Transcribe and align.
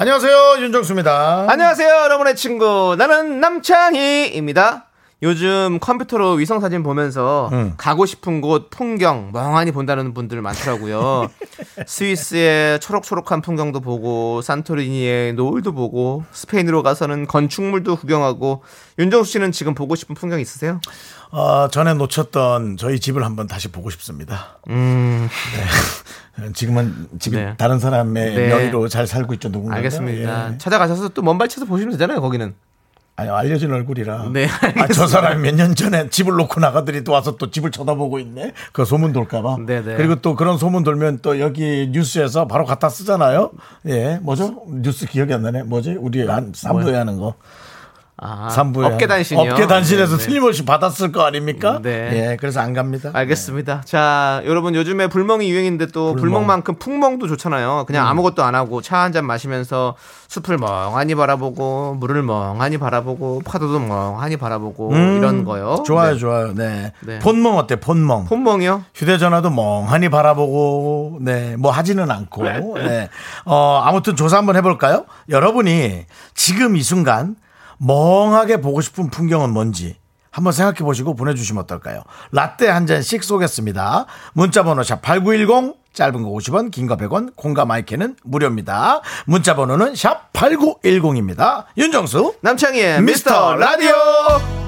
안녕하세요 0.00 0.58
윤정수입니다. 0.60 1.46
안녕하세요, 1.48 1.88
여러분의 1.88 2.36
친구. 2.36 2.94
나는 2.96 3.40
남창희입니다. 3.40 4.87
요즘 5.20 5.78
컴퓨터로 5.80 6.34
위성 6.34 6.60
사진 6.60 6.84
보면서 6.84 7.48
음. 7.52 7.74
가고 7.76 8.06
싶은 8.06 8.40
곳 8.40 8.70
풍경 8.70 9.30
멍하니 9.32 9.72
본다는 9.72 10.14
분들 10.14 10.40
많더라고요. 10.40 11.28
스위스의 11.86 12.78
초록초록한 12.78 13.42
풍경도 13.42 13.80
보고, 13.80 14.40
산토리니의 14.42 15.32
노을도 15.32 15.72
보고, 15.72 16.24
스페인으로 16.30 16.84
가서는 16.84 17.26
건축물도 17.26 17.96
구경하고, 17.96 18.62
윤정수 19.00 19.32
씨는 19.32 19.50
지금 19.50 19.74
보고 19.74 19.96
싶은 19.96 20.14
풍경 20.14 20.38
있으세요? 20.38 20.80
어, 21.30 21.68
전에 21.68 21.94
놓쳤던 21.94 22.76
저희 22.76 23.00
집을 23.00 23.24
한번 23.24 23.48
다시 23.48 23.68
보고 23.68 23.90
싶습니다. 23.90 24.58
네. 24.68 25.28
지금은 26.54 27.08
집이 27.18 27.36
네. 27.36 27.54
다른 27.58 27.80
사람의 27.80 28.34
네. 28.34 28.48
명의로 28.48 28.86
잘 28.88 29.08
살고 29.08 29.34
있죠 29.34 29.50
누군가. 29.50 29.76
알겠습니다. 29.76 30.58
찾아가셔서 30.58 31.08
또 31.08 31.22
먼발치에서 31.22 31.66
보시면 31.66 31.92
되잖아요, 31.92 32.20
거기는. 32.20 32.54
아니 33.18 33.28
알려진 33.30 33.72
얼굴이라. 33.72 34.30
네, 34.32 34.46
아, 34.46 34.86
저 34.94 35.08
사람이 35.08 35.42
몇 35.42 35.56
년 35.58 35.74
전에 35.74 36.08
집을 36.08 36.34
놓고 36.36 36.60
나가더니 36.60 37.02
또 37.02 37.10
와서 37.10 37.36
또 37.36 37.50
집을 37.50 37.72
쳐다보고 37.72 38.20
있네. 38.20 38.52
그 38.72 38.84
소문 38.84 39.12
돌까봐. 39.12 39.56
네, 39.66 39.82
네. 39.82 39.96
그리고 39.96 40.14
또 40.16 40.36
그런 40.36 40.56
소문 40.56 40.84
돌면 40.84 41.18
또 41.20 41.40
여기 41.40 41.88
뉴스에서 41.90 42.46
바로 42.46 42.64
갖다 42.64 42.88
쓰잖아요. 42.88 43.50
예, 43.88 44.20
뭐죠? 44.22 44.62
뉴스 44.68 45.06
기억이 45.08 45.34
안 45.34 45.42
나네. 45.42 45.64
뭐지? 45.64 45.96
우리 45.98 46.24
한 46.28 46.52
3부에 46.52 46.92
하는 46.92 47.18
거. 47.18 47.34
아, 48.20 48.48
3부에 48.50 48.84
업계 48.84 49.06
단신이요. 49.06 49.52
업계 49.52 49.66
단신에서 49.68 50.16
네, 50.16 50.18
네. 50.18 50.26
틀림없이 50.26 50.64
받았을 50.64 51.12
거 51.12 51.22
아닙니까? 51.22 51.78
네. 51.80 52.10
예, 52.32 52.36
그래서 52.40 52.58
안 52.60 52.74
갑니다. 52.74 53.10
알겠습니다. 53.12 53.82
자, 53.84 54.42
여러분 54.44 54.74
요즘에 54.74 55.06
불멍이 55.06 55.48
유행인데 55.48 55.86
또 55.86 56.14
불멍. 56.14 56.44
만큼 56.46 56.74
풍멍도 56.76 57.28
좋잖아요. 57.28 57.84
그냥 57.86 58.06
아무것도 58.08 58.42
안 58.42 58.54
하고 58.56 58.82
차 58.82 58.98
한 58.98 59.12
잔 59.12 59.24
마시면서 59.24 59.94
숲을 60.28 60.58
멍하니 60.58 61.14
바라보고 61.14 61.94
물을 62.00 62.22
멍하니 62.22 62.78
바라보고 62.78 63.42
파도도 63.44 63.78
멍하니 63.78 64.36
바라보고 64.36 64.92
이런 64.94 65.44
거요. 65.44 65.76
음, 65.78 65.84
좋아요, 65.84 66.12
네. 66.14 66.18
좋아요. 66.18 66.54
네. 66.54 66.92
네. 67.00 67.18
폰멍 67.20 67.56
어때? 67.56 67.76
폰멍. 67.76 68.24
폰멍이요? 68.24 68.84
휴대전화도 68.94 69.50
멍하니 69.50 70.08
바라보고, 70.08 71.18
네, 71.20 71.54
뭐 71.56 71.70
하지는 71.70 72.10
않고, 72.10 72.42
네. 72.44 73.08
어, 73.44 73.80
아무튼 73.84 74.16
조사 74.16 74.36
한번 74.38 74.56
해볼까요? 74.56 75.04
여러분이 75.28 76.04
지금 76.34 76.76
이 76.76 76.82
순간 76.82 77.36
멍하게 77.78 78.60
보고 78.60 78.80
싶은 78.80 79.10
풍경은 79.10 79.50
뭔지 79.50 79.96
한번 80.30 80.52
생각해 80.52 80.78
보시고 80.78 81.14
보내주시면 81.14 81.62
어떨까요? 81.64 82.02
라떼 82.32 82.68
한 82.68 82.86
잔씩 82.86 83.24
쏘겠습니다. 83.24 84.06
문자번호 84.34 84.82
샵 84.82 85.00
8910, 85.02 85.74
짧은 85.94 86.22
거 86.22 86.28
50원, 86.30 86.70
긴 86.70 86.86
거 86.86 86.96
100원, 86.96 87.34
콩과 87.34 87.64
마이크는 87.64 88.16
무료입니다. 88.22 89.00
문자번호는 89.26 89.94
샵 89.96 90.32
8910입니다. 90.32 91.64
윤정수, 91.76 92.34
남창희의 92.42 93.02
미스터 93.02 93.56
라디오. 93.56 94.67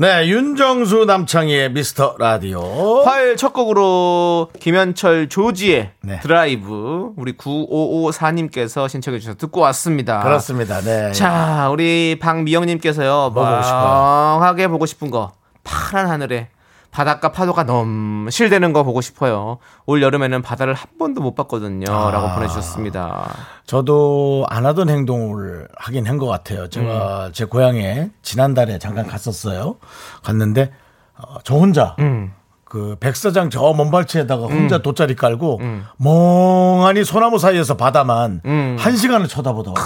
네, 0.00 0.28
윤정수 0.28 1.06
남창희의 1.06 1.72
미스터 1.72 2.14
라디오. 2.20 3.02
화요일 3.02 3.36
첫 3.36 3.52
곡으로 3.52 4.48
김현철 4.60 5.28
조지의 5.28 5.90
네. 6.02 6.20
드라이브 6.20 7.10
우리 7.16 7.32
9554님께서 7.36 8.88
신청해 8.88 9.18
주셔서 9.18 9.36
듣고 9.36 9.58
왔습니다. 9.62 10.22
그렇습니다. 10.22 10.80
네. 10.82 11.10
자, 11.10 11.68
우리 11.72 12.16
박미영님께서요, 12.20 13.32
뭐 13.34 13.44
보고 13.44 13.60
싶어요? 13.60 13.82
멍하게 13.82 14.68
보고 14.68 14.86
싶은 14.86 15.10
거, 15.10 15.32
파란 15.64 16.06
하늘에 16.06 16.46
바닷가 16.90 17.30
파도가 17.32 17.64
넘실대는 17.64 18.72
거 18.72 18.82
보고 18.82 19.00
싶어요. 19.00 19.58
올 19.86 20.02
여름에는 20.02 20.42
바다를 20.42 20.74
한 20.74 20.86
번도 20.98 21.20
못 21.20 21.34
봤거든요. 21.34 21.84
아. 21.92 22.10
라고 22.10 22.34
보내주셨습니다. 22.34 23.30
저도 23.66 24.46
안 24.48 24.66
하던 24.66 24.88
행동을 24.88 25.68
하긴 25.76 26.06
한 26.06 26.18
것 26.18 26.26
같아요. 26.26 26.68
제가 26.68 27.26
음. 27.26 27.32
제 27.32 27.44
고향에 27.44 28.10
지난달에 28.22 28.78
잠깐 28.78 29.06
갔었어요. 29.06 29.76
갔는데 30.24 30.72
어, 31.16 31.36
저 31.44 31.54
혼자 31.54 31.94
음. 32.00 32.32
그 32.64 32.96
백사장 33.00 33.48
저 33.50 33.72
먼발치에다가 33.72 34.44
혼자 34.46 34.78
돗자리 34.82 35.14
깔고 35.16 35.60
멍하니 35.96 37.04
소나무 37.04 37.38
사이에서 37.38 37.76
바다만 37.78 38.42
한 38.78 38.96
시간을 38.96 39.26
쳐다보더라고요. 39.28 39.84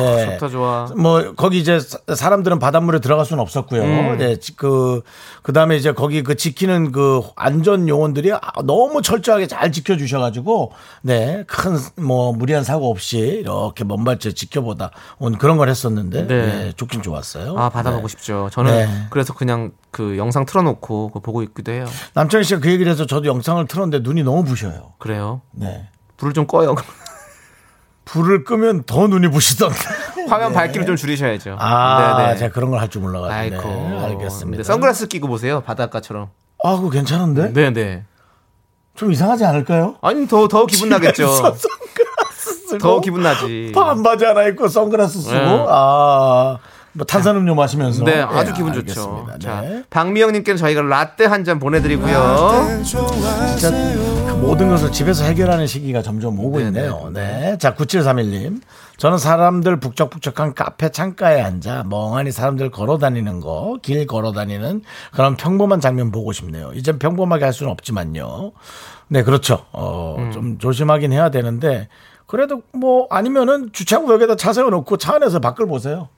예. 0.00 0.24
음. 0.24 0.30
좋다, 0.32 0.48
좋아. 0.48 0.86
뭐 0.96 1.34
거기 1.36 1.58
이제 1.58 1.78
사- 1.80 1.98
사람들은 2.14 2.58
바닷물에 2.58 2.98
들어갈 3.00 3.24
수는 3.26 3.42
없었고요. 3.42 3.82
음. 3.82 4.18
네, 4.18 4.36
그 4.56 5.02
그다음에 5.42 5.76
이제 5.76 5.92
거기 5.92 6.22
그 6.22 6.36
지키는 6.36 6.92
그 6.92 7.22
안전 7.36 7.88
요원들이 7.88 8.32
아, 8.32 8.40
너무 8.64 9.02
철저하게 9.02 9.46
잘 9.46 9.72
지켜 9.72 9.96
주셔 9.96 10.18
가지고 10.20 10.72
네 11.02 11.44
큰 11.48 11.78
뭐 11.96 12.32
무리한 12.32 12.64
사고 12.64 12.90
없이 12.90 13.18
이렇게 13.18 13.84
먼발치에 13.84 14.32
지켜보다 14.32 14.90
온 15.18 15.36
그런 15.38 15.56
걸 15.56 15.68
했었는데 15.68 16.26
네. 16.26 16.46
네, 16.46 16.72
좋긴 16.76 17.02
좋았어요. 17.02 17.56
아, 17.58 17.68
바다 17.68 17.90
네. 17.90 17.96
보고 17.96 18.08
싶죠. 18.08 18.48
저는 18.52 18.70
네. 18.72 18.88
그래서 19.10 19.34
그냥 19.34 19.72
그 19.90 20.16
영상 20.18 20.46
틀어 20.46 20.62
놓고 20.62 21.08
그거 21.08 21.20
보고 21.20 21.42
있기도 21.42 21.72
해요. 21.72 21.86
남창희 22.14 22.44
씨가 22.44 22.60
그 22.60 22.70
얘기를 22.70 22.90
해서 22.90 23.06
저도 23.06 23.26
영상을 23.26 23.64
틀었는데 23.66 24.02
눈이 24.08 24.22
너무 24.22 24.44
부셔요. 24.44 24.92
그래요. 24.98 25.40
네. 25.52 25.88
불을 26.16 26.32
좀 26.32 26.46
꺼요. 26.46 26.74
불을 28.04 28.44
끄면 28.44 28.84
더 28.84 29.06
눈이 29.06 29.28
부시던데. 29.28 29.76
화면 30.28 30.52
밝기를 30.52 30.86
좀 30.86 30.96
줄이셔야죠. 30.96 31.50
네. 31.50 31.56
아, 31.58 32.16
네네. 32.18 32.36
제가 32.36 32.52
그런 32.52 32.70
걸 32.70 32.80
할 32.80 32.88
줄 32.88 33.02
몰라가지고. 33.02 33.34
아이고. 33.34 33.68
네, 33.68 34.04
알겠습니다. 34.06 34.62
선글라스 34.62 35.08
끼고 35.08 35.28
보세요. 35.28 35.60
바닷가처럼. 35.62 36.28
아, 36.62 36.76
그거 36.76 36.90
괜찮은데? 36.90 37.52
네네. 37.52 38.04
좀 38.94 39.12
이상하지 39.12 39.44
않을까요? 39.44 39.96
아니, 40.02 40.26
더, 40.28 40.46
더 40.48 40.66
기분 40.66 40.88
나겠죠. 40.90 41.26
선글라스 41.34 42.66
쓰고 42.68 42.78
더 42.78 43.00
기분 43.00 43.22
나지. 43.22 43.72
반바지 43.74 44.24
하나 44.24 44.44
입고 44.44 44.68
선글라스 44.68 45.20
쓰고 45.22 45.34
네. 45.34 45.66
아, 45.68 46.58
뭐 46.92 47.06
탄산음료 47.06 47.54
마시면서 47.54 48.04
네, 48.04 48.20
아주 48.20 48.50
예, 48.50 48.54
기분 48.56 48.72
알겠습니다. 48.72 49.32
좋죠. 49.34 49.38
자, 49.40 49.60
네. 49.62 49.82
박미영님께는 49.90 50.56
저희가 50.58 50.82
라떼 50.82 51.24
한 51.26 51.44
잔 51.44 51.58
보내드리고요. 51.58 52.82
모든 54.40 54.68
것을 54.70 54.90
집에서 54.90 55.24
해결하는 55.24 55.66
시기가 55.66 56.00
점점 56.02 56.38
오고 56.40 56.58
네, 56.58 56.64
있네요. 56.66 57.10
네. 57.12 57.58
자, 57.58 57.74
9731님. 57.74 58.62
저는 58.96 59.18
사람들 59.18 59.80
북적북적한 59.80 60.54
카페 60.54 60.90
창가에 60.90 61.40
앉아 61.40 61.84
멍하니 61.88 62.32
사람들 62.32 62.70
걸어 62.70 62.98
다니는 62.98 63.40
거, 63.40 63.78
길 63.82 64.06
걸어 64.06 64.32
다니는 64.32 64.82
그런 65.12 65.36
평범한 65.36 65.80
장면 65.80 66.10
보고 66.10 66.32
싶네요. 66.32 66.72
이젠 66.74 66.98
평범하게 66.98 67.44
할 67.44 67.52
수는 67.52 67.70
없지만요. 67.72 68.52
네, 69.08 69.22
그렇죠. 69.22 69.66
어, 69.72 70.16
음. 70.18 70.32
좀 70.32 70.58
조심하긴 70.58 71.12
해야 71.12 71.30
되는데 71.30 71.88
그래도 72.26 72.62
뭐 72.72 73.06
아니면은 73.10 73.70
주차구역에다 73.72 74.36
차 74.36 74.52
세워놓고 74.52 74.96
차 74.98 75.16
안에서 75.16 75.40
밖을 75.40 75.66
보세요. 75.66 76.08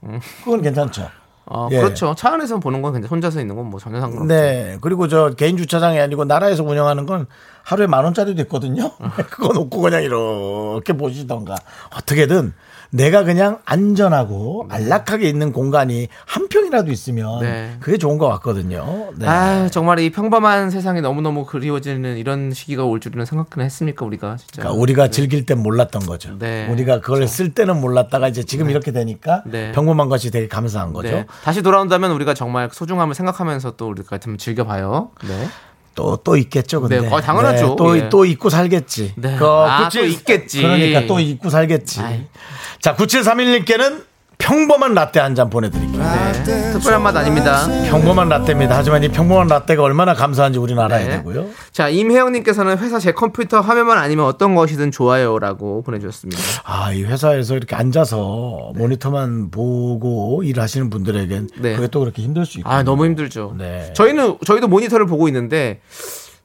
그건 0.44 0.62
괜찮죠. 0.62 1.08
어, 1.46 1.68
예. 1.72 1.78
그렇죠. 1.80 2.14
차 2.16 2.32
안에서 2.32 2.58
보는 2.60 2.82
건 2.82 2.92
근데 2.92 3.08
혼자서 3.08 3.40
있는 3.40 3.56
건 3.56 3.66
뭐 3.66 3.80
전혀 3.80 4.00
상관없죠. 4.00 4.26
네. 4.32 4.78
그리고 4.80 5.08
저 5.08 5.30
개인 5.30 5.56
주차장이 5.56 5.98
아니고 6.00 6.24
나라에서 6.24 6.62
운영하는 6.62 7.04
건 7.06 7.26
하루에 7.64 7.86
만 7.86 8.04
원짜리도 8.04 8.42
있거든요. 8.42 8.92
그거 9.30 9.52
놓고 9.52 9.80
그냥 9.80 10.02
이렇게 10.02 10.92
보시던가. 10.92 11.56
어떻게든 11.96 12.52
내가 12.92 13.24
그냥 13.24 13.58
안전하고 13.64 14.66
안락하게 14.68 15.26
있는 15.26 15.50
공간이 15.52 16.08
한 16.26 16.48
평이라도 16.48 16.92
있으면 16.92 17.40
네. 17.40 17.76
그게 17.80 17.96
좋은 17.96 18.18
것 18.18 18.28
같거든요. 18.28 19.08
네. 19.16 19.26
아 19.26 19.68
정말 19.70 19.98
이 20.00 20.10
평범한 20.10 20.70
세상이 20.70 21.00
너무너무 21.00 21.46
그리워지는 21.46 22.18
이런 22.18 22.52
시기가 22.52 22.84
올 22.84 23.00
줄은 23.00 23.24
생각은 23.24 23.64
했습니까 23.64 24.04
우리가 24.04 24.36
진짜. 24.36 24.60
그러니까 24.60 24.80
우리가 24.80 25.08
즐길 25.08 25.46
땐 25.46 25.62
몰랐던 25.62 26.04
거죠. 26.04 26.36
네. 26.38 26.68
우리가 26.68 27.00
그걸 27.00 27.26
쓸 27.26 27.54
때는 27.54 27.80
몰랐다가 27.80 28.28
이제 28.28 28.42
지금 28.42 28.68
이렇게 28.68 28.92
되니까 28.92 29.42
네. 29.46 29.72
평범한 29.72 30.10
것이 30.10 30.30
되게 30.30 30.46
감사한 30.46 30.92
거죠. 30.92 31.10
네. 31.10 31.26
다시 31.44 31.62
돌아온다면 31.62 32.10
우리가 32.12 32.34
정말 32.34 32.68
소중함을 32.70 33.14
생각하면서 33.14 33.76
또 33.76 33.88
우리가 33.88 34.18
좀 34.18 34.36
즐겨봐요. 34.36 35.10
네. 35.26 35.48
또, 35.94 36.16
또 36.16 36.36
있겠죠, 36.36 36.80
근데. 36.80 37.00
네, 37.00 37.08
어, 37.08 37.20
당연하죠. 37.20 37.76
또, 37.76 37.98
예. 37.98 38.08
또 38.08 38.24
있고 38.24 38.48
살겠지. 38.48 39.12
네. 39.16 39.36
그, 39.38 39.46
아, 39.46 39.84
그치? 39.84 39.98
또 39.98 40.04
있겠지. 40.06 40.62
그러니까 40.62 41.06
또 41.06 41.20
있고 41.20 41.50
살겠지. 41.50 42.00
아이. 42.00 42.26
자, 42.82 42.96
9731님께는 42.96 44.05
평범한 44.38 44.93
라떼 44.93 45.20
한 45.20 45.37
잔 45.37 45.49
보내드릴게요. 45.49 46.02
네. 46.02 46.73
특별한 46.73 47.00
맛 47.00 47.17
아닙니다. 47.17 47.69
평범한 47.88 48.29
라떼입니다. 48.29 48.76
하지만 48.76 49.05
이 49.05 49.08
평범한 49.08 49.46
라떼가 49.46 49.84
얼마나 49.84 50.14
감사한지 50.14 50.58
우리는 50.58 50.82
알아야 50.82 51.06
네. 51.06 51.11
되고요. 51.19 51.46
자, 51.70 51.88
임혜영님께서는 51.88 52.76
회사 52.79 52.99
제 52.99 53.12
컴퓨터 53.12 53.61
화면만 53.61 53.99
아니면 53.99 54.25
어떤 54.25 54.56
것이든 54.56 54.90
좋아요라고 54.90 55.82
보내주셨습니다. 55.82 56.43
아, 56.64 56.93
이 56.93 57.05
회사에서 57.05 57.55
이렇게 57.55 57.76
앉아서 57.76 58.73
모니터만 58.75 59.52
보고 59.52 60.43
일하시는 60.43 60.90
분들에겐 60.90 61.49
네. 61.61 61.76
그게 61.76 61.87
또 61.87 62.00
그렇게 62.00 62.20
힘들 62.23 62.44
수 62.44 62.58
있고. 62.58 62.69
아, 62.69 62.82
너무 62.82 63.05
힘들죠. 63.05 63.55
네. 63.56 63.93
저희는, 63.94 64.38
저희도 64.44 64.67
모니터를 64.67 65.06
보고 65.06 65.29
있는데, 65.29 65.81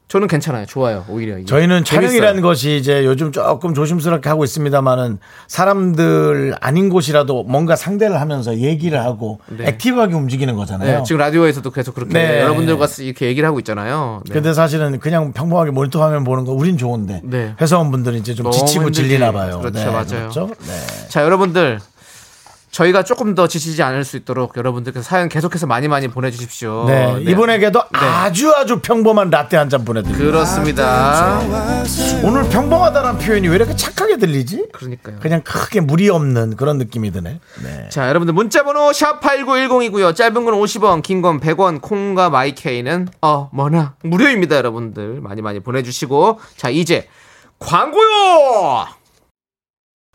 저는 0.08 0.26
괜찮아요. 0.26 0.64
좋아요. 0.64 1.04
오히려. 1.08 1.42
저희는. 1.44 1.84
촬영이라는 1.84 2.40
것이 2.40 2.76
이제 2.76 3.04
요즘 3.04 3.30
조금 3.30 3.74
조심스럽게 3.74 4.28
하고 4.30 4.42
있습니다만은 4.42 5.18
사람들 5.48 6.56
아닌 6.60 6.88
곳이라도 6.88 7.44
뭔가 7.44 7.76
상대를 7.76 8.18
하면서 8.18 8.56
얘기를 8.56 8.98
하고 9.00 9.40
네. 9.48 9.68
액티브하게 9.68 10.14
움직이는 10.14 10.56
거잖아요. 10.56 10.98
네, 10.98 11.02
지금 11.04 11.18
라디오에서도 11.18 11.70
계속 11.70 11.94
그렇게 11.94 12.14
네. 12.14 12.40
여러분들과 12.40 12.86
이렇게 13.00 13.26
얘기를 13.26 13.46
하고 13.46 13.58
있잖아요. 13.58 14.22
네. 14.26 14.32
근데 14.32 14.54
사실은 14.54 14.98
그냥 14.98 15.32
평범하게 15.34 15.72
모니터 15.72 16.02
화면 16.02 16.24
보는 16.24 16.46
거 16.46 16.52
우린 16.52 16.78
좋은데 16.78 17.20
네. 17.24 17.54
회사원분들은 17.60 18.18
이제 18.18 18.34
좀 18.34 18.50
지치고 18.50 18.84
힘들지. 18.84 19.02
질리나 19.02 19.30
봐요. 19.32 19.58
그렇죠, 19.58 19.78
네, 19.78 19.86
맞아요. 19.86 20.06
그렇죠? 20.06 20.50
네. 20.60 21.08
자, 21.08 21.22
여러분들. 21.22 21.80
저희가 22.78 23.02
조금 23.02 23.34
더 23.34 23.48
지치지 23.48 23.82
않을 23.82 24.04
수 24.04 24.16
있도록 24.16 24.56
여러분들께서 24.56 25.02
사연 25.02 25.28
계속해서 25.28 25.66
많이 25.66 25.88
많이 25.88 26.06
보내주십시오. 26.06 26.84
네, 26.86 27.14
네. 27.14 27.22
이분에게도 27.22 27.82
아주 27.92 28.52
아주 28.52 28.78
평범한 28.80 29.30
라떼 29.30 29.56
한 29.56 29.68
잔 29.68 29.84
보내드립니다. 29.84 30.24
그렇습니다. 30.24 31.40
오늘 32.22 32.48
평범하다는 32.48 33.18
표현이 33.18 33.48
왜 33.48 33.56
이렇게 33.56 33.74
착하게 33.76 34.16
들리지? 34.18 34.68
그러니까요. 34.72 35.16
그냥 35.20 35.42
크게 35.42 35.80
무리 35.80 36.08
없는 36.08 36.54
그런 36.56 36.78
느낌이 36.78 37.10
드네. 37.10 37.40
네. 37.64 37.88
자, 37.90 38.08
여러분들 38.08 38.32
문자번호 38.32 38.92
샵 38.92 39.20
#8910이고요. 39.20 40.14
짧은 40.14 40.44
건 40.44 40.54
50원, 40.54 41.02
긴 41.02 41.20
건 41.20 41.40
100원, 41.40 41.82
콩과 41.82 42.30
마이케이는 42.30 43.08
어 43.22 43.50
뭐나 43.52 43.94
무료입니다, 44.04 44.56
여러분들 44.56 45.20
많이 45.20 45.42
많이 45.42 45.58
보내주시고 45.60 46.38
자 46.56 46.70
이제 46.70 47.08
광고요. 47.58 48.86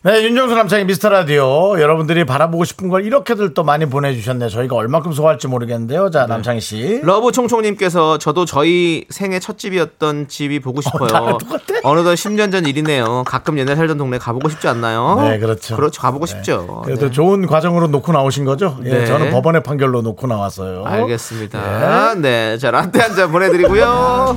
네, 0.05 0.21
윤정수 0.25 0.53
남창의 0.53 0.83
미스터 0.83 1.07
라디오. 1.07 1.79
여러분들이 1.79 2.25
바라보고 2.25 2.65
싶은 2.65 2.89
걸 2.89 3.05
이렇게들 3.05 3.53
또 3.53 3.63
많이 3.63 3.85
보내주셨네요. 3.85 4.49
저희가 4.49 4.75
얼마큼 4.75 5.13
소화할지 5.13 5.47
모르겠는데요. 5.47 6.09
자, 6.11 6.25
남창희 6.25 6.59
씨. 6.59 6.99
러브총총님께서 7.03 8.17
저도 8.17 8.43
저희 8.43 9.05
생애 9.09 9.39
첫 9.39 9.57
집이었던 9.57 10.27
집이 10.27 10.59
보고 10.59 10.81
싶어요. 10.81 11.07
나랑 11.09 11.37
똑같아? 11.37 11.79
어느덧 11.83 12.15
10년 12.15 12.51
전 12.51 12.65
일이네요. 12.65 13.23
가끔 13.25 13.57
옛날 13.57 13.77
살던 13.77 13.97
동네 13.97 14.17
가보고 14.17 14.49
싶지 14.49 14.67
않나요? 14.67 15.19
네, 15.21 15.39
그렇죠. 15.39 15.77
그렇죠. 15.77 16.01
가보고 16.01 16.25
싶죠. 16.25 16.81
그래도 16.83 17.05
네. 17.05 17.11
좋은 17.11 17.47
과정으로 17.47 17.87
놓고 17.87 18.11
나오신 18.11 18.43
거죠? 18.43 18.77
예, 18.83 18.89
네. 18.89 19.05
저는 19.05 19.31
법원의 19.31 19.63
판결로 19.63 20.01
놓고 20.01 20.27
나왔어요. 20.27 20.83
알겠습니다. 20.85 22.15
네. 22.15 22.57
자, 22.57 22.71
라떼 22.71 22.99
한 22.99 23.15
잔 23.15 23.31
보내드리고요. 23.31 24.35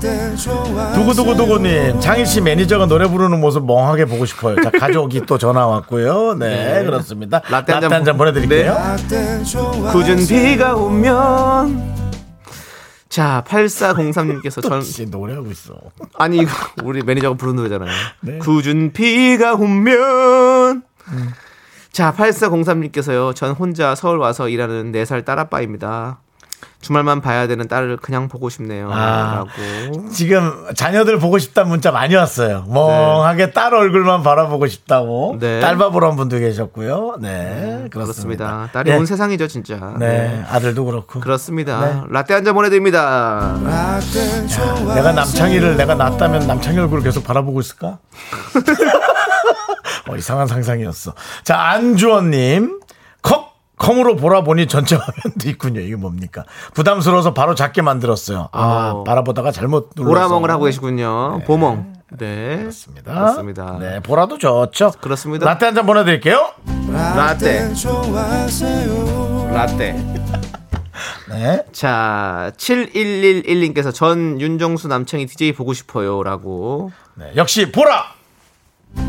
두구두구두구님, 0.94 1.98
장희 1.98 2.24
씨 2.24 2.40
매니저가 2.40 2.86
노래 2.86 3.08
부르는 3.08 3.40
모습 3.40 3.66
멍하게 3.66 4.04
보고 4.04 4.24
싶어요. 4.26 4.62
자, 4.62 4.70
가족이 4.70 5.22
또 5.26 5.36
전화 5.38 5.55
왔고요. 5.64 6.34
네, 6.34 6.80
네. 6.80 6.84
그렇습니다. 6.84 7.40
라떼 7.48 7.72
한 7.72 7.82
라떼 7.82 7.88
잔한잔 7.88 8.18
보내드릴게요. 8.18 8.76
궂은 9.92 10.26
비가 10.26 10.74
오면. 10.74 11.94
자, 13.08 13.42
8403님께서 13.46 14.60
전, 14.60 14.82
씨, 14.82 15.06
노래하고 15.06 15.50
있어. 15.52 15.74
아니, 16.18 16.38
이거 16.38 16.50
우리 16.82 17.02
매니저가 17.02 17.36
부르는 17.36 17.56
노래잖아요. 17.56 17.90
네. 18.20 18.38
궂은 18.38 18.92
비가 18.92 19.54
오면. 19.54 20.82
자, 21.92 22.12
8403님께서요. 22.12 23.34
전 23.34 23.52
혼자 23.52 23.94
서울 23.94 24.18
와서 24.18 24.50
일하는 24.50 24.92
4살 24.92 25.24
딸아빠입니다. 25.24 26.18
주말만 26.86 27.20
봐야 27.20 27.48
되는 27.48 27.66
딸을 27.66 27.96
그냥 27.96 28.28
보고 28.28 28.48
싶네요. 28.48 28.88
아. 28.92 29.44
라고. 29.44 30.08
지금 30.10 30.52
자녀들 30.74 31.18
보고 31.18 31.36
싶다는 31.38 31.68
문자 31.70 31.90
많이 31.90 32.14
왔어요. 32.14 32.64
멍하게 32.68 33.50
딸 33.50 33.74
얼굴만 33.74 34.22
바라보고 34.22 34.68
싶다고. 34.68 35.36
네. 35.40 35.58
딸 35.60 35.76
밥으로 35.76 36.08
한 36.08 36.14
분도 36.16 36.38
계셨고요. 36.38 37.16
네, 37.20 37.88
그렇습니다. 37.90 37.98
그렇습니다. 37.98 38.68
딸이 38.72 38.90
네. 38.92 38.96
온 38.96 39.04
세상이죠, 39.04 39.48
진짜. 39.48 39.94
네, 39.98 40.44
아들도 40.48 40.84
그렇고. 40.84 41.18
그렇습니다. 41.20 41.80
네. 41.80 42.00
라떼 42.08 42.34
한 42.34 42.46
잔 42.46 42.54
보내드립니다. 42.54 43.56
내가 44.94 45.10
남창희를 45.10 45.76
내가 45.76 45.96
낳았다면 45.96 46.46
남창희 46.46 46.78
얼굴을 46.78 47.02
계속 47.02 47.24
바라보고 47.24 47.58
있을까? 47.60 47.98
어, 50.08 50.14
이상한 50.16 50.46
상상이었어. 50.46 51.14
자, 51.42 51.58
안주원님. 51.60 52.78
컵! 53.76 53.86
컴으로 53.86 54.16
보라 54.16 54.42
보니 54.42 54.66
전체 54.66 54.96
화면도 54.96 55.48
있군요. 55.48 55.80
이게 55.80 55.96
뭡니까? 55.96 56.44
부담스러워서 56.74 57.34
바로 57.34 57.54
작게 57.54 57.82
만들었어요. 57.82 58.48
아, 58.52 58.92
어. 58.94 59.04
바라보다가 59.04 59.52
잘못 59.52 59.90
눌러서. 59.96 60.08
보라멍을 60.14 60.50
하고 60.50 60.64
계시군요. 60.64 61.40
보멍. 61.46 61.94
네. 62.18 62.58
그렇습니다. 62.58 63.12
그렇습니다. 63.12 63.76
네, 63.80 64.00
보라도 64.00 64.38
좋죠. 64.38 64.92
그렇습니다. 65.00 65.44
라떼 65.46 65.66
한 65.66 65.74
잔 65.74 65.86
보내드릴게요. 65.86 66.52
라떼. 66.90 67.72
라떼. 69.50 69.92
네. 71.28 71.62
자, 71.72 72.52
7111님께서 72.56 73.92
전 73.92 74.40
윤정수 74.40 74.88
남창희 74.88 75.26
DJ 75.26 75.52
보고 75.52 75.72
싶어요. 75.74 76.22
라고. 76.22 76.90
네, 77.14 77.32
역시 77.36 77.70
보라. 77.72 78.15
네. 78.96 79.04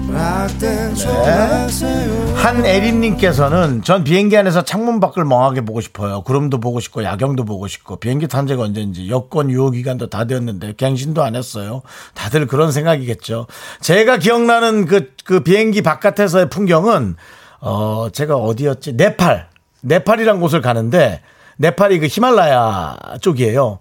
한에린님께서는 2.36 3.81
전 3.84 4.04
비행기 4.04 4.38
안에서 4.38 4.63
창문 4.63 5.00
밖을 5.00 5.25
멍하게 5.25 5.62
보고 5.62 5.81
싶어요. 5.81 6.22
구름도 6.22 6.60
보고 6.60 6.80
싶고 6.80 7.04
야경도 7.04 7.45
보고 7.45 7.68
싶고 7.68 7.98
비행기 7.98 8.28
탄 8.28 8.48
지가 8.48 8.63
언제인지 8.63 9.10
여권 9.10 9.50
유효 9.50 9.72
기간도 9.72 10.10
다 10.10 10.25
되었는데 10.25 10.74
갱신도 10.78 11.24
안 11.24 11.36
했어요. 11.36 11.81
다들 12.13 12.48
그런 12.48 12.72
생각이겠죠. 12.72 13.48
제가 13.81 14.18
기억나는 14.18 14.86
그, 14.86 15.12
그 15.24 15.42
비행기 15.42 15.81
바깥에서의 15.81 16.50
풍경은 16.50 17.16
어 17.60 18.07
제가 18.12 18.38
어디였지? 18.38 18.94
네팔. 18.94 19.50
네팔이란 19.81 20.40
곳을 20.40 20.62
가는데 20.62 21.22
네팔이 21.57 22.00
그 22.00 22.07
히말라야 22.07 22.98
쪽이에요. 23.22 23.80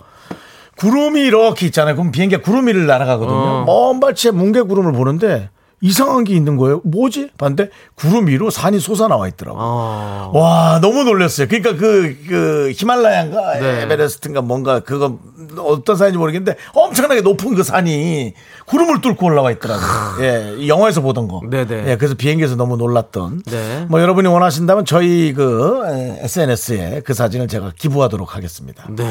구름이 0.76 1.23
이렇게 1.23 1.67
있잖아요. 1.67 1.97
그럼 1.97 2.11
비행기가 2.11 2.42
구름 2.42 2.66
위를 2.66 2.87
날아가거든요. 2.87 3.35
어. 3.35 3.64
먼 3.64 4.00
발치에 4.00 4.31
뭉게 4.31 4.62
구름을 4.62 4.92
보는데 4.92 5.50
이상한 5.83 6.25
게 6.25 6.35
있는 6.35 6.56
거예요. 6.56 6.80
뭐지? 6.85 7.30
봤는데 7.37 7.68
구름 7.97 8.28
위로 8.28 8.50
산이 8.50 8.80
솟아 8.80 9.09
나와 9.09 9.28
있더라고요. 9.28 9.62
어. 9.62 10.30
와, 10.35 10.78
너무 10.80 11.04
놀랐어요. 11.04 11.47
그러니까 11.49 11.76
그, 11.76 12.16
그, 12.26 12.73
히말라야인가 12.75 13.59
네. 13.61 13.83
에베레스트인가 13.83 14.40
뭔가 14.40 14.80
그거 14.80 15.18
어떤 15.59 15.97
산인지 15.97 16.18
모르겠는데 16.18 16.59
엄청나게 16.75 17.21
높은 17.21 17.54
그 17.54 17.62
산이 17.62 18.33
구름을 18.66 19.00
뚫고 19.02 19.26
올라와 19.26 19.50
있더라고 19.52 19.80
요. 19.83 19.87
예, 20.25 20.66
영화에서 20.66 21.02
보던 21.02 21.28
거. 21.28 21.40
네네. 21.49 21.90
예, 21.90 21.97
그래서 21.97 22.14
비행기에서 22.14 22.56
너무 22.56 22.76
놀랐던. 22.76 23.42
네. 23.47 23.87
뭐 23.88 24.00
여러분이 24.00 24.26
원하신다면 24.28 24.87
저희 24.87 25.35
그 25.35 25.83
SNS에 26.23 27.02
그 27.04 27.12
사진을 27.14 27.49
제가 27.49 27.73
기부하도록 27.78 28.35
하겠습니다. 28.35 28.87
네. 28.90 29.04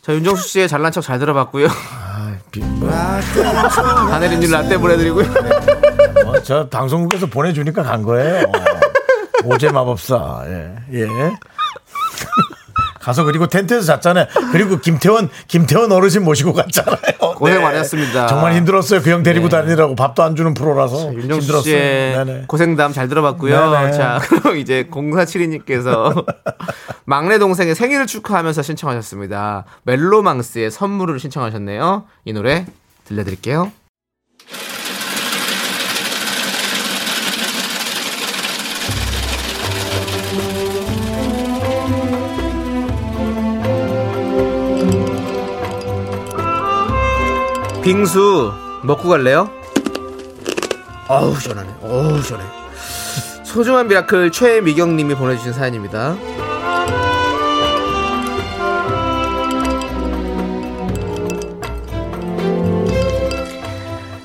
자, 0.00 0.12
윤정수 0.14 0.48
씨의 0.48 0.68
잘난 0.68 0.90
척 0.92 1.02
잘 1.02 1.18
들어봤고요. 1.18 1.66
아, 1.68 2.36
비- 2.50 2.60
뭐, 2.64 2.88
하늘이님 2.90 4.50
라떼 4.50 4.78
보내드리고요. 4.78 5.81
뭐, 6.24 6.40
저 6.42 6.68
방송국에서 6.68 7.26
보내주니까 7.26 7.82
간 7.82 8.02
거예요. 8.02 8.44
오제 9.44 9.70
마법사. 9.70 10.44
예. 10.46 10.74
예. 11.00 11.08
가서 13.00 13.24
그리고 13.24 13.48
텐트에서 13.48 13.84
잤잖아요. 13.84 14.26
그리고 14.52 14.78
김태원 14.78 15.28
김태원 15.48 15.90
어르신 15.90 16.22
모시고 16.22 16.52
갔잖아요. 16.52 17.34
고생 17.34 17.60
많이 17.60 17.76
했습니다. 17.76 18.28
정말 18.28 18.54
힘들었어요. 18.54 19.02
그 19.02 19.10
형 19.10 19.24
데리고 19.24 19.48
네. 19.48 19.56
다니느라고 19.56 19.96
밥도 19.96 20.22
안 20.22 20.36
주는 20.36 20.54
프로라서 20.54 21.12
힘들었어요. 21.12 22.24
네네. 22.24 22.44
고생담 22.46 22.92
잘 22.92 23.08
들어봤고요. 23.08 23.70
네네. 23.72 23.92
자, 23.92 24.20
그럼 24.28 24.56
이제 24.56 24.86
0472님께서 24.88 26.24
막내 27.04 27.40
동생의 27.40 27.74
생일을 27.74 28.06
축하하면서 28.06 28.62
신청하셨습니다. 28.62 29.64
멜로망스의 29.82 30.70
선물을 30.70 31.18
신청하셨네요. 31.18 32.04
이 32.24 32.32
노래 32.32 32.66
들려드릴게요. 33.06 33.72
빙수 47.82 48.52
먹고 48.84 49.08
갈래요? 49.08 49.50
어우 51.08 51.38
시원하네. 51.38 51.68
어우 51.82 52.22
시원해. 52.22 52.46
소중한 53.44 53.88
miracle 53.88 54.30
최미경님이 54.30 55.16
보내주신 55.16 55.52
사연입니다. 55.52 56.16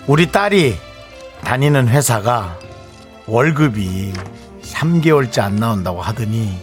우리 0.05 0.31
딸이 0.31 0.77
다니는 1.43 1.87
회사가 1.87 2.57
월급이 3.25 4.13
3개월째 4.61 5.39
안 5.39 5.55
나온다고 5.55 6.01
하더니 6.01 6.57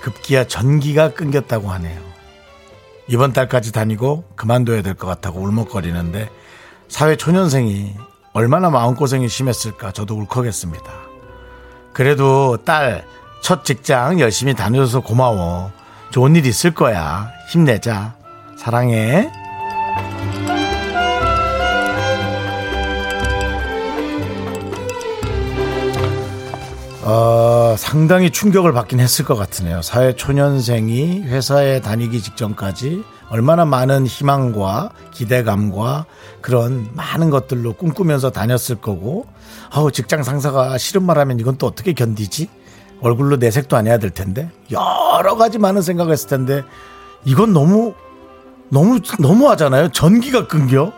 급기야 0.00 0.44
전기가 0.44 1.10
끊겼다고 1.12 1.70
하네요. 1.72 2.05
이번 3.08 3.32
달까지 3.32 3.72
다니고 3.72 4.24
그만둬야 4.36 4.82
될 4.82 4.94
것 4.94 5.06
같다고 5.06 5.40
울먹거리는데 5.40 6.28
사회 6.88 7.16
초년생이 7.16 7.94
얼마나 8.32 8.70
마음고생이 8.70 9.28
심했을까 9.28 9.92
저도 9.92 10.14
울컥했습니다. 10.16 10.92
그래도 11.92 12.58
딸 12.64 13.04
첫 13.42 13.64
직장 13.64 14.18
열심히 14.18 14.54
다녀줘서 14.54 15.00
고마워. 15.00 15.70
좋은 16.10 16.34
일 16.34 16.46
있을 16.46 16.74
거야. 16.74 17.30
힘내자. 17.48 18.14
사랑해. 18.58 19.30
상당히 27.86 28.30
충격을 28.30 28.72
받긴 28.72 28.98
했을 28.98 29.24
것 29.24 29.36
같으네요. 29.36 29.80
사회 29.80 30.12
초년생이 30.12 31.22
회사에 31.22 31.80
다니기 31.80 32.20
직전까지 32.20 33.04
얼마나 33.28 33.64
많은 33.64 34.08
희망과 34.08 34.90
기대감과 35.12 36.06
그런 36.40 36.88
많은 36.94 37.30
것들로 37.30 37.74
꿈꾸면서 37.74 38.30
다녔을 38.30 38.80
거고, 38.80 39.26
아우, 39.70 39.92
직장 39.92 40.24
상사가 40.24 40.76
싫은 40.78 41.04
말 41.04 41.20
하면 41.20 41.38
이건 41.38 41.58
또 41.58 41.68
어떻게 41.68 41.92
견디지? 41.92 42.48
얼굴로 43.02 43.36
내색도 43.36 43.76
안 43.76 43.86
해야 43.86 43.98
될 43.98 44.10
텐데. 44.10 44.50
여러 44.72 45.36
가지 45.36 45.58
많은 45.58 45.80
생각을 45.80 46.12
했을 46.12 46.28
텐데, 46.28 46.64
이건 47.24 47.52
너무, 47.52 47.94
너무, 48.68 48.98
너무 49.20 49.48
하잖아요. 49.50 49.90
전기가 49.92 50.48
끊겨. 50.48 50.92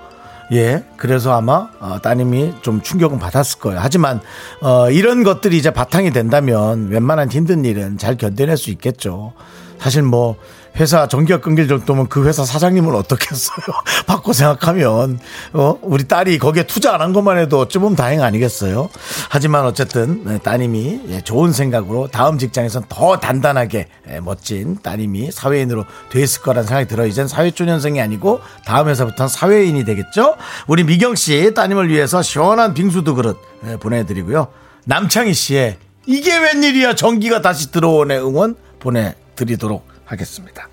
예, 0.52 0.84
그래서 0.96 1.34
아마 1.34 1.68
어, 1.78 1.98
따님이 2.00 2.54
좀 2.62 2.80
충격은 2.80 3.18
받았을 3.18 3.58
거예요. 3.60 3.80
하지만 3.82 4.20
어, 4.60 4.90
이런 4.90 5.22
것들이 5.22 5.58
이제 5.58 5.70
바탕이 5.70 6.10
된다면 6.12 6.88
웬만한 6.88 7.30
힘든 7.30 7.64
일은 7.64 7.98
잘 7.98 8.16
견뎌낼 8.16 8.56
수 8.56 8.70
있겠죠. 8.70 9.34
사실 9.78 10.02
뭐 10.02 10.36
회사 10.78 11.08
전기가 11.08 11.40
끊길 11.40 11.66
정도면 11.66 12.08
그 12.08 12.24
회사 12.26 12.44
사장님은 12.44 12.94
어떻겠어요? 12.94 13.56
받고 14.06 14.32
생각하면 14.32 15.18
어 15.52 15.78
우리 15.82 16.06
딸이 16.06 16.38
거기에 16.38 16.62
투자 16.62 16.94
안 16.94 16.98
한 17.00 17.12
것만 17.12 17.38
해도 17.38 17.58
어찌 17.60 17.78
보면 17.78 17.96
다행 17.96 18.22
아니겠어요? 18.22 18.90
하지만 19.30 19.64
어쨌든 19.64 20.24
네, 20.24 20.38
따님이 20.38 21.00
예, 21.08 21.20
좋은 21.22 21.52
생각으로 21.52 22.08
다음 22.08 22.38
직장에선 22.38 22.84
더 22.88 23.18
단단하게 23.18 23.88
예, 24.10 24.20
멋진 24.20 24.76
따님이 24.82 25.30
사회인으로 25.32 25.84
돼 26.10 26.20
있을 26.22 26.42
거란 26.42 26.64
생각이 26.64 26.86
들어. 26.88 27.06
이젠 27.06 27.28
사회초년생이 27.28 28.00
아니고 28.00 28.40
다음 28.66 28.88
회사부터는 28.88 29.28
사회인이 29.28 29.84
되겠죠? 29.84 30.36
우리 30.66 30.84
미경 30.84 31.14
씨 31.14 31.54
따님을 31.54 31.88
위해서 31.88 32.20
시원한 32.22 32.74
빙수도 32.74 33.14
그릇 33.14 33.38
예, 33.66 33.76
보내드리고요. 33.76 34.48
남창희 34.84 35.32
씨의 35.34 35.76
이게 36.06 36.36
웬일이야 36.38 36.94
전기가 36.94 37.40
다시 37.42 37.70
들어오네 37.70 38.18
응원 38.18 38.56
보내드리도록 38.80 39.86
하겠습니다. 40.08 40.68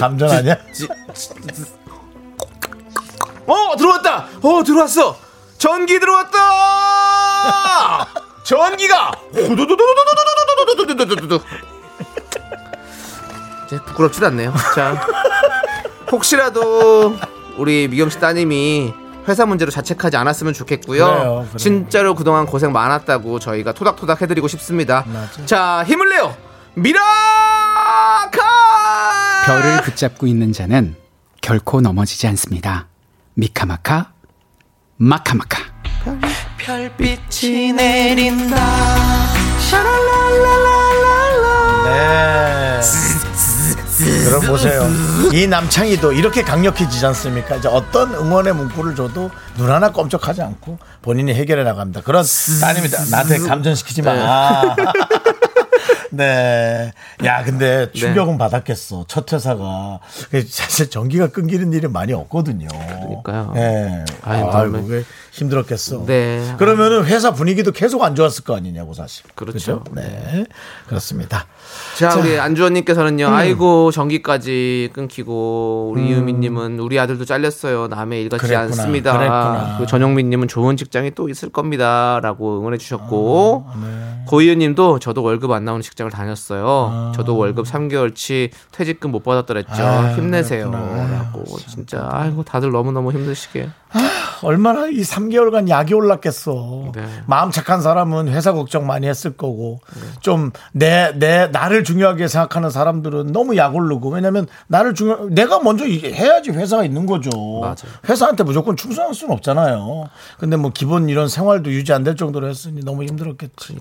감, 0.00 0.18
전 0.18 0.30
아니야? 0.30 0.56
어 3.46 3.76
들어왔다. 3.76 4.28
어 4.42 4.62
들어왔어. 4.64 5.16
전기 5.58 5.98
들어왔다. 6.00 6.38
전기가. 8.44 9.12
이제 13.66 13.78
부끄럽지도 13.86 14.26
않네요. 14.26 14.52
자 14.74 15.06
혹시라도 16.10 17.16
우리 17.56 17.86
미경 17.88 18.10
씨 18.10 18.18
따님이 18.18 18.92
회사 19.28 19.46
문제로 19.46 19.70
자책하지 19.70 20.16
않았으면 20.16 20.52
좋겠고요. 20.52 21.04
그래요, 21.04 21.20
그래요. 21.20 21.56
진짜로 21.56 22.14
그동안 22.14 22.46
고생 22.46 22.72
많았다고 22.72 23.38
저희가 23.38 23.72
토닥토닥 23.72 24.22
해드리고 24.22 24.48
싶습니다. 24.48 25.04
맞아. 25.06 25.46
자 25.46 25.84
힘을 25.84 26.08
내요. 26.08 26.36
미라카 26.74 27.02
별을 29.46 29.82
붙잡고 29.82 30.26
있는 30.26 30.52
자는 30.52 30.96
결코 31.40 31.80
넘어지지 31.80 32.26
않습니다. 32.28 32.86
미카마카 33.34 34.12
마카마카 34.96 35.58
별빛이 36.58 37.72
내린다. 37.72 38.56
네. 41.84 42.80
그럼 44.04 44.40
보세요. 44.46 44.88
이 45.32 45.46
남창희도 45.46 46.12
이렇게 46.12 46.42
강력해지지 46.42 47.04
않습니까? 47.06 47.56
이제 47.56 47.68
어떤 47.68 48.14
응원의 48.14 48.54
문구를 48.54 48.94
줘도 48.94 49.30
눈 49.56 49.70
하나 49.70 49.92
꼼짝하지 49.92 50.42
않고 50.42 50.78
본인이 51.02 51.34
해결해 51.34 51.64
나갑니다. 51.64 52.02
그런 52.02 52.24
따님이다. 52.60 53.04
나한테 53.10 53.38
감전시키지 53.38 54.02
마. 54.02 54.74
네. 56.10 56.92
야, 57.24 57.42
근데 57.42 57.90
충격은 57.92 58.36
받았겠어. 58.36 59.06
첫 59.08 59.32
회사가. 59.32 60.00
사실 60.48 60.90
전기가 60.90 61.28
끊기는 61.28 61.72
일이 61.72 61.88
많이 61.88 62.12
없거든요. 62.12 62.68
그러니까요. 62.68 63.52
네. 63.54 64.04
아유, 64.22 64.46
아이고, 64.52 65.02
힘들었겠어. 65.32 66.04
네. 66.06 66.54
그러면은 66.58 67.04
회사 67.06 67.32
분위기도 67.32 67.72
계속 67.72 68.02
안 68.04 68.14
좋았을 68.14 68.44
거 68.44 68.54
아니냐고, 68.54 68.92
사실. 68.92 69.24
그렇죠. 69.34 69.82
그죠? 69.82 69.84
네. 69.94 70.44
그렇습니다. 70.86 71.46
자, 71.98 72.14
우리 72.16 72.38
안주원님께서는요. 72.38 73.26
음. 73.28 73.32
아이고 73.32 73.90
전기까지 73.90 74.90
끊기고 74.92 75.90
우리 75.92 76.08
이유미님은 76.08 76.78
우리 76.80 77.00
아들도 77.00 77.24
잘렸어요. 77.24 77.88
남의 77.88 78.22
일 78.22 78.28
같지 78.28 78.42
그랬구나, 78.46 78.64
않습니다. 78.66 79.12
그랬구나. 79.16 79.86
전영민님은 79.86 80.48
좋은 80.48 80.76
직장이 80.76 81.12
또 81.14 81.30
있을 81.30 81.48
겁니다라고 81.48 82.58
응원해 82.58 82.76
주셨고 82.76 83.66
아, 83.68 83.74
네. 83.80 84.24
고이유님도 84.26 84.98
저도 84.98 85.22
월급 85.22 85.50
안 85.50 85.64
나오는 85.64 85.80
직장을 85.82 86.12
다녔어요. 86.12 87.12
저도 87.14 87.36
월급 87.38 87.64
3개월치 87.66 88.50
퇴직금 88.70 89.10
못 89.12 89.22
받았더랬죠. 89.22 89.72
아, 89.82 90.12
힘내세요.라고 90.14 91.44
진짜 91.68 92.06
아이고 92.12 92.42
다들 92.42 92.70
너무 92.70 92.92
너무 92.92 93.12
힘드시게. 93.12 93.70
얼마나 94.42 94.88
이 94.88 95.04
3 95.04 95.21
개월간 95.30 95.68
약이 95.68 95.94
올랐겠어. 95.94 96.92
네. 96.94 97.04
마음 97.26 97.50
착한 97.50 97.80
사람은 97.80 98.28
회사 98.28 98.52
걱정 98.52 98.86
많이 98.86 99.06
했을 99.08 99.36
거고, 99.36 99.80
좀 100.20 100.50
내, 100.72 101.12
내, 101.18 101.48
나를 101.48 101.84
중요하게 101.84 102.28
생각하는 102.28 102.70
사람들은 102.70 103.32
너무 103.32 103.56
약 103.56 103.74
오르고, 103.74 104.10
왜냐면 104.10 104.46
나를 104.68 104.94
중요, 104.94 105.28
내가 105.30 105.60
먼저 105.60 105.86
이- 105.86 106.00
해야지 106.12 106.50
회사가 106.50 106.84
있는 106.84 107.06
거죠. 107.06 107.30
맞아요. 107.60 107.76
회사한테 108.08 108.44
무조건 108.44 108.76
충성할 108.76 109.14
수는 109.14 109.32
없잖아요. 109.34 110.08
근데 110.38 110.56
뭐 110.56 110.70
기본 110.72 111.08
이런 111.08 111.28
생활도 111.28 111.70
유지 111.70 111.92
안 111.92 112.02
될 112.02 112.16
정도로 112.16 112.48
했으니 112.48 112.84
너무 112.84 113.04
힘들었겠지. 113.04 113.78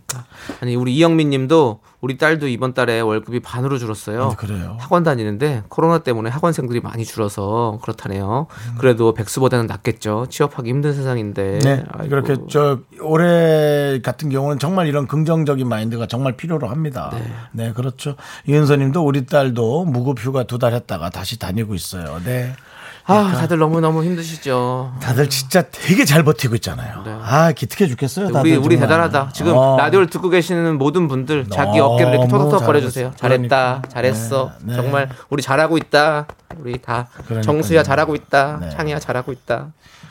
아니 0.62 0.76
우리 0.76 0.94
이영민님도 0.96 1.80
우리 2.02 2.18
딸도 2.18 2.48
이번 2.48 2.74
달에 2.74 3.00
월급이 3.00 3.42
반으로 3.42 3.78
줄었어요. 3.78 4.24
아, 4.24 4.36
그래요? 4.36 4.76
학원 4.80 5.04
다니는데 5.04 5.64
코로나 5.70 6.00
때문에 6.00 6.32
학원생들이 6.32 6.80
많이 6.82 7.06
줄어서 7.06 7.78
그렇다네요. 7.84 8.48
음. 8.50 8.76
그래도 8.80 9.14
백수보다는 9.14 9.68
낫겠죠. 9.68 10.26
취업하기 10.30 10.68
힘든 10.68 10.94
세상인데. 10.94 11.60
네. 11.60 11.84
아이고. 11.92 12.10
그렇게 12.10 12.36
저 12.50 12.80
올해 13.02 14.00
같은 14.02 14.30
경우는 14.30 14.58
정말 14.58 14.88
이런 14.88 15.06
긍정적인 15.08 15.68
마인드가 15.70 16.08
정말 16.08 16.36
필요로 16.36 16.68
합니다. 16.68 17.12
네, 17.52 17.72
그렇죠. 17.74 18.16
이은서 18.48 18.76
님도 18.78 19.06
우리 19.06 19.26
딸도 19.28 19.86
무급 19.86 20.20
휴가 20.20 20.44
두 20.44 20.58
달 20.58 20.74
했다가 20.74 21.10
다시 21.12 21.38
다니고 21.40 21.74
있어요. 21.76 22.20
네. 22.26 22.54
아 23.06 23.34
다들 23.40 23.58
너무 23.58 23.82
너무 23.82 24.04
힘드시죠. 24.04 24.94
다들 25.02 25.30
진짜 25.30 25.64
되게 25.72 26.06
잘 26.06 26.24
버티고 26.24 26.56
있잖아요. 26.56 27.02
네. 27.04 27.12
아, 27.24 27.52
기특해 27.52 27.88
죽겠어요. 27.90 28.28
다들 28.32 28.40
우리 28.40 28.56
우리 28.56 28.76
정말. 28.76 28.80
대단하다. 28.88 29.32
지금 29.34 29.54
어. 29.56 29.76
라디오를 29.78 30.08
듣고 30.08 30.30
계시는 30.30 30.78
모든 30.78 31.08
분들 31.08 31.48
자기 31.52 31.80
어깨를 31.80 32.14
이렇게 32.14 32.28
토닥토닥 32.28 32.66
거려주세요. 32.66 33.12
잘했다, 33.16 33.48
그러니까. 33.48 33.82
잘했어. 33.90 34.52
네, 34.62 34.74
네. 34.74 34.82
정말 34.82 35.10
우리 35.30 35.42
잘하고 35.42 35.78
있다. 35.78 36.28
우리 36.60 36.78
다 36.82 37.08
그러니까요. 37.26 37.42
정수야 37.42 37.84
잘하고 37.84 38.16
있다. 38.16 38.60
네. 38.62 38.70
창이야 38.70 39.00
잘하고 39.00 39.32
있다. 39.32 39.68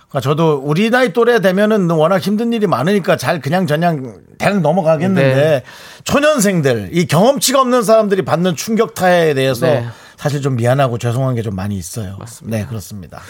그러니까 0.08 0.20
저도 0.22 0.60
우리 0.64 0.90
나이 0.90 1.12
또래 1.12 1.40
되면은 1.40 1.88
워낙 1.90 2.18
힘든 2.18 2.52
일이 2.52 2.66
많으니까 2.66 3.16
잘 3.16 3.40
그냥 3.40 3.68
저냥 3.68 4.16
대강 4.38 4.60
넘어가겠는데 4.62 5.34
네. 5.34 5.62
초년생들 6.02 6.90
이 6.92 7.06
경험치가 7.06 7.60
없는 7.60 7.84
사람들이 7.84 8.22
받는 8.22 8.56
충격 8.56 8.94
타에 8.94 9.34
대해서 9.34 9.66
네. 9.66 9.86
사실 10.20 10.42
좀 10.42 10.56
미안하고 10.56 10.98
죄송한 10.98 11.34
게 11.34 11.40
좀 11.42 11.56
많이 11.56 11.76
있어요. 11.76 12.16
맞습니다. 12.18 12.58
네, 12.58 12.66
그렇습니다. 12.66 13.20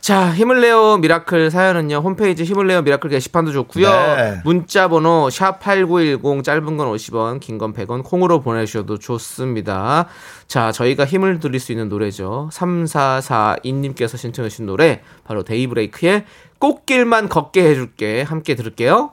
자, 0.00 0.34
힘을 0.34 0.60
내요 0.60 0.96
miracle 0.98 1.50
사연은요. 1.52 1.98
홈페이지 1.98 2.42
힘을 2.42 2.66
내요 2.66 2.82
miracle 2.82 3.08
게시판도 3.10 3.52
좋고요. 3.52 3.88
네. 3.88 4.40
문자 4.44 4.88
번호 4.88 5.28
샵8910 5.30 6.42
짧은 6.42 6.76
건 6.76 6.88
50원, 6.92 7.38
긴 7.38 7.58
건 7.58 7.72
100원 7.72 8.02
콩으로 8.02 8.40
보내 8.40 8.66
주셔도 8.66 8.98
좋습니다. 8.98 10.06
자, 10.48 10.72
저희가 10.72 11.04
힘을 11.04 11.38
드릴 11.38 11.60
수 11.60 11.70
있는 11.70 11.88
노래죠. 11.88 12.50
3442님께서 12.52 14.16
신청해 14.16 14.48
주신 14.48 14.66
노래 14.66 15.02
바로 15.24 15.44
데이브레이크의 15.44 16.24
꽃길만 16.58 17.28
걷게 17.28 17.62
해 17.64 17.74
줄게. 17.74 18.22
함께 18.22 18.54
들을게요. 18.56 19.12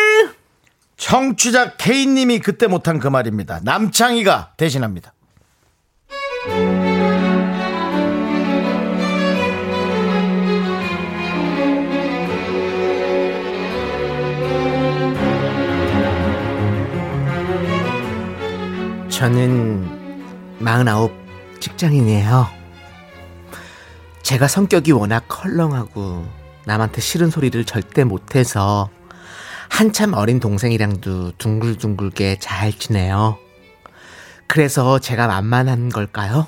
청취자 1.01 1.77
K님이 1.77 2.39
그때 2.39 2.67
못한 2.67 2.99
그 2.99 3.07
말입니다. 3.07 3.59
남창희가 3.63 4.53
대신합니다. 4.55 5.13
저는 19.09 19.89
49 20.59 21.09
직장인이에요. 21.59 22.47
제가 24.21 24.47
성격이 24.47 24.91
워낙 24.91 25.25
컬렁하고 25.27 26.27
남한테 26.67 27.01
싫은 27.01 27.31
소리를 27.31 27.65
절대 27.65 28.03
못해서 28.03 28.91
한참 29.71 30.13
어린 30.13 30.39
동생이랑도 30.39 31.31
둥글둥글게 31.37 32.37
잘 32.39 32.71
지내요. 32.71 33.39
그래서 34.45 34.99
제가 34.99 35.27
만만한 35.27 35.89
걸까요? 35.89 36.45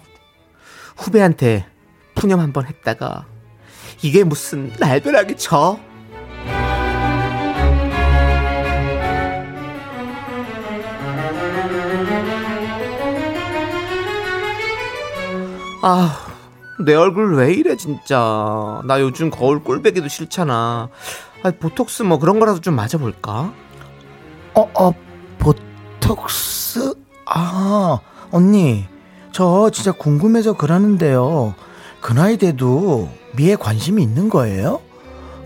후배한테 0.97 1.65
푸념 2.13 2.41
한번 2.41 2.67
했다가 2.67 3.25
이게 4.03 4.23
무슨 4.23 4.71
날벼락이 4.77 5.37
쳐? 5.37 5.79
아, 15.81 16.17
내 16.85 16.93
얼굴 16.93 17.35
왜 17.35 17.53
이래 17.53 17.75
진짜. 17.77 18.81
나 18.85 19.01
요즘 19.01 19.31
거울 19.31 19.63
꼴배기도 19.63 20.07
싫잖아. 20.07 20.89
아, 21.43 21.51
보톡스 21.51 22.03
뭐 22.03 22.19
그런 22.19 22.39
거라도 22.39 22.59
좀 22.61 22.75
맞아볼까? 22.75 23.53
어, 24.55 24.69
어, 24.79 24.93
보톡스? 25.39 26.93
아, 27.25 27.99
언니, 28.31 28.85
저 29.31 29.69
진짜 29.71 29.91
궁금해서 29.91 30.53
그러는데요. 30.53 31.53
그 32.01 32.13
나이 32.13 32.37
돼도 32.37 33.09
미에 33.35 33.55
관심이 33.55 34.01
있는 34.01 34.29
거예요? 34.29 34.81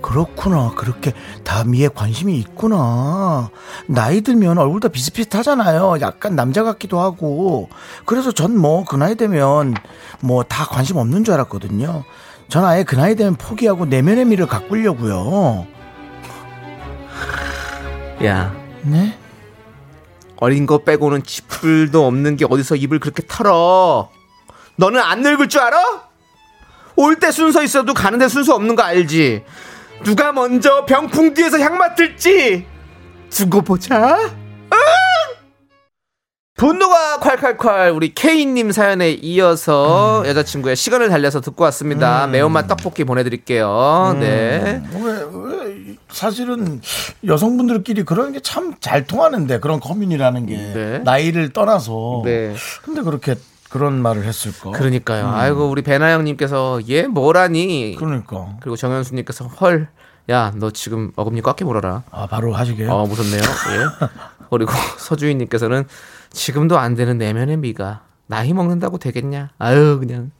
그렇구나. 0.01 0.71
그렇게 0.75 1.13
다 1.43 1.63
미에 1.63 1.87
관심이 1.87 2.37
있구나. 2.37 3.49
나이 3.87 4.21
들면 4.21 4.57
얼굴 4.57 4.79
다 4.79 4.87
비슷비슷하잖아요. 4.89 5.97
약간 6.01 6.35
남자 6.35 6.63
같기도 6.63 6.99
하고. 6.99 7.69
그래서 8.05 8.31
전 8.31 8.51
뭐 8.57 8.85
그 8.85 8.95
나이 8.95 9.15
되면 9.15 9.73
뭐 10.21 10.43
다 10.43 10.65
관심 10.65 10.97
없는 10.97 11.23
줄 11.23 11.33
알았거든요. 11.33 12.03
전 12.47 12.63
아예 12.63 12.83
그 12.83 12.95
나이 12.95 13.15
되면 13.15 13.35
포기하고 13.35 13.85
내면의 13.85 14.25
미를 14.25 14.45
가꾸려고요. 14.47 15.65
야, 18.23 18.53
네? 18.81 19.17
어린 20.37 20.65
거 20.65 20.79
빼고는 20.79 21.23
지풀도 21.23 22.05
없는 22.05 22.35
게 22.37 22.45
어디서 22.49 22.75
입을 22.75 22.99
그렇게 22.99 23.23
털어? 23.27 24.09
너는 24.75 24.99
안 25.01 25.21
늙을 25.21 25.49
줄 25.49 25.61
알아? 25.61 26.07
올 26.95 27.15
때 27.19 27.31
순서 27.31 27.61
있어도 27.63 27.93
가는데 27.93 28.27
순서 28.27 28.55
없는 28.55 28.75
거 28.75 28.81
알지? 28.83 29.43
누가 30.03 30.31
먼저 30.31 30.85
병풍 30.85 31.33
뒤에서 31.33 31.59
향 31.59 31.77
맡을지 31.77 32.65
두고 33.29 33.61
보자. 33.61 34.17
응! 34.19 34.77
분노가 36.55 37.19
콸콸콸 37.19 37.95
우리 37.95 38.13
K님 38.15 38.71
사연에 38.71 39.11
이어서 39.11 40.23
여자친구의 40.25 40.75
시간을 40.75 41.09
달려서 41.09 41.41
듣고 41.41 41.63
왔습니다. 41.65 42.25
매운맛 42.27 42.67
떡볶이 42.67 43.03
보내드릴게요. 43.03 44.15
네. 44.19 44.81
왜, 44.93 45.11
왜, 45.31 45.56
사실은 46.09 46.81
여성분들끼리 47.25 48.03
그런 48.03 48.31
게 48.33 48.39
참 48.39 48.73
잘 48.79 49.05
통하는데 49.05 49.59
그런 49.59 49.79
커뮤니라는 49.79 50.45
게 50.45 50.55
네. 50.57 50.99
나이를 50.99 51.49
떠나서 51.53 52.21
네. 52.23 52.55
근데 52.83 53.01
그렇게 53.01 53.35
그런 53.69 54.01
말을 54.01 54.23
했을까? 54.23 54.71
그러니까요. 54.71 55.27
아이고 55.27 55.67
우리 55.69 55.81
배나영님께서 55.81 56.79
얘 56.89 57.03
뭐라니? 57.07 57.95
그러니까 57.97 58.55
그리고 58.61 58.75
정현수님께서 58.77 59.45
헐, 59.47 59.89
야 60.29 60.51
너 60.55 60.71
지금 60.71 61.11
어금니 61.17 61.41
꽉 61.41 61.55
깨물어라. 61.57 62.03
아 62.11 62.27
바로 62.27 62.53
하시게요. 62.53 62.89
어 62.91 63.05
무섭네요. 63.05 63.41
예. 63.41 64.07
그리고 64.49 64.71
서주인님께서는 64.99 65.83
지금도 66.31 66.77
안 66.77 66.95
되는 66.95 67.17
내면의 67.17 67.57
미가 67.57 68.03
나이 68.27 68.53
먹는다고 68.53 68.97
되겠냐? 68.99 69.49
아유 69.57 69.97
그냥 69.99 70.31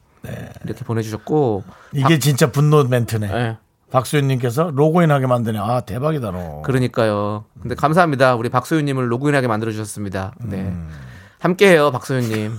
이렇게 0.64 0.84
보내주셨고 0.84 1.64
이게 1.92 2.18
진짜 2.18 2.50
분노 2.50 2.84
멘트네. 2.84 3.30
예. 3.30 3.56
박수현님께서 3.90 4.70
로그인하게 4.74 5.26
만드네. 5.26 5.58
아 5.58 5.80
대박이다 5.80 6.30
너. 6.30 6.62
그러니까요. 6.62 7.44
근데 7.60 7.74
감사합니다. 7.74 8.34
우리 8.34 8.48
박소윤님을 8.48 9.10
로그인하게 9.10 9.46
만들어 9.48 9.70
주셨습니다. 9.72 10.34
네. 10.40 10.58
음. 10.58 10.88
함께해요, 11.38 11.90
박소윤님. 11.90 12.52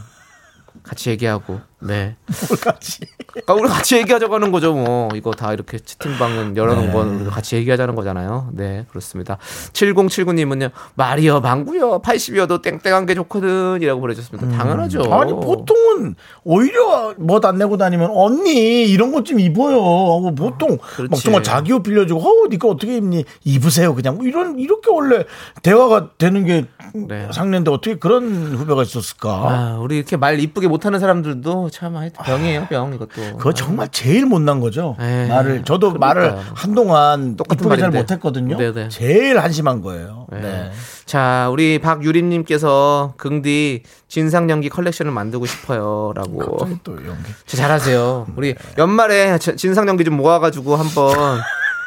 같이 0.84 1.10
얘기하고. 1.10 1.60
네. 1.82 2.16
같이. 2.62 3.00
그러니까 3.28 3.54
우리 3.54 3.70
같이 3.70 3.96
얘기하자고 3.98 4.36
하는 4.36 4.52
거죠, 4.52 4.74
뭐. 4.74 5.10
이거 5.16 5.32
다 5.32 5.54
이렇게 5.54 5.80
채팅방은 5.80 6.58
열어놓은 6.58 6.92
건 6.92 7.16
우리가 7.16 7.32
같이 7.32 7.56
얘기하자는 7.56 7.96
거잖아요. 7.96 8.50
네, 8.54 8.86
그렇습니다. 8.90 9.38
7079님은요, 9.74 10.72
말이여, 10.96 11.40
망구여, 11.40 12.02
80이어도 12.02 12.62
땡땡한 12.62 13.06
게 13.06 13.16
좋거든. 13.16 13.80
이라고 13.82 14.02
보내주셨습니다. 14.02 14.58
당연하죠. 14.58 15.02
아니 15.14 15.32
보통은 15.32 16.16
오히려 16.44 17.14
멋안 17.18 17.58
내고 17.58 17.78
다니면 17.78 18.10
언니 18.14 18.86
이런 18.90 19.12
것 19.12 19.20
좀 19.30 19.40
입어요. 19.40 19.76
하고 19.78 20.34
보통 20.34 20.78
그렇지. 20.78 21.10
막 21.12 21.20
정말 21.22 21.44
자기 21.44 21.72
옷 21.74 21.84
빌려주고 21.84 22.20
어 22.22 22.48
니가 22.50 22.68
어떻게 22.70 22.98
입니 22.98 23.26
입으세요 23.44 23.94
그냥 23.94 24.16
뭐 24.16 24.26
이런 24.26 24.58
이렇게 24.58 24.90
원래 24.90 25.24
대화가 25.62 26.12
되는 26.18 26.46
게 26.46 26.66
네. 26.94 27.28
상례인데 27.32 27.70
어떻게 27.70 27.96
그런 27.96 28.56
후배가 28.56 28.82
있었을까? 28.82 29.30
아, 29.30 29.78
우리 29.80 29.98
이렇게 29.98 30.18
말 30.18 30.40
이쁘게 30.40 30.68
못하는 30.68 31.00
사람들도 31.00 31.69
참 31.70 31.94
병이에요, 32.24 32.68
병, 32.70 32.94
이것도. 32.94 33.38
그거 33.38 33.54
정말 33.54 33.88
제일 33.92 34.26
못난 34.26 34.60
거죠. 34.60 34.96
에이, 35.00 35.28
말을 35.30 35.64
저도 35.64 35.94
그러니까요. 35.94 36.00
말을 36.32 36.38
한동안 36.54 37.36
똑같은 37.36 37.66
이쁘게 37.66 37.82
잘 37.82 37.92
말인데. 37.92 38.00
못했거든요. 38.00 38.58
네네. 38.58 38.90
제일 38.90 39.40
한심한 39.40 39.82
거예요. 39.82 40.28
네. 40.32 40.40
네. 40.42 40.72
자, 41.06 41.50
우리 41.52 41.80
박유림님께서 41.80 43.14
긍디 43.18 43.84
진상 44.08 44.50
연기 44.50 44.70
컬렉션을 44.70 45.12
만들고 45.12 45.46
싶어요라고. 45.46 46.58
갑자기 46.58 46.80
또 46.84 46.94
연기. 47.06 47.32
잘하세요. 47.48 48.28
우리 48.36 48.56
연말에 48.78 49.38
저- 49.40 49.56
진상 49.56 49.88
연기 49.88 50.04
좀 50.04 50.16
모아가지고 50.18 50.76
한번 50.76 51.16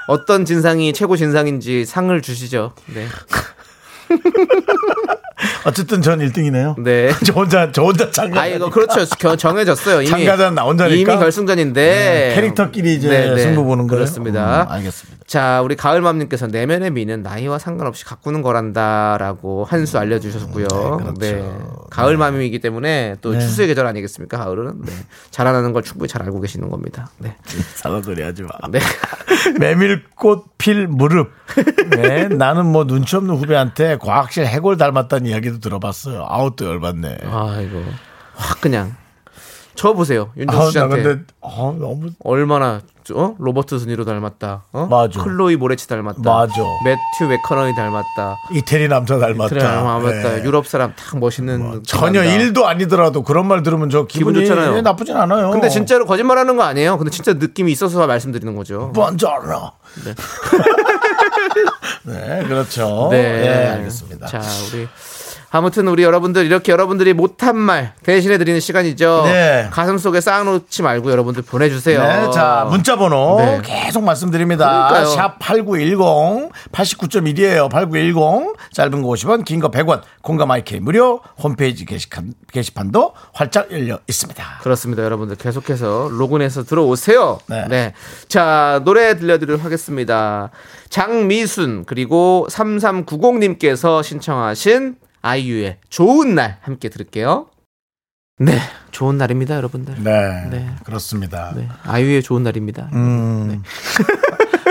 어떤 0.09 0.45
진상이 0.45 0.93
최고 0.93 1.17
진상인지 1.17 1.85
상을 1.85 2.21
주시죠. 2.21 2.73
네, 2.87 3.07
어쨌든 5.67 6.03
전 6.03 6.19
1등이네요. 6.21 6.81
네. 6.83 7.11
저 7.25 7.33
혼자 7.33 7.71
저 7.73 7.83
혼자 7.83 8.11
참가. 8.11 8.41
아 8.43 8.47
이거 8.47 8.71
그렇죠. 8.71 9.05
겨- 9.19 9.37
정해졌어요. 9.37 10.03
이미 10.03 10.11
참가자는 10.11 10.55
나 10.55 10.63
혼자니까? 10.63 10.95
이미 11.13 11.21
결승전인데 11.21 11.83
네, 11.83 12.35
캐릭터끼리 12.35 12.95
이제 12.95 13.09
네, 13.09 13.35
네. 13.35 13.43
승부 13.43 13.65
보는 13.65 13.87
거예요. 13.87 13.99
그렇습니다. 14.01 14.63
음, 14.65 14.69
알겠습니다. 14.73 15.23
자, 15.27 15.61
우리 15.63 15.77
가을맘님께서 15.77 16.49
내면의 16.49 16.91
미는 16.91 17.23
나이와 17.23 17.59
상관없이 17.59 18.05
가꾸는 18.05 18.43
거란다라고 18.43 19.65
한 19.65 19.83
수 19.87 19.99
알려주셨고요. 19.99 20.69
네, 21.19 21.33
그렇죠. 21.33 21.87
가을맘이기 21.91 22.61
때문에 22.61 23.17
또 23.21 23.33
네. 23.33 23.41
추수의 23.41 23.67
계절 23.67 23.85
아니겠습니까? 23.89 24.39
가을은 24.39 24.83
네. 24.85 24.93
자라나는 25.33 25.73
걸 25.73 25.83
충분히 25.83 26.09
잘 26.09 26.23
알고 26.23 26.41
계시는 26.41 26.71
겁니다. 26.71 27.11
네, 27.19 27.35
사과 27.75 28.01
소리 28.01 28.23
하지 28.23 28.43
마. 28.43 28.49
네. 28.71 28.79
메밀꽃 29.59 30.59
필 30.59 30.87
무릎. 30.87 31.31
네, 31.91 32.29
나는 32.29 32.67
뭐 32.67 32.87
눈치 32.87 33.17
없는 33.17 33.35
후배한테 33.37 33.99
과학실 33.99 34.47
해골 34.47 34.77
닮았다는 34.77 35.27
이야기도 35.33 35.59
들어봤어요. 35.61 36.27
아우 36.29 36.55
또 36.55 36.67
열받네. 36.67 37.19
아 37.25 37.59
이거 37.61 37.83
확 38.35 38.61
그냥 38.61 38.95
저 39.75 39.95
보세요 39.95 40.31
윤정수 40.37 40.65
나 40.65 40.71
씨한테 40.71 41.03
근데 41.03 41.25
아, 41.41 41.49
너무 41.79 42.11
얼마나 42.23 42.83
어? 43.15 43.35
로버트 43.39 43.79
드니로 43.79 44.05
닮았다. 44.05 44.65
어? 44.73 44.87
맞아. 44.87 45.23
클로이 45.25 45.57
모레치 45.57 45.89
닮았다. 45.89 46.21
맞아. 46.23 46.55
매튜 46.85 47.27
맥커너이 47.29 47.75
닮았다. 47.75 48.37
이태리 48.53 48.89
남자 48.89 49.19
닮았다. 49.19 49.49
그래 49.49 49.61
닮았다. 49.61 50.37
네. 50.37 50.45
유럽 50.45 50.67
사람 50.67 50.95
딱 50.95 51.19
멋있는 51.19 51.83
전혀 51.85 52.21
닮았다. 52.21 52.41
일도 52.41 52.69
아니더라도 52.69 53.23
그런 53.23 53.47
말 53.47 53.63
들으면 53.63 53.91
저 53.91 54.05
기분 54.07 54.35
좋잖아요. 54.35 54.77
예, 54.77 54.83
나쁘진 54.83 55.17
않아요. 55.17 55.51
근데 55.51 55.69
진짜로 55.69 56.07
거짓말하는 56.07 56.57
거 56.57 56.63
아니에요. 56.63 56.97
근데 56.99 57.11
진짜 57.11 57.33
느낌이 57.33 57.73
있어서 57.73 58.07
말씀드리는 58.07 58.55
거죠. 58.55 58.93
먼저 58.95 59.29
알아. 59.29 59.73
네. 62.05 62.45
그렇죠. 62.47 63.09
네, 63.11 63.23
네, 63.23 63.69
알겠습니다. 63.71 64.27
자, 64.27 64.41
우리 64.73 64.87
아무튼 65.55 65.87
우리 65.87 66.03
여러분들 66.03 66.47
이렇게 66.47 66.73
여러분들이 66.73 67.13
못한 67.13 67.59
말 67.59 67.93
대신해 68.03 68.39
드리는 68.39 68.59
시간이죠. 68.59 69.25
네. 69.27 69.69
가슴 69.71 69.99
속에 69.99 70.23
쌓아놓지 70.23 70.81
말고 70.81 71.11
여러분들 71.11 71.43
보내주세요. 71.43 72.03
네, 72.03 72.31
자, 72.31 72.67
문자 72.71 72.97
번호 72.97 73.37
네. 73.39 73.61
계속 73.63 74.03
말씀드립니다. 74.03 74.89
그러니까요. 74.89 75.07
샵 75.15 75.39
8910, 75.39 76.51
89.1이에요. 76.73 77.71
8910. 77.71 78.55
짧은 78.73 79.03
거 79.03 79.09
50원, 79.11 79.45
긴 79.45 79.61
거 79.61 79.71
100원. 79.71 80.01
공감 80.23 80.51
IK 80.51 80.81
무료. 80.81 81.21
홈페이지 81.43 81.85
게시판, 81.85 82.33
게시판도 82.51 83.13
활짝 83.35 83.71
열려 83.71 83.99
있습니다. 84.09 84.45
그렇습니다, 84.63 85.05
여러분들 85.05 85.37
계속해서 85.37 86.09
로그인해서 86.11 86.65
들어오세요. 86.65 87.39
네. 87.47 87.67
네. 87.69 87.93
자, 88.27 88.81
노래 88.87 89.19
들려드리도록 89.19 89.63
하겠습니다. 89.63 90.51
장미순 90.89 91.85
그리고 91.87 92.47
3390님께서 92.51 94.03
신청하신 94.03 95.02
아이유의 95.23 95.79
좋은 95.89 96.35
날 96.35 96.59
함께 96.63 96.89
들을게요. 96.89 97.47
네, 98.39 98.59
좋은 98.91 99.19
날입니다, 99.19 99.55
여러분들. 99.57 99.95
네, 100.03 100.49
네. 100.51 100.69
그렇습니다. 100.85 101.53
네, 101.57 101.69
아이유의 101.85 102.23
좋은 102.23 102.43
날입니다. 102.43 102.91
음. 102.93 103.63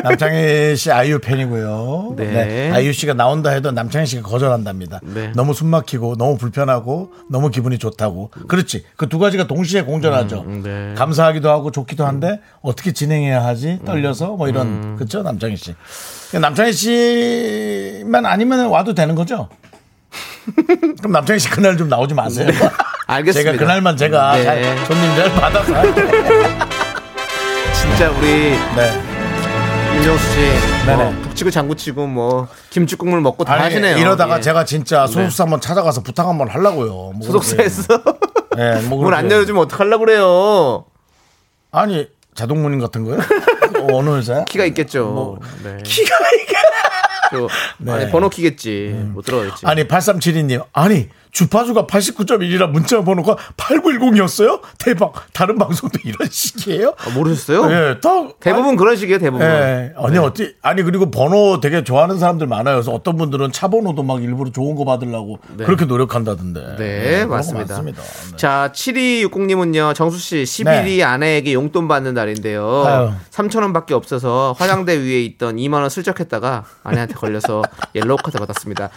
남창희 0.04 0.76
씨 0.78 0.92
아이유 0.92 1.20
팬이고요. 1.20 2.16
네. 2.18 2.26
네. 2.32 2.72
아이유 2.72 2.92
씨가 2.92 3.14
나온다 3.14 3.52
해도 3.52 3.72
남창희 3.72 4.08
씨가 4.08 4.24
거절한답니다. 4.28 5.00
네. 5.04 5.32
너무 5.36 5.54
숨 5.54 5.68
막히고 5.68 6.16
너무 6.18 6.38
불편하고 6.38 7.14
너무 7.30 7.52
기분이 7.52 7.78
좋다고. 7.78 8.32
그렇지. 8.48 8.84
그 8.98 9.08
두 9.08 9.20
가지가 9.20 9.46
동시에 9.46 9.84
공존하죠. 9.84 10.42
음, 10.48 10.64
네. 10.64 10.96
감사하기도 10.98 11.48
하고 11.52 11.70
좋기도 11.70 12.06
한데 12.08 12.40
어떻게 12.62 12.94
진행해야 12.94 13.46
하지? 13.46 13.80
떨려서 13.86 14.30
뭐 14.38 14.50
이런 14.50 14.68
음. 14.68 14.96
그렇죠 14.98 15.22
남창희 15.22 15.56
씨. 15.56 15.76
남창희 16.34 16.74
씨만 16.74 18.26
아니면 18.26 18.70
와도 18.70 18.96
되는 18.96 19.14
거죠? 19.14 19.50
그럼 21.00 21.12
남창희 21.12 21.40
씨 21.40 21.50
그날 21.50 21.78
좀 21.78 21.88
나오지 21.90 22.14
마세요. 22.14 22.48
네. 22.48 22.54
알겠습니다. 23.08 23.52
제가 23.52 23.64
그날만 23.64 23.98
제가 23.98 24.36
네. 24.36 24.44
잘 24.44 24.86
손님 24.86 25.16
잘 25.16 25.32
받아서. 25.34 25.74
진짜 27.74 28.10
우리 28.12 28.28
네. 28.76 29.02
윤정수 29.96 30.24
씨. 30.32 30.40
뭐 30.86 31.14
북치고 31.24 31.52
장구치고 31.52 32.08
뭐 32.08 32.48
김치국물 32.70 33.22
먹고 33.22 33.44
다 33.44 33.54
아니, 33.54 33.64
하시네요. 33.64 33.98
이러다가 33.98 34.38
예. 34.38 34.42
제가 34.42 34.66
진짜 34.66 35.06
소속사 35.08 35.44
한번 35.44 35.62
찾아가서 35.62 36.02
부탁 36.02 36.28
한번 36.28 36.48
하려고요. 36.50 37.12
뭐 37.16 37.20
소속사에서. 37.22 37.84
예, 38.58 38.82
뭐문안 38.88 39.22
그렇게. 39.22 39.36
열어주면 39.36 39.64
어떡하려고 39.64 40.06
그래요? 40.06 40.86
아니 41.72 42.08
자동문인 42.36 42.80
같은 42.80 43.04
거요? 43.06 43.20
어느 43.92 44.18
회사야? 44.18 44.46
키가 44.46 44.66
있겠죠. 44.66 45.06
뭐, 45.06 45.40
네. 45.64 45.78
키가 45.84 46.16
또, 46.18 46.26
네. 47.78 47.92
아니, 47.92 48.12
번호 48.12 48.30
키겠지. 48.30 48.94
못 49.14 49.24
들어가겠지. 49.24 49.66
아니 49.66 49.88
8372님 49.88 50.66
아니 50.74 51.10
주파수가 51.32 51.88
89.1이라 51.88 52.70
문자 52.70 53.02
번호가 53.04 53.38
8910이었어요? 53.58 54.62
대박 54.78 55.14
다른 55.34 55.58
방송도 55.58 56.00
이런 56.04 56.28
식이에요? 56.30 56.94
아, 56.98 57.10
모르셨어요? 57.12 57.72
예, 57.72 58.00
다 58.02 58.10
대부분 58.40 58.76
그런 58.76 58.96
식이에요, 58.96 59.20
대부분. 59.20 59.46
예. 59.46 59.94
아니, 59.96 60.18
어찌, 60.18 60.56
아니, 60.62 60.84
그리고 60.84 61.10
번호 61.10 61.60
되게 61.60 61.84
좋아하는 61.84 62.20
사람들 62.20 62.48
많아요. 62.48 62.76
그래서 62.76 62.92
어떤 62.92 63.18
분들은 63.18 63.52
차 63.52 63.70
번호도 63.70 64.04
막 64.04 64.22
일부러 64.24 64.52
좋은 64.52 64.76
거 64.76 64.84
받으려고 64.86 65.40
그렇게 65.58 65.86
노력한다던데. 65.86 66.76
네, 66.78 67.26
거 67.26 67.36
맞습니다. 67.36 67.76
많습니다. 67.76 68.02
네. 68.02 68.36
자, 68.38 68.72
7260님은요, 68.74 69.96
정수씨, 69.96 70.44
10일이 70.44 71.02
아내에게 71.04 71.54
용돈 71.54 71.88
받는 71.88 72.14
날인데요. 72.14 72.84
아유. 72.86 73.12
3천원 73.32 73.74
밖에 73.74 73.94
없어서 73.94 74.54
화장대 74.58 74.98
위에 74.98 75.22
있던 75.24 75.56
2만원 75.56 75.90
슬쩍 75.90 76.20
했다가 76.20 76.66
아내한테 76.84 77.14
걸려서 77.16 77.62
옐로우 77.96 78.18
카드 78.18 78.38
받았습니다. 78.38 78.90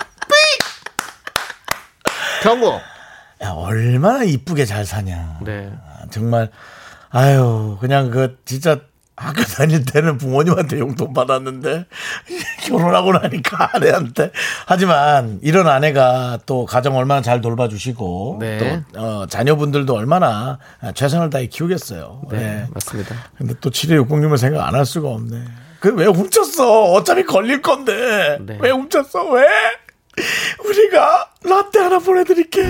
삑! 2.45 2.49
경고! 2.49 2.81
야, 3.43 3.51
얼마나 3.51 4.23
이쁘게 4.23 4.65
잘 4.65 4.85
사냐. 4.87 5.39
네. 5.45 5.71
아, 5.87 6.07
정말, 6.11 6.51
아유, 7.11 7.77
그냥 7.81 8.11
그, 8.11 8.39
진짜 8.45 8.79
학교 9.17 9.43
다닐 9.45 9.85
때는 9.85 10.19
부모님한테 10.19 10.79
용돈 10.81 11.13
받았는데, 11.13 11.87
결혼하고 12.67 13.13
나니까 13.13 13.71
아내한테. 13.75 14.31
하지만, 14.67 15.39
이런 15.43 15.69
아내가 15.69 16.39
또 16.47 16.65
가정 16.65 16.97
얼마나 16.97 17.23
잘 17.23 17.41
돌봐주시고, 17.41 18.39
네. 18.41 18.83
또, 18.93 19.01
어, 19.01 19.27
자녀분들도 19.27 19.95
얼마나 19.95 20.59
최선을 20.95 21.31
다해 21.31 21.47
키우겠어요. 21.47 22.23
네, 22.31 22.39
네. 22.39 22.67
맞습니다. 22.75 23.15
근데 23.39 23.55
또 23.61 23.71
7260님은 23.71 24.37
생각 24.37 24.67
안 24.67 24.75
할 24.75 24.85
수가 24.87 25.09
없네. 25.11 25.45
그 25.81 25.91
왜 25.95 26.07
훔쳤어? 26.07 26.93
어차피 26.93 27.25
걸릴 27.25 27.61
건데. 27.63 28.39
네. 28.41 28.59
왜 28.61 28.71
훔쳤어? 28.71 29.29
왜? 29.31 29.47
우리가 30.65 31.31
라떼 31.45 31.79
하나 31.79 31.99
보내드릴게. 31.99 32.63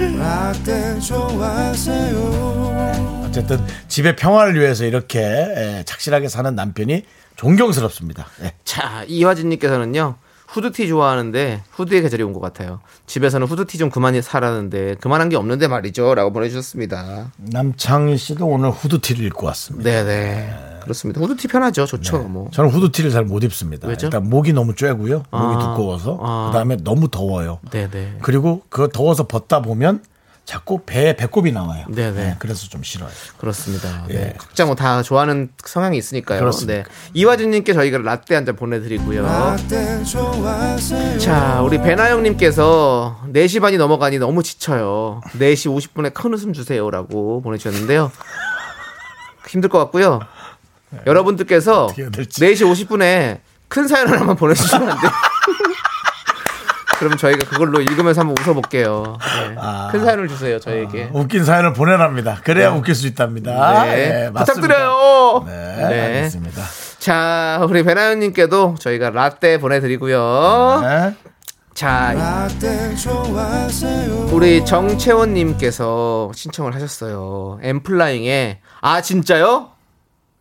어쨌든 3.26 3.64
집의 3.88 4.16
평화를 4.16 4.58
위해서 4.60 4.84
이렇게 4.84 5.20
예, 5.20 5.82
착실하게 5.86 6.28
사는 6.28 6.54
남편이 6.54 7.04
존경스럽습니다. 7.36 8.26
예. 8.42 8.52
자, 8.64 9.04
이화진님께서는요, 9.08 10.16
후드티 10.48 10.86
좋아하는데 10.88 11.62
후드의 11.72 12.02
계절이 12.02 12.22
온 12.22 12.32
것 12.32 12.40
같아요. 12.40 12.80
집에서는 13.06 13.46
후드티 13.46 13.76
좀 13.78 13.90
그만 13.90 14.20
사라는데 14.22 14.94
그만한 15.00 15.28
게 15.28 15.36
없는데 15.36 15.66
말이죠. 15.68 16.14
라고 16.14 16.32
보내주셨습니다. 16.32 17.32
남창희 17.38 18.16
씨도 18.16 18.46
오늘 18.46 18.70
후드티를 18.70 19.24
입고 19.26 19.46
왔습니다. 19.46 19.90
네네. 19.90 20.73
그렇습니다. 20.84 21.20
후드티 21.20 21.48
편하죠. 21.48 21.86
좋죠. 21.86 22.18
뭐. 22.24 22.48
저는 22.52 22.70
후드티를 22.70 23.10
잘 23.10 23.24
못 23.24 23.42
입습니다. 23.42 23.88
왜죠? 23.88 24.06
일단 24.06 24.28
목이 24.28 24.52
너무 24.52 24.74
쬐고요. 24.74 25.24
목이 25.30 25.54
아. 25.56 25.58
두꺼워서. 25.58 26.18
아. 26.22 26.50
그다음에 26.52 26.76
너무 26.76 27.08
더워요. 27.08 27.58
네네. 27.70 28.18
그리고 28.22 28.62
그거 28.68 28.88
더워서 28.88 29.26
벗다 29.26 29.60
보면 29.62 30.02
자꾸 30.44 30.82
배에 30.84 31.16
배꼽이 31.16 31.52
나와요. 31.52 31.86
네네. 31.88 32.12
네, 32.12 32.36
그래서 32.38 32.68
좀 32.68 32.82
싫어요. 32.82 33.08
그렇습니다. 33.38 34.04
예. 34.10 34.14
네. 34.14 34.34
각자 34.36 34.66
뭐 34.66 34.74
다 34.74 35.02
좋아하는 35.02 35.48
성향이 35.64 35.96
있으니까요. 35.96 36.38
그렇습니다. 36.38 36.74
네. 36.74 36.84
이화진님께 37.14 37.72
저희가 37.72 37.96
라떼 37.98 38.34
한 38.34 38.44
잔 38.44 38.54
보내드리고요. 38.54 39.26
자, 41.18 41.62
우리 41.62 41.78
배나영님께서 41.80 43.20
4시 43.32 43.60
반이 43.62 43.78
넘어가니 43.78 44.18
너무 44.18 44.42
지쳐요. 44.42 45.22
4시 45.38 45.74
50분에 45.74 46.12
큰 46.12 46.34
웃음 46.34 46.52
주세요라고 46.52 47.40
보내주셨는데요. 47.40 48.12
힘들 49.48 49.70
것 49.70 49.78
같고요. 49.78 50.20
여러분들께서 51.06 51.88
해야 51.98 52.10
될지. 52.10 52.40
4시 52.40 52.88
50분에 52.88 53.40
큰 53.68 53.88
사연 53.88 54.08
하나만 54.08 54.36
보내주시면 54.36 54.90
안 54.90 55.00
돼요. 55.00 55.10
그러면 56.98 57.18
저희가 57.18 57.48
그걸로 57.48 57.80
읽으면서 57.80 58.20
한번 58.20 58.36
웃어볼게요. 58.40 59.18
네. 59.20 59.56
아. 59.58 59.88
큰 59.90 60.04
사연을 60.04 60.28
주세요, 60.28 60.58
저에게. 60.60 61.10
웃긴 61.12 61.44
사연을 61.44 61.72
보내랍니다. 61.72 62.38
그래야 62.44 62.70
웃길 62.70 62.94
수 62.94 63.06
있답니다. 63.06 63.84
네. 63.84 63.90
예, 64.26 64.30
맞습니다. 64.30 64.44
부탁드려요. 64.44 65.44
네, 65.46 65.76
네. 65.88 66.00
알겠습니다. 66.00 66.62
자, 66.98 67.60
우리 67.68 67.82
배나연님께도 67.82 68.76
저희가 68.78 69.10
라떼 69.10 69.58
보내드리고요. 69.58 70.80
네. 70.82 71.14
자, 71.74 72.48
우리 74.30 74.64
정채원님께서 74.64 76.30
신청을 76.32 76.74
하셨어요. 76.74 77.58
엠플라잉의 77.62 78.60
아 78.80 79.00
진짜요? 79.02 79.73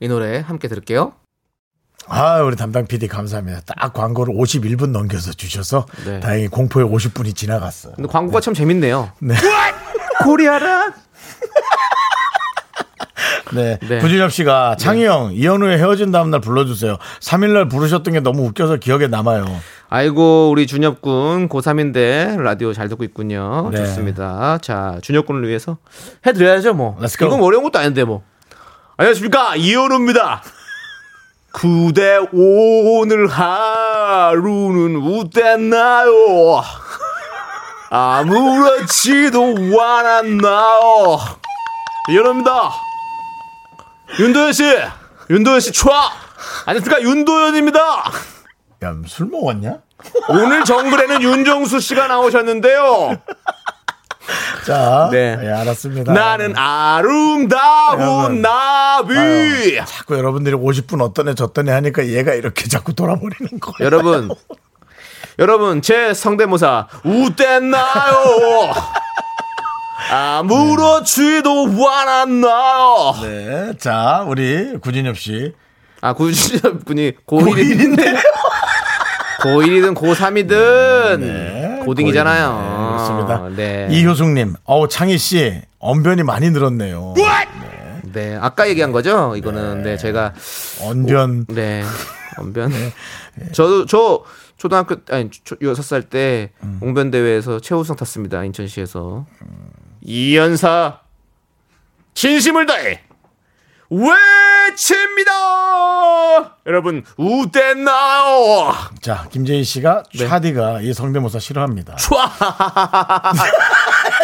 이 0.04 0.08
노래 0.10 0.40
함께 0.40 0.68
들을게요. 0.68 1.14
아, 2.10 2.42
우리 2.42 2.58
담당 2.58 2.86
PD 2.86 3.08
감사합니다. 3.08 3.62
딱 3.66 3.94
광고를 3.94 4.36
51분 4.36 4.90
넘겨서 4.90 5.32
주셔서 5.32 5.86
네. 6.06 6.20
다행히 6.20 6.50
공포의 6.50 6.86
50분이 6.86 7.34
지나갔어요. 7.34 7.94
근데 7.96 8.10
광고가 8.10 8.42
참 8.42 8.54
재밌네요. 8.54 9.14
네. 9.20 9.34
코리아라. 10.26 10.92
네. 13.56 13.80
네. 13.88 14.00
구준엽 14.00 14.34
씨가 14.34 14.76
창희 14.78 15.06
형, 15.06 15.32
이현우의 15.32 15.78
헤어진 15.78 16.12
다음날 16.12 16.42
불러주세요. 16.42 16.98
3일날 17.22 17.72
부르셨던 17.72 18.14
게 18.14 18.20
너무 18.20 18.44
웃겨서 18.48 18.78
기억에 18.78 19.08
남아요. 19.08 19.46
아이고 19.88 20.50
우리 20.52 20.68
준엽 20.68 21.02
군 21.02 21.48
고3인데 21.48 22.42
라디오 22.42 22.74
잘 22.74 22.90
듣고 22.90 23.06
있군요. 23.06 23.70
네. 23.72 23.78
좋습니다. 23.78 24.58
자 24.58 24.98
준엽 25.02 25.28
군을 25.28 25.48
위해서 25.48 25.78
해드려야죠 26.26 26.74
뭐. 26.74 26.98
이건 27.02 27.40
뭐 27.40 27.48
어려운 27.48 27.64
것도 27.64 27.80
아닌데 27.80 28.04
뭐. 28.04 28.22
안녕하십니까 28.98 29.56
이현우입니다. 29.56 30.44
그대 31.52 32.18
오늘 32.32 33.28
하루는 33.28 35.02
어땠나요? 35.20 36.62
아무렇지도 37.90 39.56
않았나요? 39.82 41.20
이현우입니다. 42.10 42.72
윤도현 44.20 44.54
씨, 44.54 44.64
윤도현 45.30 45.60
씨 45.60 45.72
촤. 45.72 45.90
안녕하십니까 46.66 47.02
윤도현입니다. 47.02 47.80
야, 48.84 48.96
술 49.08 49.28
먹었냐? 49.28 49.80
오늘 50.30 50.66
정글에는 50.66 51.22
윤정수 51.22 51.80
씨가 51.80 52.08
나오셨는데요. 52.08 53.18
자, 54.66 55.10
네. 55.12 55.38
예, 55.42 55.48
알았습니다. 55.50 56.14
나는 56.14 56.56
아름다운 56.58 58.00
여러분. 58.00 58.42
나비. 58.42 59.18
아유, 59.18 59.86
자꾸 59.86 60.18
여러분들이 60.18 60.56
50분 60.56 61.02
어떤 61.02 61.28
애 61.30 61.36
저떤 61.36 61.70
애 61.70 61.72
하니까 61.74 62.08
얘가 62.08 62.34
이렇게 62.34 62.68
자꾸 62.68 62.94
돌아버리는 62.94 63.60
거예요. 63.60 63.76
여러분 63.86 64.30
여러분 65.40 65.82
제 65.82 66.14
성대모사 66.14 66.88
우땠나요? 67.04 67.84
아무렇지도 70.12 71.66
않았나요? 71.90 73.16
네. 73.22 73.74
자, 73.80 74.24
우리 74.28 74.78
구진엽 74.80 75.18
씨. 75.18 75.54
아 76.02 76.14
구주신 76.14 76.80
분이 76.86 77.14
고1인데 77.26 78.18
고1이든 79.42 79.96
고3이든 79.96 81.73
고딩이잖아요. 81.86 82.52
네, 82.62 82.88
그렇습니다. 82.90 83.50
네. 83.56 83.88
이효숙님, 83.92 84.56
어우, 84.66 84.88
창희 84.88 85.18
씨, 85.18 85.62
언변이 85.80 86.24
많이 86.24 86.50
늘었네요. 86.50 87.14
네. 88.14 88.38
아까 88.40 88.70
얘기한 88.70 88.92
거죠? 88.92 89.36
이거는 89.36 89.82
네, 89.84 89.98
제가 89.98 90.34
언변. 90.82 91.46
네. 91.48 91.84
언변. 92.38 92.72
저도 93.54 93.86
저 93.88 94.24
초등학교 94.58 94.96
아니 95.10 95.30
초- 95.32 95.56
여섯 95.64 95.82
살때 95.82 96.52
옹변 96.82 97.10
대회에서 97.12 97.60
최우승 97.60 97.96
탔습니다. 97.96 98.44
인천시에서. 98.44 99.26
이연사 100.02 101.00
진심을 102.14 102.66
다해 102.66 103.02
외칩니다. 103.90 105.32
여러분 106.66 107.04
우땠나요? 107.18 108.74
자, 109.02 109.26
김재희 109.32 109.64
씨가 109.64 110.04
네. 110.18 110.28
차디가 110.28 110.80
이 110.82 110.94
성대모사 110.94 111.40
싫어합니다. 111.40 111.96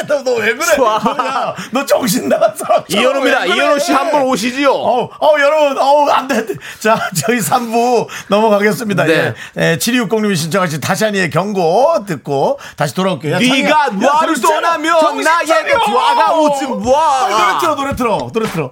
촤너왜 0.08 0.56
그래? 0.56 0.78
너야, 0.78 1.56
너 1.72 1.86
정신 1.86 2.28
나갔어. 2.30 2.66
이현우입니다. 2.88 3.46
이현우 3.46 3.80
씨 3.80 3.92
한 3.94 4.10
번 4.12 4.24
오시지요. 4.24 4.72
어우, 4.72 5.10
어우, 5.20 5.40
여러분, 5.40 5.78
어우, 5.78 6.10
안 6.10 6.28
돼. 6.28 6.46
자, 6.80 6.98
저희 7.16 7.38
3부 7.40 8.08
넘어가겠습니다. 8.30 9.04
네. 9.04 9.14
예. 9.14 9.72
예, 9.74 9.78
7260님이 9.78 10.36
신청하신 10.36 10.80
타샤니의 10.82 11.30
경고 11.30 12.06
듣고 12.08 12.60
다시 12.78 12.96
돌아올게요. 12.96 13.36
야, 13.36 13.40
네가 13.40 13.90
나를. 13.92 14.40
떠나면 14.42 15.22
나에게 15.22 15.48
차려. 15.72 15.80
다가오지 15.80 16.66
마. 16.68 16.76
노래 17.30 17.60
틀어, 17.60 17.76
노래 17.76 17.96
틀어, 17.96 18.30
노래 18.34 18.48
틀어. 18.50 18.72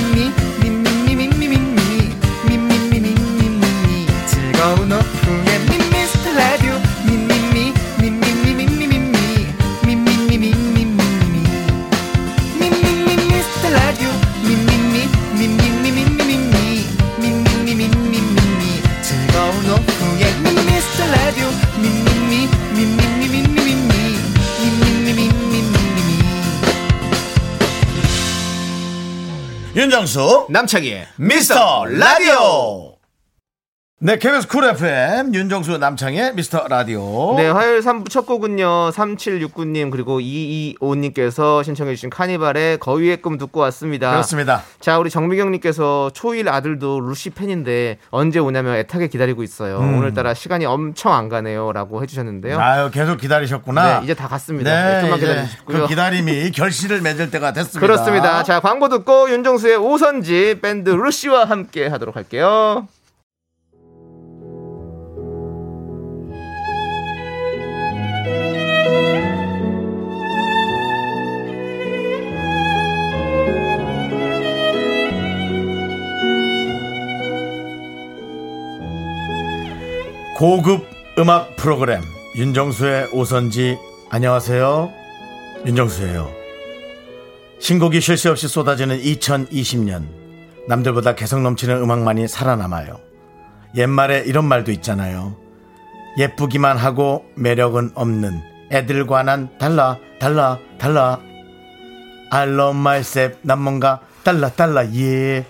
윤정수, 29.73 30.47
남창희의 30.49 31.07
미스터 31.15 31.85
라디오. 31.85 32.90
네, 34.03 34.17
KBS 34.17 34.47
쿨 34.47 34.63
FM, 34.63 35.31
윤정수 35.31 35.77
남창희 35.77 36.33
미스터 36.33 36.67
라디오. 36.67 37.35
네, 37.37 37.47
화요일 37.47 37.81
3부 37.81 38.09
첫 38.09 38.25
곡은요. 38.25 38.89
3769님 38.89 39.91
그리고 39.91 40.19
225님께서 40.19 41.63
신청해 41.63 41.93
주신 41.93 42.09
카니발의 42.09 42.79
거위의 42.79 43.21
꿈 43.21 43.37
듣고 43.37 43.59
왔습니다. 43.59 44.09
그렇습니다. 44.09 44.63
자, 44.79 44.97
우리 44.97 45.11
정미경 45.11 45.51
님께서 45.51 46.09
초일 46.15 46.49
아들도 46.49 46.99
루시 46.99 47.29
팬인데 47.29 47.99
언제 48.09 48.39
오냐며 48.39 48.75
애타게 48.77 49.07
기다리고 49.07 49.43
있어요. 49.43 49.77
음. 49.77 49.99
오늘따라 49.99 50.33
시간이 50.33 50.65
엄청 50.65 51.13
안 51.13 51.29
가네요라고 51.29 52.01
해 52.01 52.07
주셨는데요. 52.07 52.59
아유, 52.59 52.89
계속 52.91 53.17
기다리셨구나. 53.17 53.99
네, 53.99 54.05
이제 54.05 54.15
다 54.15 54.27
갔습니다. 54.27 54.71
네, 54.71 54.93
네, 54.95 55.01
좀만 55.01 55.17
이제 55.19 55.27
기다려주시고요. 55.27 55.81
그 55.81 55.87
기다림이 55.87 56.49
결실을 56.57 57.01
맺을 57.01 57.29
때가 57.29 57.53
됐습니다. 57.53 57.79
그렇습니다. 57.81 58.41
자, 58.41 58.61
광고 58.61 58.89
듣고 58.89 59.29
윤정수의 59.29 59.75
오선지 59.75 60.57
밴드 60.59 60.89
루시와 60.89 61.45
함께 61.45 61.85
하도록 61.85 62.15
할게요. 62.15 62.87
고급 80.41 80.87
음악 81.19 81.55
프로그램 81.55 82.01
윤정수의 82.35 83.09
오선지 83.13 83.77
안녕하세요. 84.09 84.91
윤정수예요. 85.67 86.31
신곡이 87.59 88.01
쉴 88.01 88.17
새 88.17 88.29
없이 88.29 88.47
쏟아지는 88.47 88.99
2020년 88.99 90.07
남들보다 90.67 91.13
개성 91.13 91.43
넘치는 91.43 91.77
음악만이 91.83 92.27
살아남아요. 92.27 92.99
옛말에 93.75 94.23
이런 94.25 94.45
말도 94.45 94.71
있잖아요. 94.71 95.37
예쁘기만 96.17 96.75
하고 96.75 97.23
매력은 97.35 97.91
없는 97.93 98.41
애들과 98.71 99.21
난 99.21 99.55
달라 99.59 99.99
달라 100.19 100.57
달라 100.79 101.19
I 102.31 102.47
love 102.49 102.79
myself 102.79 103.37
난 103.43 103.61
뭔가 103.61 103.99
달라 104.23 104.49
달라 104.49 104.91
예 104.95 105.45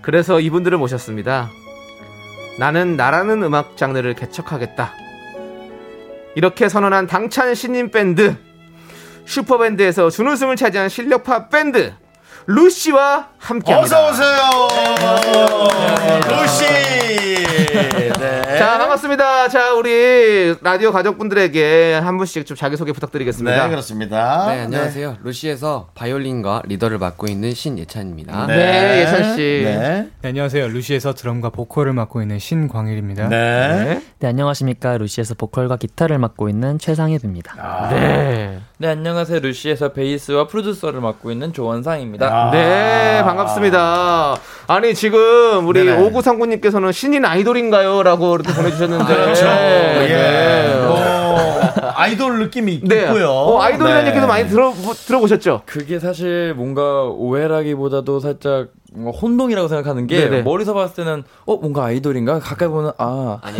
그래서 0.00 0.40
이분들을 0.40 0.78
모셨습니다. 0.78 1.50
나는 2.58 2.96
나라는 2.96 3.42
음악 3.44 3.76
장르를 3.76 4.14
개척하겠다. 4.14 4.92
이렇게 6.34 6.68
선언한 6.68 7.06
당찬 7.06 7.54
신인 7.54 7.90
밴드 7.90 8.36
슈퍼밴드에서 9.26 10.10
준우승을 10.10 10.56
차지한 10.56 10.88
실력파 10.88 11.48
밴드 11.48 11.92
루시와 12.50 13.28
함께 13.36 13.74
합니다. 13.74 14.06
어서 14.06 14.10
오세요 14.10 14.32
루시 16.30 16.64
네. 18.18 18.58
자 18.58 18.78
반갑습니다. 18.78 19.48
자 19.48 19.74
우리 19.74 20.54
라디오 20.62 20.90
가족분들에게 20.90 22.00
한 22.02 22.16
분씩 22.16 22.46
좀 22.46 22.56
자기 22.56 22.76
소개 22.78 22.92
부탁드리겠습니다. 22.92 23.64
네 23.64 23.68
그렇습니다 23.68 24.46
네, 24.48 24.60
안녕하세요. 24.62 25.18
루시에서 25.22 25.90
바이올린과 25.94 26.62
리더를 26.64 26.96
맡고 26.98 27.26
있는 27.28 27.52
신예찬입니다. 27.52 28.46
네, 28.46 29.02
예찬 29.02 29.36
씨. 29.36 29.62
네. 29.64 30.08
네, 30.22 30.28
안녕하세요. 30.28 30.68
루시에서 30.68 31.12
드럼과 31.12 31.50
보컬을 31.50 31.92
맡고 31.92 32.22
있는 32.22 32.38
신광일입니다. 32.38 33.28
네. 33.28 34.00
네, 34.18 34.26
안녕하십니까. 34.26 34.96
루시에서 34.96 35.34
보컬과 35.34 35.76
기타를 35.76 36.18
맡고 36.18 36.48
있는 36.48 36.78
최상엽입니다. 36.78 37.90
네. 37.90 38.58
네, 38.78 38.88
안녕하세요. 38.88 39.38
루시에서 39.40 39.92
베이스와 39.92 40.46
프로듀서를 40.48 41.00
맡고 41.00 41.30
있는 41.30 41.52
조원상입니다. 41.52 42.37
아. 42.38 42.50
네, 42.52 43.22
반갑습니다. 43.24 44.36
아니, 44.68 44.94
지금 44.94 45.66
우리 45.66 45.84
네네. 45.84 46.02
오구상구님께서는 46.02 46.92
신인 46.92 47.24
아이돌인가요? 47.24 48.02
라고 48.02 48.36
이렇게 48.36 48.52
보내주셨는데. 48.52 49.04
그렇죠. 49.04 49.44
네. 49.46 50.06
예. 50.10 50.74
뭐 50.84 50.98
아이돌 51.94 52.38
느낌이 52.40 52.80
네. 52.84 53.02
있고요. 53.02 53.30
어, 53.30 53.60
아이돌이라는 53.62 54.04
네. 54.04 54.10
얘기도 54.10 54.26
많이 54.26 54.48
들어, 54.48 54.72
들어보셨죠? 55.06 55.62
그게 55.66 55.98
사실 55.98 56.54
뭔가 56.54 57.04
오해라기보다도 57.04 58.20
살짝 58.20 58.68
뭔가 58.94 59.18
혼동이라고 59.18 59.68
생각하는 59.68 60.06
게 60.06 60.16
네네. 60.16 60.42
멀리서 60.42 60.72
봤을 60.72 60.94
때는 61.04 61.22
어 61.44 61.56
뭔가 61.56 61.84
아이돌인가 61.84 62.38
가까이 62.38 62.68
보면 62.68 62.92
아 62.96 63.38
아니 63.42 63.58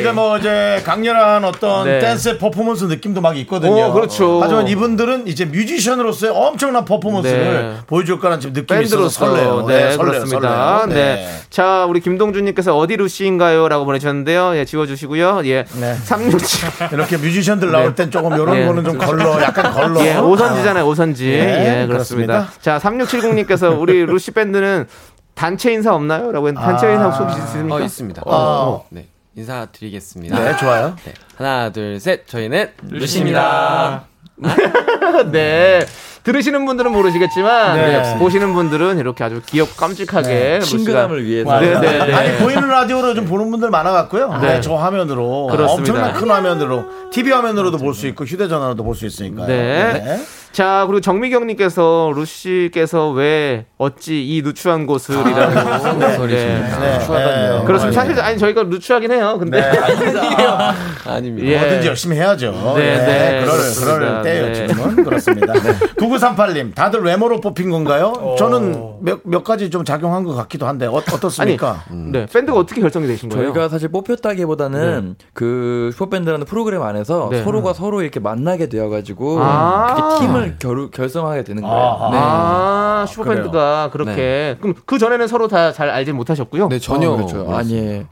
그러니까 0.00 0.12
뭐 0.12 0.38
이제 0.38 0.80
강렬한 0.84 1.44
어떤 1.44 1.86
네. 1.86 1.98
댄스 1.98 2.38
퍼포먼스 2.38 2.84
느낌도 2.84 3.20
막 3.20 3.36
있거든요. 3.38 3.86
어, 3.86 3.92
그렇죠. 3.92 4.40
하지만 4.40 4.68
이분들은 4.68 5.26
이제 5.26 5.44
뮤지션으로서의 5.44 6.32
엄청난 6.34 6.84
퍼포먼스를 6.84 7.42
네. 7.74 7.74
보여줄 7.88 8.20
거라는 8.20 8.40
지금 8.40 8.52
느낌이 8.52 8.84
있어서 8.84 8.96
밴드로서. 8.96 9.26
설레요. 9.26 9.66
네, 9.66 9.90
설레요, 9.92 9.98
그렇습니다. 9.98 10.78
설레요. 10.82 10.94
네. 10.94 11.28
자, 11.50 11.86
우리 11.88 12.00
김동준님께서 12.00 12.76
어디 12.76 12.96
루시인가요? 12.96 13.68
라고 13.68 13.84
보내주셨는데요. 13.86 14.52
예, 14.56 14.64
지워주시고요. 14.64 15.42
예. 15.46 15.64
네. 16.00 16.06
367. 16.06 16.88
이렇게 16.92 17.16
뮤지션들 17.16 17.70
나올 17.70 17.94
땐 17.94 18.10
조금 18.10 18.32
이런 18.34 18.50
네. 18.52 18.66
거는 18.66 18.84
좀 18.84 18.98
걸러, 18.98 19.40
약간 19.42 19.72
걸러. 19.72 20.04
예, 20.04 20.16
오선지잖아요, 20.16 20.86
오선지. 20.86 21.24
네, 21.26 21.82
예, 21.82 21.86
그렇습니다. 21.86 22.48
자, 22.60 22.78
3670님께서 22.78 23.78
우리 23.78 24.04
루시 24.06 24.32
밴드는 24.32 24.86
단체 25.34 25.72
인사 25.72 25.94
없나요? 25.94 26.32
라고 26.32 26.48
했는데 26.48 26.66
단체 26.66 26.92
인사 26.92 27.08
혹시 27.08 27.38
있습니까? 27.38 27.74
어, 27.74 27.80
있습니다. 27.80 28.22
어. 28.26 28.86
네, 28.90 29.06
인사드리겠습니다. 29.36 30.38
네, 30.38 30.56
좋아요. 30.56 30.96
네, 31.04 31.14
하나, 31.36 31.70
둘, 31.70 31.98
셋. 32.00 32.26
저희는 32.26 32.70
루시입니다. 32.82 34.04
네. 35.32 35.86
들으시는 36.22 36.66
분들은 36.66 36.92
모르시겠지만 36.92 37.76
네. 37.76 38.18
보시는 38.18 38.52
분들은 38.52 38.98
이렇게 38.98 39.24
아주 39.24 39.40
귀엽고 39.46 39.74
깜찍하게 39.76 40.58
루시가- 40.60 40.64
친근함을 40.64 41.24
위해서. 41.24 41.60
네, 41.60 41.80
네, 41.80 42.04
네. 42.06 42.12
아니 42.14 42.36
보이는 42.38 42.68
라디오로 42.68 43.14
좀 43.14 43.24
보는 43.26 43.50
분들 43.50 43.70
많아갖고요. 43.70 44.38
네. 44.42 44.48
네, 44.54 44.60
저 44.60 44.74
화면으로 44.74 45.48
그렇습니다. 45.50 45.92
엄청난 45.92 46.12
큰 46.14 46.30
화면으로 46.30 46.84
TV 47.10 47.32
화면으로도 47.32 47.78
볼 47.78 47.94
수 47.94 48.06
있고 48.08 48.24
휴대전화로도 48.24 48.84
볼 48.84 48.94
수 48.94 49.06
있으니까요. 49.06 49.46
네. 49.46 50.20
자, 50.52 50.82
그리고 50.86 51.00
정미경님께서 51.00 52.12
루시께서 52.14 53.10
왜 53.10 53.66
어찌 53.78 54.26
이 54.36 54.42
누추한 54.42 54.84
곳을이라고. 54.84 55.30
무슨 55.70 56.16
소리십니까? 56.16 56.78
네. 56.80 56.98
네. 56.98 57.64
그렇습니다. 57.64 57.92
사실 57.92 58.20
아니 58.20 58.36
저희가 58.36 58.64
루추하긴 58.64 59.12
해요. 59.12 59.36
근데 59.38 59.60
네, 59.60 59.66
아닙니다. 59.78 60.74
아닙니다. 61.06 61.48
예. 61.48 61.58
뭐든지 61.58 61.86
열심히 61.86 62.16
해야죠. 62.16 62.50
네, 62.76 62.96
네, 62.98 63.40
그럴, 63.44 63.56
그렇습니다. 63.58 63.98
그럴 63.98 64.22
때요, 64.22 64.46
네. 64.46 64.66
지금은. 64.66 65.04
그렇습니다. 65.04 65.52
9938님, 65.52 66.74
다들 66.74 67.02
외모로 67.04 67.40
뽑힌 67.40 67.70
건가요? 67.70 68.34
저는 68.36 68.96
몇, 69.02 69.20
몇 69.22 69.44
가지 69.44 69.70
좀 69.70 69.84
작용한 69.84 70.24
것 70.24 70.34
같기도 70.34 70.66
한데, 70.66 70.86
어, 70.86 70.94
어떻습니까? 70.94 71.84
네, 71.90 72.26
밴드가 72.26 72.58
어떻게 72.58 72.80
결정이 72.80 73.06
되신 73.06 73.28
거예요? 73.28 73.52
저희가 73.52 73.68
사실 73.68 73.88
뽑혔다기보다는 73.90 75.14
그 75.32 75.90
슈퍼밴드라는 75.94 76.44
프로그램 76.44 76.82
안에서 76.82 77.28
네. 77.30 77.44
서로가 77.44 77.72
서로 77.72 78.02
이렇게 78.02 78.18
만나게 78.18 78.68
되어가지고 78.68 79.38
아. 79.40 79.94
그렇게 79.94 80.24
팀을 80.44 80.56
결, 80.58 80.90
결성하게 80.90 81.44
되는 81.44 81.62
거예요. 81.62 81.76
네. 82.12 82.18
아, 82.20 83.04
슈퍼밴드가 83.08 83.90
그렇게. 83.92 84.56
그럼 84.60 84.74
그 84.86 84.98
전에는 84.98 85.26
서로 85.26 85.48
다 85.48 85.72
잘 85.72 85.88
알지 85.90 86.12
못하셨고요? 86.12 86.68
네, 86.68 86.78
전혀. 86.78 87.10
어, 87.10 87.16
그렇죠. 87.16 87.46
아니 87.54 88.04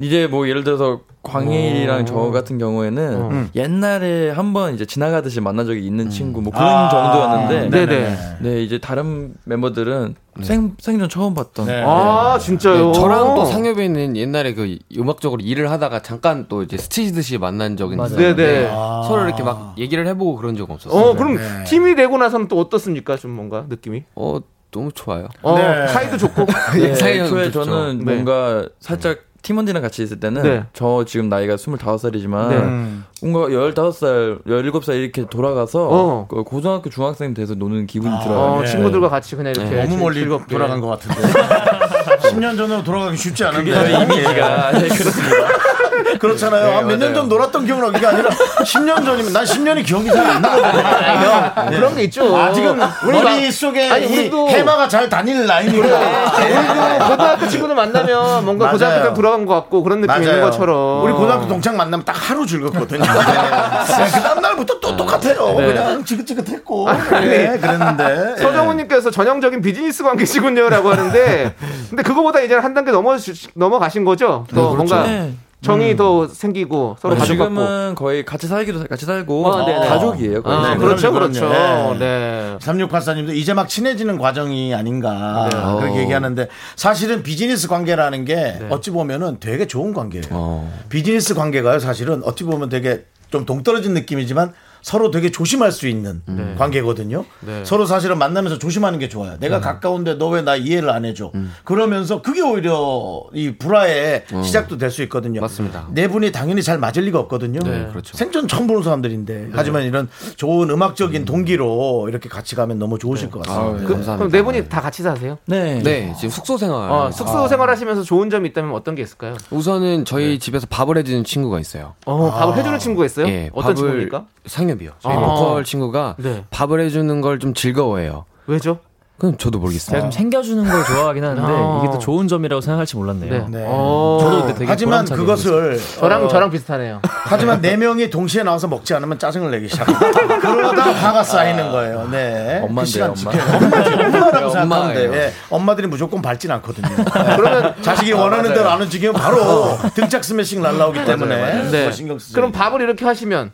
이제 0.00 0.26
뭐 0.26 0.48
예를 0.48 0.62
들어서 0.62 1.00
광일이랑 1.22 2.06
저 2.06 2.30
같은 2.30 2.58
경우에는 2.58 3.16
어. 3.16 3.46
옛날에 3.54 4.30
한번 4.30 4.74
이제 4.74 4.84
지나가듯이 4.84 5.40
만난 5.40 5.66
적이 5.66 5.86
있는 5.86 6.10
친구 6.10 6.42
뭐 6.42 6.52
그런 6.52 6.88
정도였는데 6.90 7.70
네네. 7.70 8.16
네 8.40 8.62
이제 8.62 8.78
다른 8.78 9.34
멤버들은 9.44 10.14
생 10.42 10.76
생전 10.78 11.08
처음 11.08 11.34
봤던 11.34 11.66
네. 11.66 11.82
아, 11.82 12.38
진짜요? 12.38 12.92
네, 12.92 12.92
저랑 12.92 13.34
또 13.34 13.46
상엽이는 13.46 14.16
옛날에 14.16 14.52
그 14.52 14.78
음악적으로 14.96 15.40
일을 15.42 15.70
하다가 15.70 16.02
잠깐 16.02 16.44
또 16.48 16.62
이제 16.62 16.76
스치듯이 16.76 17.38
만난 17.38 17.76
맞아요. 17.76 17.94
있었는데 18.04 18.34
네네. 18.36 18.68
서로 19.08 19.24
이렇게 19.24 19.42
막 19.42 19.74
얘기를 19.78 20.06
해보고 20.06 20.36
그런 20.36 20.56
적 20.56 20.70
없었어요. 20.70 21.00
어, 21.00 21.16
그럼 21.16 21.38
팀이 21.66 21.94
되고 21.94 22.18
나서는 22.18 22.48
또 22.48 22.60
어떻습니까? 22.60 23.16
좀 23.16 23.30
뭔가 23.30 23.64
느낌이? 23.68 24.04
어, 24.14 24.40
너무 24.70 24.92
좋아요. 24.92 25.28
어, 25.42 25.56
네. 25.56 25.86
사이도 25.88 26.18
좋고. 26.18 26.44
네, 26.76 26.94
사이는 26.94 27.24
애초에 27.24 27.44
좋죠. 27.46 27.64
저는 27.64 27.98
네. 28.04 28.04
뭔가 28.04 28.68
살짝 28.78 29.25
팀원들이랑 29.46 29.80
같이 29.80 30.02
있을 30.02 30.18
때는 30.18 30.42
네. 30.42 30.64
저 30.72 31.04
지금 31.06 31.28
나이가 31.28 31.54
25살이지만 31.54 32.48
네. 32.48 32.98
뭔가 33.22 33.48
15살, 33.48 34.44
17살 34.46 34.94
이렇게 35.00 35.24
돌아가서 35.26 35.88
어. 35.90 36.26
그 36.28 36.44
고등학교 36.44 36.90
중학생 36.90 37.32
돼서 37.32 37.54
노는 37.54 37.86
기분이 37.86 38.14
어, 38.14 38.20
들어요. 38.22 38.60
네. 38.60 38.66
친구들과 38.70 39.08
같이 39.08 39.36
그냥 39.36 39.54
이렇게 39.56 39.84
너무 39.84 39.96
멀리 39.96 40.20
즐겁게. 40.20 40.54
돌아간 40.54 40.80
것 40.82 40.88
같은데. 40.88 41.22
10년 42.28 42.56
전으로 42.58 42.84
돌아가기 42.84 43.16
쉽지 43.16 43.44
않은데. 43.44 43.72
저희 43.72 44.02
이미지가 44.02 44.72
네, 44.72 44.88
그렇습니다. 44.88 45.36
그렇잖아요. 46.20 46.86
몇년 46.86 47.14
전 47.14 47.28
놀았던 47.28 47.64
기억나 47.66 47.90
그게 47.90 48.06
아니라 48.06 48.28
10년 48.30 49.04
전이면 49.04 49.32
난 49.32 49.44
10년이 49.44 49.84
기억이 49.86 50.10
잘 50.10 50.26
안 50.26 50.42
나거든요. 50.42 51.70
그런 51.76 51.94
게 51.94 52.04
있죠. 52.04 52.36
아직은 52.36 52.78
우리 53.06 53.22
머릿속에 53.22 53.90
아니, 53.90 54.06
이 54.06 54.30
우리도- 54.30 54.48
해마가 54.48 54.88
잘 54.88 55.08
다니는 55.08 55.46
라인이라. 55.46 55.86
우리도 55.86 57.08
고등학교 57.08 57.48
친구들 57.48 57.74
만나면 57.74 58.44
뭔가 58.44 58.66
맞아요. 58.66 58.72
고등학교 58.78 59.08
때 59.08 59.14
돌아간 59.14 59.46
것 59.46 59.54
같고 59.54 59.82
그런 59.82 60.00
느낌이 60.02 60.26
있는 60.26 60.40
것처럼. 60.42 61.02
우리 61.04 61.12
고등학교 61.12 61.46
동창 61.48 61.76
만나면 61.76 62.04
딱 62.04 62.12
하루 62.30 62.46
즐겁거든요. 62.46 63.04
네. 63.06 64.10
그 64.12 64.20
다음날부터 64.20 64.80
또 64.80 64.96
똑같아요. 64.96 65.58
네. 65.58 65.66
그냥 65.66 66.04
지긋지긋했고. 66.04 66.90
네, 66.92 67.58
그랬는데. 67.58 68.34
예. 68.38 68.42
서정훈님께서 68.42 69.10
전형적인 69.10 69.60
비즈니스 69.62 70.02
관계시군요 70.02 70.68
라고 70.68 70.90
하는데, 70.90 71.54
근데 71.88 72.02
그거보다 72.02 72.40
이제 72.40 72.54
한 72.54 72.74
단계 72.74 72.90
넘어 72.90 73.16
넘어가신 73.54 74.04
거죠? 74.04 74.46
더 74.52 74.74
뭔가 74.74 75.04
네. 75.04 75.32
정이 75.66 75.96
더 75.96 76.28
생기고 76.28 76.96
서로 76.98 77.14
어, 77.14 77.18
가족같고. 77.18 77.44
지금은 77.44 77.94
거의 77.94 78.24
같이 78.24 78.46
살기도 78.46 78.84
같이 78.86 79.04
살고 79.04 79.46
어, 79.46 79.64
네네. 79.66 79.88
가족이에요. 79.88 80.42
거의. 80.42 80.56
아, 80.56 80.70
네, 80.70 80.76
그렇죠, 80.76 81.12
그렇죠. 81.12 81.46
예. 81.46 81.98
네. 81.98 82.56
3684님도 82.60 83.34
이제 83.34 83.52
막 83.54 83.68
친해지는 83.68 84.18
과정이 84.18 84.74
아닌가 84.74 85.48
네. 85.52 85.58
그렇게 85.80 86.00
얘기하는데 86.00 86.48
사실은 86.76 87.22
비즈니스 87.22 87.68
관계라는 87.68 88.24
게 88.24 88.34
네. 88.34 88.66
어찌 88.70 88.90
보면은 88.90 89.38
되게 89.40 89.66
좋은 89.66 89.92
관계예요. 89.92 90.26
어. 90.30 90.72
비즈니스 90.88 91.34
관계가요 91.34 91.78
사실은 91.78 92.22
어찌 92.24 92.44
보면 92.44 92.68
되게 92.68 93.04
좀 93.30 93.44
동떨어진 93.44 93.92
느낌이지만 93.94 94.52
서로 94.86 95.10
되게 95.10 95.32
조심할 95.32 95.72
수 95.72 95.88
있는 95.88 96.22
관계거든요. 96.56 97.24
네. 97.40 97.64
서로 97.64 97.86
사실은 97.86 98.18
만나면서 98.18 98.56
조심하는 98.58 99.00
게 99.00 99.08
좋아요. 99.08 99.36
내가 99.40 99.58
가까운데 99.60 100.14
너 100.14 100.28
왜 100.30 100.42
나 100.42 100.54
이해를 100.54 100.90
안 100.90 101.04
해줘? 101.04 101.32
그러면서 101.64 102.22
그게 102.22 102.40
오히려 102.40 103.24
이 103.34 103.56
불화의 103.58 104.26
시작도 104.44 104.78
될 104.78 104.90
수 104.92 105.02
있거든요. 105.02 105.40
맞습니다. 105.40 105.88
네 105.90 106.06
분이 106.06 106.30
당연히 106.30 106.62
잘 106.62 106.78
맞을 106.78 107.02
리가 107.02 107.18
없거든요. 107.18 107.58
네, 107.64 107.88
그렇죠. 107.90 108.16
생전 108.16 108.46
처음 108.46 108.68
보는 108.68 108.84
사람들인데 108.84 109.48
하지만 109.52 109.82
이런 109.82 110.08
좋은 110.36 110.70
음악적인 110.70 111.24
동기로 111.24 112.06
이렇게 112.08 112.28
같이 112.28 112.54
가면 112.54 112.78
너무 112.78 112.96
좋으실 113.00 113.28
것 113.30 113.42
같습니다. 113.44 113.68
아, 113.68 113.72
네, 113.80 113.84
그, 113.84 113.92
감사합니다. 113.94 114.16
그럼 114.18 114.30
네 114.30 114.42
분이 114.42 114.68
다 114.68 114.80
같이 114.80 115.02
사세요? 115.02 115.36
네. 115.46 115.82
네, 115.82 116.14
지금 116.14 116.30
숙소 116.30 116.56
생활. 116.56 116.88
어, 116.92 117.10
숙소 117.10 117.48
생활하시면서 117.48 118.04
좋은 118.04 118.30
점이 118.30 118.50
있다면 118.50 118.70
어떤 118.72 118.94
게 118.94 119.02
있을까요? 119.02 119.34
우선은 119.50 120.04
저희 120.04 120.38
집에서 120.38 120.68
밥을 120.70 120.96
해주는 120.98 121.24
친구가 121.24 121.58
있어요. 121.58 121.94
어, 122.06 122.30
밥을 122.30 122.56
해주는 122.58 122.78
친구가 122.78 123.04
있어요? 123.06 123.26
예, 123.26 123.50
어떤 123.52 123.74
친구입니까? 123.74 124.26
상엽이요. 124.46 124.92
저희 125.00 125.14
아. 125.14 125.20
보컬 125.20 125.64
친구가 125.64 126.14
네. 126.18 126.44
밥을 126.50 126.80
해주는 126.80 127.20
걸 127.20 127.38
좀 127.38 127.52
즐거워해요. 127.54 128.24
왜죠? 128.46 128.78
그럼 129.18 129.38
저도 129.38 129.52
제가 129.58 129.62
모르겠어요. 129.62 130.00
좀 130.02 130.10
챙겨주는 130.10 130.62
걸 130.68 130.84
좋아하긴 130.84 131.24
하는데 131.24 131.42
아. 131.50 131.80
이게 131.82 131.90
또 131.90 131.98
좋은 131.98 132.28
점이라고 132.28 132.60
생각할지 132.60 132.96
몰랐네요. 132.96 133.30
네. 133.30 133.46
네. 133.60 133.64
어, 133.66 134.18
저도 134.20 134.38
근데 134.40 134.54
되게 134.54 134.66
하지만 134.68 135.04
그것을 135.06 135.78
저랑 135.98 136.24
어, 136.24 136.28
저랑 136.28 136.50
비슷하네요. 136.50 137.00
하지만 137.02 137.62
네 137.62 137.76
명이 137.78 138.10
동시에 138.10 138.42
나와서 138.42 138.68
먹지 138.68 138.92
않으면 138.94 139.18
짜증을 139.18 139.50
내기 139.52 139.68
시작합니다. 139.70 140.10
그러다 140.38 140.82
화가 140.92 141.22
쌓이는 141.24 141.70
거예요. 141.72 142.08
네. 142.10 142.60
엄마인데요, 142.62 143.14
그 143.14 143.28
엄마. 143.28 144.60
엄마라고. 144.62 144.92
돼요. 144.94 145.14
예. 145.14 145.32
엄마들이 145.48 145.86
무조건 145.86 146.20
밟진 146.20 146.50
않거든요. 146.50 146.88
그러면 147.36 147.74
자식이 147.80 148.12
원하는 148.12 148.52
대로 148.52 148.68
안 148.68 148.82
움직이면 148.82 149.14
바로 149.14 149.78
등짝 149.94 150.24
스매싱 150.24 150.60
날라오기 150.60 151.04
때문에 151.06 151.70
네. 151.70 151.90
신경 151.92 152.18
쓰세요. 152.18 152.34
그럼 152.34 152.52
밥을 152.52 152.82
이렇게 152.82 153.04
하시면 153.06 153.52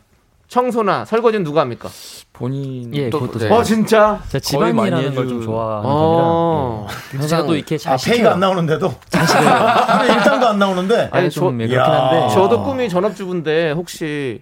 청소나 0.57 1.03
설거지는 1.05 1.43
누가 1.43 1.61
합니까? 1.61 1.89
본인 2.31 2.93
예, 2.95 3.09
또- 3.09 3.19
그것도 3.21 3.39
네. 3.39 3.49
어 3.51 3.63
진짜? 3.63 4.19
제가 4.29 4.39
집안일하는 4.39 5.15
걸 5.15 5.27
좀 5.27 5.41
좋아하는 5.41 5.81
어. 5.85 6.87
편이라 7.11 7.27
제가 7.27 7.45
또 7.47 7.55
이렇게 7.55 7.77
잘 7.77 7.93
아, 7.93 7.97
시켜요. 7.97 8.15
페이가 8.17 8.33
안 8.33 8.39
나오는데도 8.39 8.93
일당도 10.09 10.47
안 10.47 10.59
나오는데 10.59 11.09
아니, 11.11 11.29
좀 11.31 11.57
저- 11.59 11.67
그렇긴 11.67 11.77
야. 11.77 11.83
한데 12.09 12.33
저도 12.35 12.63
꿈이 12.63 12.87
전업주부인데 12.89 13.71
혹시 13.71 14.41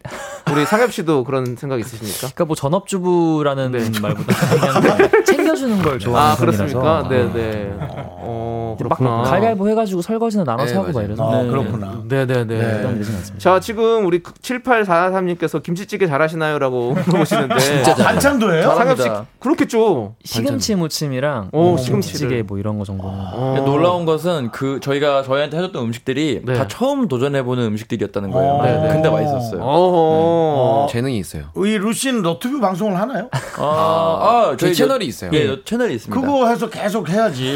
우리 0.52 0.66
상엽 0.66 0.92
씨도 0.92 1.24
그런 1.24 1.56
생각 1.56 1.80
있으십니까? 1.80 2.18
그러니까 2.20 2.46
뭐 2.46 2.56
전업주부라는 2.58 3.72
네. 3.72 4.00
말보다 4.02 4.34
그냥 4.82 5.10
챙겨주는 5.26 5.82
걸 5.82 6.00
좋아하는 6.00 6.32
아 6.34 6.36
그렇습니까? 6.36 7.04
편이라서 7.08 7.34
네네. 7.34 7.74
어 7.80 8.51
막 8.72 8.78
그렇구나. 8.78 9.22
가위바위보 9.24 9.70
해가지고 9.70 10.02
설거지나 10.02 10.44
나눠서 10.44 10.72
네, 10.74 10.78
하고 10.80 10.92
막. 10.92 11.02
이래서 11.04 11.30
아, 11.32 11.42
네. 11.44 11.50
그렇구나. 11.50 12.02
네네네. 12.08 12.78
부담 12.78 12.98
되진 12.98 13.16
않습니다. 13.16 13.38
자 13.40 13.60
지금 13.60 14.06
우리 14.06 14.22
78443님께서 14.22 15.62
김치찌개 15.64 16.08
잘하시나요라고 16.08 16.94
물어보시는데 17.08 17.60
진짜 17.60 17.96
잘- 17.96 18.06
반찬도 18.06 18.54
해요? 18.54 18.74
상엽 18.76 18.98
씨 18.98 19.04
잘합니다. 19.04 19.26
그렇겠죠. 19.40 20.16
시금치 20.24 20.76
무침이랑 20.76 21.50
오, 21.52 21.62
뭐. 21.62 21.76
김치찌개 21.78 22.42
뭐 22.44 22.58
이런 22.58 22.78
거 22.78 22.86
정도는 22.86 23.14
어. 23.18 23.64
놀라운 23.66 24.06
것은 24.06 24.52
그 24.52 24.80
저희가 24.82 25.24
저희한테 25.24 25.58
해줬던 25.58 25.84
음식들이 25.84 26.42
네. 26.46 26.54
다 26.54 26.68
처음 26.68 27.08
도전해보는 27.08 27.64
음식들이었다는 27.66 28.32
거예요. 28.32 28.52
어, 28.54 28.64
네네. 28.64 28.88
근데 28.94 29.10
맛있었어요. 29.10 29.62
어. 29.64 30.88
재능이 30.90 31.18
있어요. 31.20 31.44
이 31.56 31.78
루시는 31.78 32.22
너튜브 32.22 32.60
방송을 32.60 33.00
하나요? 33.00 33.30
아, 33.58 33.62
아, 33.64 34.46
저희 34.58 34.72
저희 34.72 34.76
채널이 34.76 35.06
있어요. 35.06 35.32
예, 35.34 35.46
너- 35.48 35.64
채널이 35.64 35.96
있습니다. 35.96 36.20
그거 36.22 36.48
해서 36.48 36.70
계속 36.70 37.10
해야지. 37.10 37.56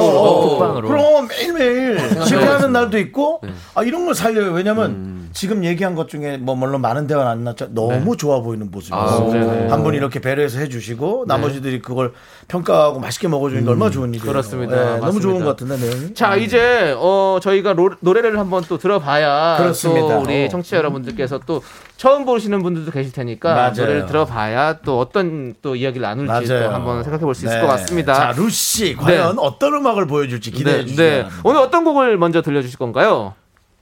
어, 0.00 0.48
국방으로. 0.48 0.88
그럼 0.88 1.28
매일매일 1.28 1.98
실패하는 2.26 2.72
날도 2.72 2.98
있고 2.98 3.40
네. 3.42 3.50
아 3.74 3.82
이런 3.82 4.04
걸 4.04 4.14
살려요. 4.14 4.52
왜냐면 4.52 4.90
음. 4.90 5.21
지금 5.32 5.64
얘기한 5.64 5.94
것 5.94 6.08
중에 6.08 6.36
뭐 6.36 6.54
물론 6.54 6.80
많은 6.80 7.06
대화는 7.06 7.30
안 7.30 7.44
났죠. 7.44 7.68
너무 7.74 8.16
좋아 8.16 8.40
보이는 8.40 8.70
모습이 8.70 8.94
아, 8.94 9.04
있어요. 9.06 9.30
네네. 9.32 9.68
한 9.70 9.82
분이 9.82 9.96
이렇게 9.96 10.20
배려해서 10.20 10.58
해주시고 10.60 11.24
나머지들이 11.26 11.80
그걸 11.80 12.12
평가하고 12.48 13.00
맛있게 13.00 13.28
먹어주는 13.28 13.64
게 13.64 13.70
얼마나 13.70 13.90
좋은 13.90 14.12
일이에요. 14.14 14.30
그렇습니다. 14.30 14.76
네, 14.94 15.00
너무. 15.00 15.20
좋은 15.20 15.38
것 15.40 15.44
같은데 15.46 15.76
내용이. 15.76 16.14
자 16.14 16.36
이제 16.36 16.94
어 16.98 17.38
저희가 17.42 17.72
로- 17.74 17.94
노래를 18.00 18.38
한번 18.38 18.62
또 18.68 18.78
들어봐야 18.78 19.56
그렇습니다. 19.58 20.16
또 20.16 20.20
우리 20.22 20.44
어. 20.46 20.48
청취자 20.48 20.76
여러분들께서 20.78 21.40
또 21.46 21.62
처음 21.96 22.24
보시는 22.24 22.62
분들도 22.62 22.90
계실 22.90 23.12
테니까 23.12 23.54
맞아요. 23.54 23.72
노래를 23.76 24.06
들어봐야 24.06 24.78
또 24.80 24.98
어떤 24.98 25.54
또 25.62 25.76
이야기를 25.76 26.02
나눌지 26.02 26.48
또 26.48 26.54
맞아요. 26.54 26.70
한번 26.74 27.02
생각해 27.04 27.24
볼 27.24 27.34
수 27.34 27.46
있을 27.46 27.56
네. 27.56 27.60
것 27.62 27.68
같습니다. 27.68 28.14
자 28.14 28.32
루시 28.36 28.96
과연 28.96 29.38
어떤 29.38 29.74
음악을 29.74 30.06
보여줄지 30.06 30.50
기대해 30.50 30.78
네, 30.78 30.82
주시기 30.84 31.00
네. 31.00 31.26
오늘 31.44 31.60
어떤 31.60 31.84
곡을 31.84 32.16
먼저 32.18 32.42
들려주실 32.42 32.78
건가요? 32.78 33.34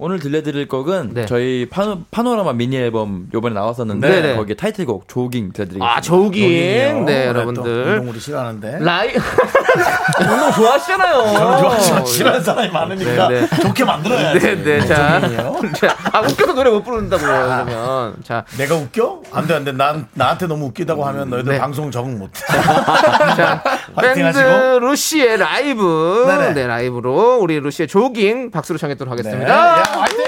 오늘 0.02 0.18
들려드릴 0.18 0.66
곡은 0.66 1.10
네. 1.12 1.26
저희 1.26 1.68
파노, 1.68 2.04
파노라마 2.10 2.54
미니 2.54 2.74
앨범 2.78 3.28
요번에 3.34 3.54
나왔었는데 3.54 4.08
네네. 4.08 4.36
거기에 4.36 4.56
타이틀곡 4.56 5.06
조깅 5.08 5.52
들려드리겠습니다. 5.52 5.84
아, 5.84 6.00
조깅. 6.00 6.24
조깅이요. 6.42 7.00
네, 7.04 7.22
또 7.24 7.28
여러분들. 7.28 7.70
운동 7.70 8.08
우리 8.08 8.18
싫어하는데. 8.18 8.78
라이 8.80 9.10
운동 10.20 10.52
좋아하시잖아요. 10.52 11.12
저는 11.34 11.58
좋아하지만 11.58 12.06
싫어하는 12.06 12.42
사람이 12.42 12.70
많으니까 12.70 13.28
네, 13.28 13.40
네. 13.46 13.56
좋게 13.60 13.84
만들어야지. 13.84 14.38
네, 14.40 14.64
네. 14.64 14.86
자? 14.86 15.20
자, 15.76 15.96
아 16.12 16.20
웃겨서 16.20 16.54
노래 16.54 16.70
못 16.70 16.82
부른다고요. 16.82 17.28
그러면 17.28 18.14
자, 18.24 18.46
내가 18.56 18.76
웃겨? 18.76 19.20
안 19.32 19.46
돼, 19.46 19.54
안 19.54 19.64
돼. 19.64 19.72
난, 19.72 20.06
나한테 20.14 20.46
너무 20.46 20.64
웃기다고 20.68 21.04
하면 21.04 21.28
너희들 21.28 21.52
네. 21.52 21.58
방송 21.58 21.90
적응 21.90 22.18
못 22.18 22.30
해. 22.34 22.40
자, 23.36 23.62
화이팅 23.94 24.24
밴드 24.24 24.38
하시고. 24.38 24.78
루시의 24.78 25.36
라이브, 25.36 26.24
네네. 26.26 26.54
네 26.54 26.66
라이브로 26.66 27.38
우리 27.42 27.60
루시의 27.60 27.86
조깅 27.86 28.50
박수로 28.50 28.78
청했도록 28.78 29.14
네. 29.14 29.22
하겠습니다. 29.22 29.78
야, 29.78 29.89
화이팅! 29.98 30.24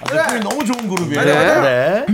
아, 0.00 0.14
느낌이 0.14 0.40
너무 0.40 0.64
좋은 0.64 0.88
그룹이에요. 0.88 1.24
네. 1.62 2.06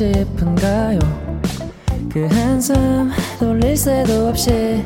싶은가요? 0.00 0.98
그 2.10 2.26
한숨 2.32 3.10
돌릴 3.38 3.76
새도 3.76 4.28
없이 4.28 4.82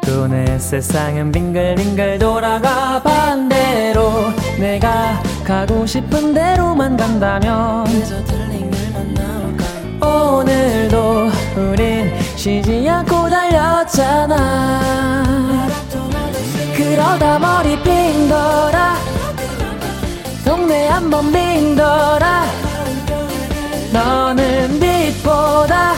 또 0.00 0.26
내 0.26 0.58
세상은 0.58 1.30
빙글빙글 1.30 2.18
돌아가 2.18 3.02
반대로 3.02 4.30
내가 4.58 5.22
가고 5.44 5.84
싶은 5.84 6.32
대로만 6.32 6.96
간다면 6.96 7.84
오늘도 10.00 11.30
우린 11.56 12.10
쉬지 12.36 12.88
않고 12.88 13.28
달렸잖아. 13.28 14.80
그러다 16.74 17.38
머리 17.38 17.80
빙 17.82 18.26
돌아 18.28 18.96
동네 20.44 20.88
한번 20.88 21.30
빙 21.30 21.76
돌아 21.76 22.44
너는 23.94 24.80
빛보다 24.80 25.94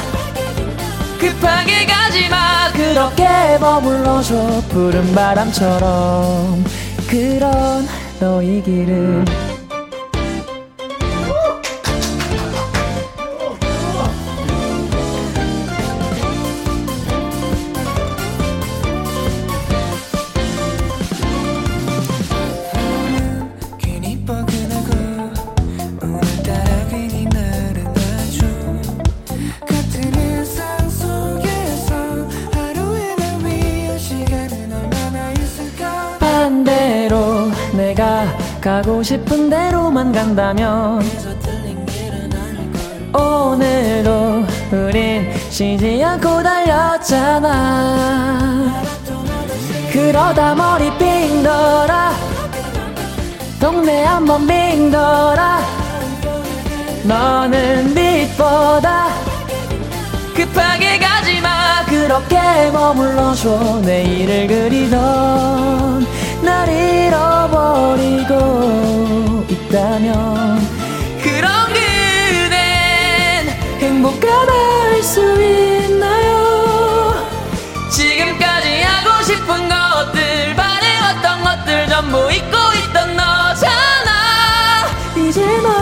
급하게 1.18 1.86
가지마. 1.86 2.70
그렇게 2.72 3.24
머물러줘. 3.58 4.62
푸른 4.68 5.14
바람처럼. 5.14 6.62
그런 7.08 7.88
너의 8.20 8.62
길을 8.62 9.24
싶은 39.06 39.48
대로만 39.48 40.10
간다면 40.10 41.00
오늘도 43.14 44.44
우린 44.72 45.32
쉬지 45.48 46.02
않고 46.02 46.42
달렸잖아. 46.42 47.52
그러다 49.92 50.56
머리 50.56 50.90
빙 50.98 51.44
돌아 51.44 52.12
동네 53.60 54.02
한번 54.02 54.44
빙 54.44 54.90
돌아 54.90 55.60
너는 57.04 57.94
빛보다 57.94 59.06
급하게 60.34 60.98
가지마. 60.98 61.84
그렇게 61.86 62.70
머물러줘. 62.72 63.82
내일을 63.84 64.48
그리던 64.48 66.05
날 66.46 66.68
잃어버리고 66.68 68.34
있다면 69.48 70.60
그런 71.20 71.66
그댄 71.72 73.48
행복하다 73.80 74.52
할수 74.52 75.42
있나요? 75.42 77.16
지금까지 77.90 78.80
하고 78.82 79.24
싶은 79.24 79.68
것들 79.68 80.54
바래왔던 80.54 81.42
것들 81.42 81.88
전부 81.88 82.30
잊고 82.30 82.56
있던 82.78 83.16
너잖아. 83.16 84.86
이제 85.16 85.44
너 85.62 85.75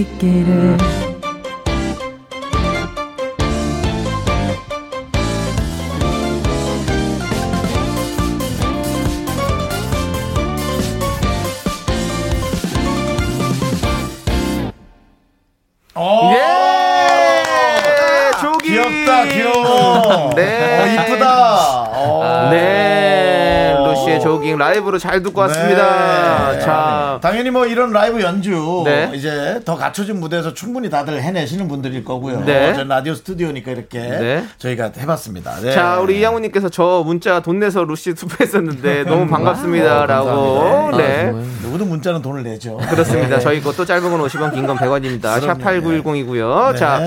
있기를 0.00 0.76
잘 25.00 25.22
듣고 25.22 25.40
왔습니다. 25.40 26.52
네. 26.52 26.60
자, 26.60 27.18
당연히 27.22 27.50
뭐 27.50 27.66
이런 27.66 27.90
라이브 27.90 28.20
연주 28.22 28.82
네. 28.84 29.10
이제 29.14 29.60
더 29.64 29.76
갖춰진 29.76 30.20
무대에서 30.20 30.54
충분히 30.54 30.88
다들 30.90 31.20
해내시는 31.22 31.66
분들일 31.66 32.04
거고요. 32.04 32.44
네. 32.44 32.74
전 32.74 32.86
라디오 32.86 33.14
스튜디오니까 33.14 33.72
이렇게 33.72 33.98
네. 33.98 34.44
저희가 34.58 34.92
해봤습니다. 34.96 35.56
네. 35.62 35.72
자, 35.72 35.98
우리 35.98 36.20
이양우님께서 36.20 36.68
저 36.68 37.02
문자 37.04 37.40
돈 37.40 37.58
내서 37.58 37.82
루시 37.82 38.14
투표했었는데 38.14 39.04
너무 39.04 39.26
반갑습니다라고. 39.26 40.60
감사합니다. 40.60 40.96
네. 40.98 41.32
누구든 41.62 41.88
문자는 41.88 42.22
돈을 42.22 42.42
내죠. 42.44 42.76
그렇습니다. 42.88 43.36
네. 43.36 43.40
저희 43.40 43.60
것도 43.60 43.84
짧은 43.84 44.02
건 44.10 44.20
50원, 44.22 44.52
긴 44.54 44.66
건 44.66 44.76
100원입니다. 44.76 45.40
샵 45.40 45.54
그럼요. 45.58 45.88
8910이고요. 45.90 46.72
네. 46.72 46.78
자, 46.78 47.00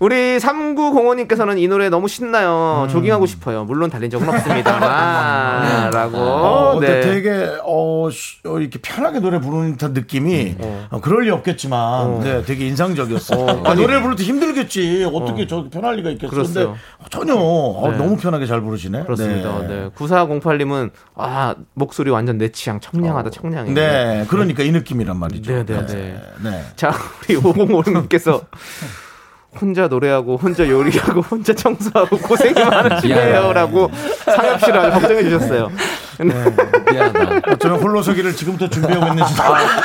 우리 0.00 0.38
3905님께서는 0.38 1.58
이 1.58 1.68
노래 1.68 1.88
너무 1.88 2.08
신나요. 2.08 2.86
조깅하고 2.90 3.26
싶어요. 3.26 3.64
물론 3.64 3.90
달린 3.90 4.10
적은 4.10 4.28
없습니다. 4.28 4.78
라고. 5.92 6.16
어, 6.18 6.78
네. 6.80 7.00
되게 7.00 7.31
어, 7.64 8.08
쉬- 8.10 8.38
어, 8.46 8.58
이렇게 8.58 8.78
편하게 8.80 9.20
노래 9.20 9.40
부르는 9.40 9.72
듯한 9.76 9.92
느낌이 9.92 10.56
어, 10.90 11.00
그럴 11.02 11.24
리 11.24 11.30
없겠지만 11.30 12.20
네, 12.20 12.42
되게 12.44 12.66
인상적이었어요. 12.66 13.46
아, 13.64 13.70
아니. 13.70 13.80
노래를 13.80 14.02
부를 14.02 14.16
때 14.16 14.24
힘들겠지. 14.24 15.08
어떻게 15.12 15.46
저렇게 15.46 15.70
편할 15.70 15.96
리가 15.96 16.10
있겠어. 16.10 16.30
근데 16.30 16.52
그렇어요. 16.52 16.76
전혀 17.10 17.34
어, 17.36 17.90
네. 17.90 17.96
너무 17.96 18.16
편하게 18.16 18.46
잘 18.46 18.60
부르시네. 18.60 19.04
그렇습니다. 19.04 19.66
네. 19.66 19.88
9408님은 19.96 20.90
아, 21.14 21.54
목소리 21.74 22.10
완전 22.10 22.38
내 22.38 22.48
취향. 22.50 22.80
청량하다, 22.80 23.30
청량해. 23.30 23.72
네, 23.74 24.24
그러니까 24.28 24.62
이 24.62 24.70
느낌이란 24.72 25.16
말이죠. 25.16 25.52
네, 25.52 25.64
네, 25.64 25.86
네. 25.86 26.20
네. 26.42 26.64
자, 26.76 26.92
우리 27.28 27.36
5056님께서 27.36 28.44
혼자 29.60 29.86
노래하고 29.86 30.36
혼자 30.38 30.66
요리하고 30.66 31.20
혼자 31.20 31.52
청소하고 31.54 32.16
고생이 32.18 32.54
많으시네요라고 32.54 33.90
상엽 34.24 34.60
씨를 34.64 34.90
걱정해 34.92 35.22
주셨어요. 35.24 35.68
근데 36.16 36.34
미안하다. 36.90 37.52
어쩌면 37.52 37.80
홀로서기를 37.80 38.34
지금부터 38.34 38.68
준비하고 38.68 39.06
있는지 39.06 39.34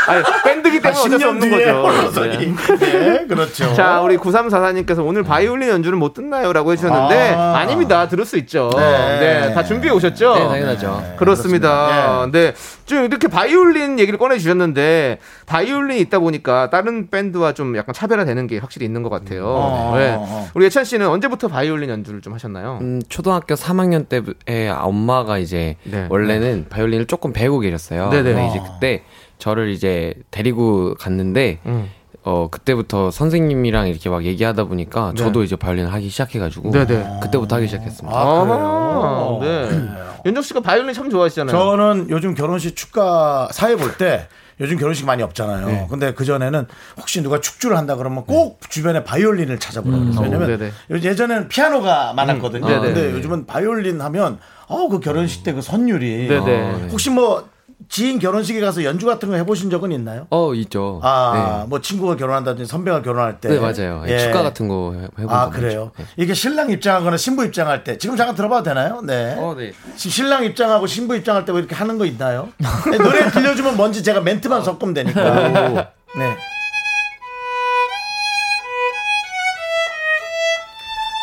아니, 0.07 0.23
밴드기 0.43 0.81
때문에 0.81 0.99
어쩔 1.01 1.19
수 1.19 1.27
없는 1.27 1.49
거죠. 1.51 1.71
홀로서기. 1.87 2.55
네, 2.79 3.25
그렇죠. 3.27 3.73
자, 3.73 4.01
우리 4.01 4.17
9344님께서 4.17 5.05
오늘 5.05 5.23
바이올린 5.23 5.69
연주를 5.69 5.97
못 5.97 6.13
듣나요? 6.13 6.53
라고 6.53 6.71
해주셨는데, 6.71 7.35
아. 7.35 7.57
아. 7.57 7.65
닙니다 7.65 8.07
들을 8.07 8.25
수 8.25 8.37
있죠. 8.37 8.69
네. 8.75 9.19
네. 9.19 9.53
다 9.53 9.63
준비해 9.63 9.93
오셨죠? 9.93 10.33
네, 10.35 10.47
당연하죠. 10.47 11.15
그렇습니다. 11.17 12.27
네. 12.31 12.53
좀 12.85 13.05
이렇게 13.05 13.27
바이올린 13.27 13.99
얘기를 13.99 14.17
꺼내주셨는데, 14.17 15.19
바이올린이 15.45 15.99
있다 16.01 16.19
보니까 16.19 16.69
다른 16.69 17.09
밴드와 17.09 17.53
좀 17.53 17.75
약간 17.77 17.93
차별화되는 17.93 18.47
게 18.47 18.57
확실히 18.59 18.85
있는 18.85 19.03
것 19.03 19.09
같아요. 19.09 19.45
어, 19.47 19.95
네. 19.97 20.15
어. 20.17 20.47
우리 20.53 20.65
예찬 20.65 20.83
씨는 20.83 21.07
언제부터 21.07 21.47
바이올린 21.47 21.89
연주를 21.89 22.21
좀 22.21 22.33
하셨나요? 22.33 22.79
음, 22.81 23.01
초등학교 23.09 23.55
3학년 23.55 24.05
때에 24.07 24.69
엄마가 24.69 25.37
이제 25.37 25.75
네. 25.83 26.07
원래는 26.17 26.65
바이올린을 26.69 27.05
조금 27.07 27.33
배우고 27.33 27.59
계셨어요. 27.59 28.09
네네. 28.09 28.33
근데 28.33 28.47
이제 28.49 28.59
그때 28.59 29.03
저를 29.39 29.69
이제 29.69 30.13
데리고 30.31 30.95
갔는데 30.95 31.59
음. 31.65 31.89
어 32.23 32.49
그때부터 32.51 33.09
선생님이랑 33.11 33.87
이렇게 33.87 34.09
막 34.09 34.25
얘기하다 34.25 34.65
보니까 34.65 35.13
네. 35.15 35.23
저도 35.23 35.43
이제 35.43 35.55
바이올린 35.55 35.85
하기 35.87 36.09
시작해가지고 36.09 36.71
네네. 36.71 37.19
그때부터 37.21 37.55
하기 37.57 37.67
시작했습니다. 37.67 38.17
아, 38.17 38.21
아, 38.21 39.37
그래요? 39.39 39.69
네. 39.69 39.87
윤정 40.25 40.43
씨가 40.43 40.59
바이올린 40.61 40.93
참 40.93 41.09
좋아하시잖아요. 41.09 41.55
저는 41.55 42.07
요즘 42.09 42.33
결혼식 42.33 42.75
축가 42.75 43.49
사회 43.51 43.75
볼 43.75 43.97
때 43.97 44.27
요즘 44.59 44.77
결혼식 44.77 45.05
많이 45.05 45.21
없잖아요. 45.21 45.67
네. 45.67 45.87
근데 45.89 46.13
그 46.15 46.25
전에는 46.25 46.65
혹시 46.97 47.21
누가 47.21 47.39
축주를 47.39 47.77
한다 47.77 47.95
그러면 47.95 48.25
꼭 48.25 48.59
주변에 48.69 49.03
바이올린을 49.03 49.59
찾아보라고 49.59 50.03
그랬어요. 50.05 50.23
왜냐면 50.25 50.71
어, 50.91 50.95
예전에는 50.95 51.47
피아노가 51.47 52.13
많았거든요. 52.13 52.65
음, 52.65 52.69
네네. 52.69 52.81
근데 52.93 53.11
요즘은 53.13 53.45
바이올린 53.45 54.01
하면 54.01 54.39
어우 54.67 54.89
그 54.89 54.99
결혼식 54.99 55.43
때 55.43 55.53
그 55.53 55.61
선율이 55.61 56.27
네네. 56.27 56.87
혹시 56.91 57.09
뭐 57.09 57.47
지인 57.89 58.17
결혼식에 58.19 58.59
가서 58.59 58.83
연주 58.83 59.05
같은 59.05 59.29
거 59.29 59.35
해보신 59.35 59.69
적은 59.69 59.91
있나요? 59.91 60.25
어 60.31 60.53
있죠. 60.55 60.99
아, 61.03 61.65
뭐 61.69 61.79
친구가 61.79 62.15
결혼한다든지 62.17 62.67
선배가 62.69 63.01
결혼할 63.03 63.39
때. 63.39 63.49
네, 63.49 63.55
네, 63.55 63.61
맞아요. 63.61 64.03
예. 64.07 64.17
축가 64.17 64.41
같은 64.43 64.67
거 64.67 64.93
해- 64.95 65.07
해본 65.19 65.29
아, 65.29 65.45
적 65.45 65.51
그래요? 65.51 65.91
네. 65.97 66.05
이게 66.17 66.33
신랑 66.33 66.71
입장하거나 66.71 67.15
신부 67.17 67.45
입장할 67.45 67.83
때. 67.83 67.97
지금 67.99 68.17
잠깐 68.17 68.35
들어봐도 68.35 68.63
되나요? 68.63 69.01
네. 69.03 69.35
어, 69.37 69.53
네. 69.55 69.73
지금 69.95 70.11
신랑 70.11 70.43
입장하고 70.43 70.87
신부 70.87 71.15
입장할 71.15 71.45
때 71.45 71.51
뭐 71.51 71.59
이렇게 71.59 71.75
하는 71.75 71.97
거 71.99 72.05
있나요? 72.05 72.49
네, 72.91 72.97
노래 72.97 73.29
들려주면 73.29 73.77
뭔지 73.77 74.03
제가 74.03 74.21
멘트만 74.21 74.63
섞으면 74.63 74.93
되니까. 74.95 75.91
네. 76.17 76.35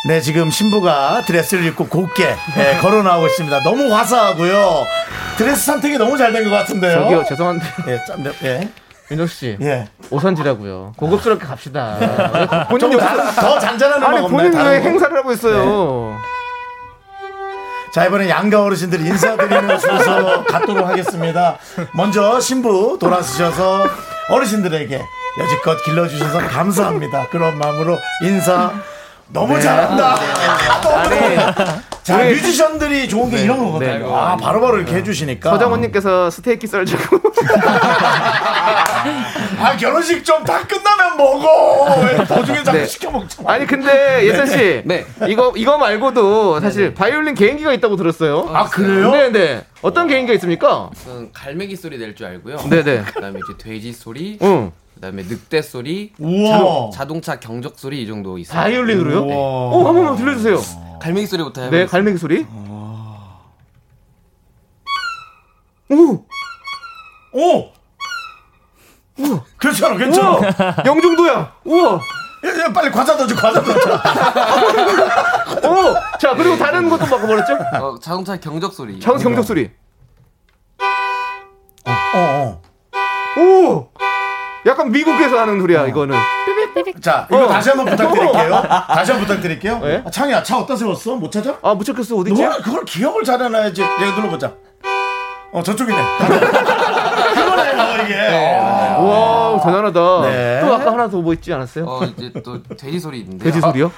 네, 0.07 0.21
지금 0.21 0.51
신부가 0.51 1.23
드레스를 1.25 1.65
입고 1.65 1.87
곱게 1.87 2.35
예, 2.57 2.77
걸어 2.81 3.01
나오고 3.01 3.25
있습니다. 3.27 3.63
너무 3.63 3.91
화사하고요. 3.93 4.85
드레스 5.37 5.65
선택이 5.65 5.97
너무 5.97 6.17
잘 6.17 6.31
된 6.31 6.43
것 6.43 6.51
같은데요. 6.51 6.93
저기요, 7.01 7.23
죄송한데. 7.27 7.65
예, 7.87 8.01
짬, 8.05 8.23
네, 8.23 8.31
예. 8.43 8.69
윤정 9.09 9.27
씨. 9.27 9.57
예. 9.61 9.87
오선지라고요. 10.11 10.93
고급스럽게 10.97 11.45
갑시다. 11.45 11.97
본인 12.69 12.97
더 12.97 13.59
잔잔한 13.59 13.99
음악 13.99 14.09
아니 14.09 14.19
없나요? 14.19 14.51
본인 14.51 14.53
왜 14.53 14.79
거? 14.79 14.89
행사를 14.89 15.15
하고 15.17 15.31
있어요? 15.31 16.17
자, 17.93 18.05
이번엔 18.05 18.29
양가 18.29 18.61
어르신들 18.63 18.99
인사드리는 19.05 19.77
순서 19.79 20.43
갖도록 20.43 20.87
하겠습니다. 20.87 21.57
먼저 21.93 22.39
신부 22.39 22.97
돌아서셔서 22.99 23.87
어르신들에게 24.29 25.01
여지껏 25.39 25.83
길러주셔서 25.83 26.39
감사합니다. 26.47 27.27
그런 27.29 27.57
마음으로 27.57 27.97
인사. 28.23 28.71
너무 29.27 29.59
잘한다. 29.59 30.15
아니 30.95 31.35
자, 32.03 32.17
우리- 32.17 32.35
뮤지션들이 32.35 33.09
좋은 33.09 33.29
게 33.31 33.41
이런 33.41 33.57
거거든요. 33.57 33.97
네. 34.07 34.13
아, 34.13 34.37
바로바로 34.37 34.77
이렇게 34.77 34.95
해주시니까. 34.97 35.49
서정원님께서 35.49 36.29
스테이크 36.29 36.67
썰고 36.67 37.19
아, 39.59 39.75
결혼식 39.77 40.23
좀 40.23 40.43
다 40.45 40.61
끝나면 40.67 41.17
먹어. 41.17 42.01
왜 42.01 42.23
도중에 42.25 42.61
자꾸 42.63 42.77
네. 42.77 42.85
시켜 42.85 43.09
먹지 43.09 43.41
마. 43.41 43.53
아니 43.53 43.65
근데 43.65 44.23
예찬 44.27 44.45
씨, 44.45 44.83
네. 44.85 45.05
이거 45.27 45.51
이거 45.55 45.77
말고도 45.79 46.59
사실 46.59 46.93
바이올린 46.93 47.33
개인기가 47.33 47.73
있다고 47.73 47.95
들었어요. 47.95 48.47
아, 48.53 48.65
그래요? 48.65 49.09
네네. 49.11 49.63
어떤 49.81 50.07
개인기가 50.07 50.33
있습니까? 50.35 50.91
저는 51.03 51.31
갈매기 51.33 51.75
소리 51.75 51.97
낼 51.97 52.13
줄 52.13 52.27
알고요. 52.27 52.57
네네. 52.69 53.03
그 53.13 53.21
다음에 53.21 53.39
이제 53.43 53.57
돼지 53.57 53.91
소리, 53.91 54.37
응. 54.43 54.71
그다음에 54.95 55.23
늑대 55.23 55.61
소리, 55.61 56.13
우와. 56.19 56.89
자동 56.91 57.21
차 57.21 57.39
경적 57.39 57.77
소리 57.77 58.01
이 58.03 58.07
정도 58.07 58.37
있어요. 58.37 58.59
바이올린으로요? 58.59 59.23
우와. 59.25 59.35
어, 59.35 59.87
한 59.87 59.95
번만 59.95 60.15
들려주세요. 60.15 60.99
갈매기 61.01 61.27
소리부터 61.27 61.61
해보겠습니다. 61.63 61.77
네, 61.77 61.85
갈매기 61.91 62.17
소리. 62.17 62.45
오, 65.91 66.25
오! 67.33 67.69
괜찮아, 69.59 69.97
괜찮아. 69.97 70.29
우와, 70.37 70.75
영종도야. 70.85 71.53
우와. 71.65 71.93
야, 72.45 72.59
야, 72.63 72.73
빨리 72.73 72.91
과자 72.91 73.15
넣어줘, 73.15 73.35
과자 73.35 73.61
넣어줘. 73.61 73.93
오, 75.69 76.17
자 76.19 76.33
그리고 76.35 76.57
다른 76.57 76.89
것도 76.89 77.05
막 77.05 77.25
뭐랬죠? 77.25 77.53
어, 77.79 77.99
자동차 77.99 78.37
경적 78.37 78.73
소리. 78.73 78.99
장 78.99 79.17
경적 79.17 79.43
소리. 79.45 79.71
어, 81.85 81.91
어. 82.17 82.61
오, 83.37 83.89
약간 84.65 84.91
미국에서 84.91 85.39
하는 85.39 85.59
소리야 85.59 85.85
이거는. 85.87 86.17
자, 87.01 87.27
이거 87.29 87.45
어. 87.45 87.47
다시 87.47 87.69
한번 87.69 87.85
부탁드릴게요. 87.95 88.61
다시 88.87 89.11
한번 89.11 89.27
부탁드릴게요. 89.27 89.79
네? 89.79 90.03
아, 90.05 90.09
창이야, 90.09 90.43
차 90.43 90.57
어디다 90.57 90.75
세웠어? 90.75 91.15
못 91.15 91.31
찾아? 91.31 91.57
아, 91.61 91.73
무척했어 91.73 92.15
어디지? 92.17 92.41
너 92.43 92.57
그걸 92.61 92.83
기억을 92.85 93.23
잘해놔야지. 93.23 93.81
얘가 93.81 94.15
눌러보자. 94.15 94.53
어, 95.51 95.63
저쪽이네. 95.63 95.97
그거네, 96.17 97.71
그거 97.71 98.03
이게. 98.03 98.15
아. 98.59 98.97
와, 98.99 99.59
대단하다. 99.63 100.21
네. 100.29 100.61
또 100.61 100.73
아까 100.73 100.91
하나 100.91 101.09
더 101.09 101.21
뭐 101.21 101.33
있지 101.33 101.53
않았어요? 101.53 101.85
어 101.85 102.03
이제 102.03 102.31
또 102.43 102.61
돼지 102.63 102.99
소리 102.99 103.19
있는데. 103.19 103.45
돼지 103.45 103.61
소리요? 103.61 103.91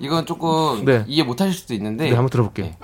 이건 0.00 0.26
조금 0.26 0.84
네. 0.84 1.04
이해 1.06 1.22
못하실 1.24 1.54
수도 1.54 1.74
있는데. 1.74 2.04
네, 2.04 2.10
한번 2.10 2.28
들어볼게요. 2.28 2.66
네. 2.66 2.78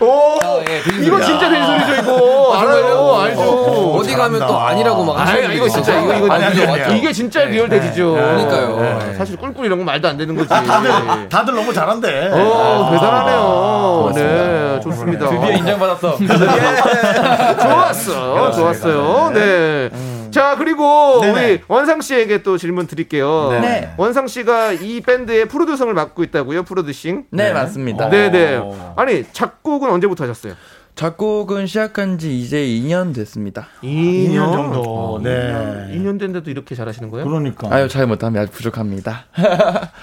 오, 0.00 0.38
예, 0.68 0.82
돼지 0.82 1.06
이거. 1.06 1.20
진짜 1.20 1.48
돼지 1.48 1.64
소리죠 1.64 1.94
이거. 2.02 2.56
알아요, 2.60 3.16
알죠. 3.20 3.42
어 3.42 4.02
디 4.02 4.16
가면 4.16 4.40
또 4.46 4.58
아니라고 4.58 5.04
막 5.04 5.20
아, 5.20 5.36
이거 5.38 5.68
진짜 5.68 6.00
이거 6.00 6.12
이거 6.14 6.32
아니, 6.32 6.44
아니, 6.44 6.62
아니, 6.66 6.82
아니. 6.82 6.98
이게 6.98 7.12
진짜 7.12 7.44
real 7.44 7.68
돼지죠. 7.68 8.12
그러니까요. 8.14 8.76
네. 8.80 9.14
사실 9.14 9.36
꿀꿀 9.36 9.66
이런 9.66 9.78
건 9.78 9.86
말도 9.86 10.08
안 10.08 10.16
되는 10.16 10.34
거지. 10.34 10.48
다들, 10.48 11.28
다들 11.28 11.54
너무 11.54 11.72
잘한대. 11.72 12.30
어, 12.32 12.90
대단하네요. 12.92 14.12
네, 14.16 14.80
좋습니다. 14.82 15.28
드디어 15.28 15.52
인정받았어. 15.52 16.16
좋았어. 17.62 18.50
좋았어요. 18.50 19.30
네. 19.34 19.90
자, 20.32 20.56
그리고 20.56 21.20
네네. 21.20 21.32
우리 21.32 21.60
원상 21.68 22.00
씨에게 22.00 22.42
또 22.42 22.58
질문 22.58 22.86
드릴게요. 22.86 23.50
네. 23.60 23.92
원상 23.96 24.26
씨가 24.26 24.72
이 24.72 25.00
밴드의 25.00 25.46
프로듀서를 25.46 25.94
맡고 25.94 26.24
있다고요? 26.24 26.64
프로듀싱? 26.64 27.26
네, 27.30 27.52
맞습니다. 27.52 28.08
네, 28.08 28.30
네. 28.30 28.60
아니, 28.96 29.24
작곡은 29.32 29.90
언제부터 29.90 30.24
하셨어요? 30.24 30.54
작곡은 30.94 31.66
시작한 31.66 32.18
지 32.18 32.38
이제 32.38 32.58
2년 32.58 33.14
됐습니다. 33.14 33.68
2년 33.82 34.52
정도. 34.52 35.20
네. 35.22 35.88
2년 35.92 36.18
됐는데도 36.18 36.50
이렇게 36.50 36.74
잘하시는 36.74 37.10
거예요? 37.10 37.26
그러니까. 37.26 37.68
아유, 37.70 37.88
잘 37.88 38.06
못하면 38.06 38.42
아주 38.42 38.52
부족합니다. 38.52 39.24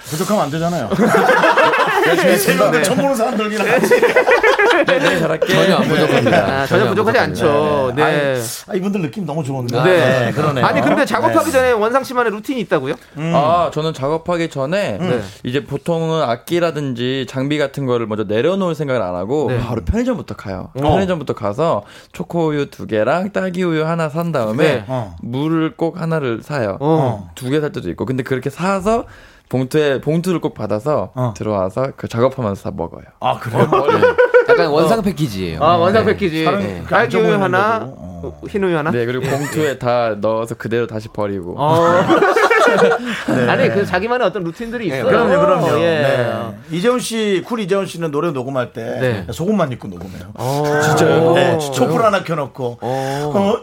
부족하면 0.06 0.46
안 0.46 0.50
되잖아요. 0.50 0.90
열심히 2.08 2.38
세 2.38 2.56
명들 2.56 2.82
처음 2.82 2.98
보는 2.98 3.16
사람들이랑 3.16 3.68
같이. 3.68 4.02
네, 4.86 5.00
네, 5.00 5.20
잘할게. 5.20 5.48
전혀 5.54 5.76
안 5.76 5.88
부족합니다. 5.88 6.38
아, 6.62 6.66
전혀 6.66 6.88
부족하지 6.90 7.20
않죠. 7.20 7.94
네. 7.96 8.36
아, 8.68 8.76
이분들 8.76 9.02
느낌 9.02 9.26
너무 9.26 9.44
좋은데. 9.44 9.82
네. 9.84 10.32
그러네요. 10.32 10.66
아니, 10.66 10.82
근데 10.82 11.06
작업하기 11.06 11.52
전에 11.52 11.72
원상 11.72 12.04
씨만의 12.04 12.32
루틴이 12.32 12.62
있다고요? 12.62 12.96
아, 13.34 13.72
저는 13.74 13.94
작업하기 13.94 14.50
전에 14.50 14.98
네. 14.98 15.22
이제 15.44 15.64
보통은 15.64 16.22
악기라든지 16.24 17.26
장비 17.28 17.58
같은 17.58 17.86
거를 17.86 18.08
먼저 18.08 18.24
내려놓을 18.24 18.76
생각을 18.76 19.02
안 19.02 19.16
하고 19.16 19.48
네. 19.50 19.60
바로 19.60 19.84
편의점부터 19.84 20.36
가요. 20.36 20.70
편의점부터 20.78 21.34
가서 21.34 21.84
초코우유 22.12 22.70
두 22.70 22.88
개랑 22.88 23.32
딸기 23.32 23.64
우유 23.64 23.86
하나 23.86 24.10
산 24.10 24.32
다음에 24.32 24.64
네. 24.64 24.84
어. 24.88 25.16
물을 25.22 25.76
꼭 25.76 26.00
하나를 26.02 26.42
사요. 26.44 26.78
어. 26.80 27.30
두개 27.36 27.60
살 27.62 27.72
때도 27.72 27.90
있고. 27.92 28.06
근데 28.06 28.24
그렇게 28.24 28.50
사서 28.50 29.06
봉투에 29.50 30.00
봉투를 30.02 30.42
꼭 30.42 30.54
받아서 30.54 31.12
어. 31.16 31.34
들어와서 31.36 31.92
그 31.98 32.08
작업하면서 32.08 32.64
다 32.64 32.72
먹어요. 32.76 33.04
아, 33.20 33.40
그래요? 33.40 33.68
약간 34.60 34.74
원상 34.74 35.02
패키지예요. 35.02 35.64
아, 35.64 35.76
원상 35.78 36.06
네. 36.06 36.14
패키지. 36.14 36.46
네. 36.46 36.52
그렇게 36.52 36.68
안 36.78 36.86
딸기 36.88 37.18
우유 37.18 37.28
좋아 37.28 37.42
하나, 37.42 37.80
보이는데도. 37.80 38.28
어. 38.28 38.42
흰 38.50 38.64
우유 38.64 38.78
하나? 38.78 38.92
네, 38.92 39.06
그리고 39.06 39.26
봉투에 39.26 39.78
다 39.78 40.16
넣어서 40.20 40.56
그대로 40.56 40.88
다시 40.88 41.08
버리고. 41.10 41.56
어. 41.58 42.02
아니 43.48 43.70
그 43.70 43.86
자기만의 43.86 44.28
어떤 44.28 44.44
루틴들이 44.44 44.88
있어요. 44.88 45.04
네. 45.04 45.10
그럼요, 45.10 45.40
그럼요. 45.40 45.80
예. 45.80 46.02
네. 46.02 46.78
이재훈 46.78 47.00
씨, 47.00 47.44
쿨 47.46 47.60
이재훈 47.62 47.86
씨는 47.86 48.12
노래 48.12 48.32
녹음할 48.32 48.74
때 48.74 49.26
네. 49.28 49.34
속옷만 49.34 49.72
입고 49.72 49.88
녹음해요. 49.88 50.34
진짜요? 50.84 51.34
네, 51.34 51.58
촛불 51.74 52.04
하나 52.04 52.24
켜놓고 52.24 52.78
어, 52.82 53.62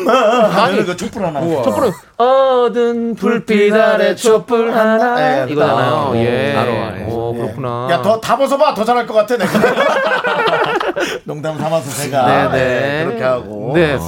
잊지 0.00 0.04
마 0.04 0.48
하면 0.48 0.84
그 0.86 0.96
촛불 0.96 1.24
하나. 1.24 1.40
촛불은 1.40 1.92
어두운 2.16 3.14
불빛 3.14 3.72
아래 3.74 4.14
촛불 4.14 4.72
하나 4.74 5.14
네, 5.46 5.52
이거잖아요. 5.52 6.10
아, 6.12 6.16
예. 6.16 6.56
알아, 6.56 6.86
알아. 6.88 7.06
오 7.08 7.34
그렇구나. 7.34 7.88
야, 7.90 8.02
더 8.02 8.20
다 8.20 8.36
벗어봐. 8.36 8.74
더 8.74 8.84
잘할 8.84 9.06
것 9.06 9.14
같아, 9.14 9.36
내가. 9.36 9.50
농담 11.24 11.58
삼아서 11.58 11.90
제가. 12.02 12.26
네, 12.26 12.58
네. 12.58 12.58
네, 12.58 13.04
그렇게 13.04 13.24
하고. 13.24 13.72
네. 13.74 13.98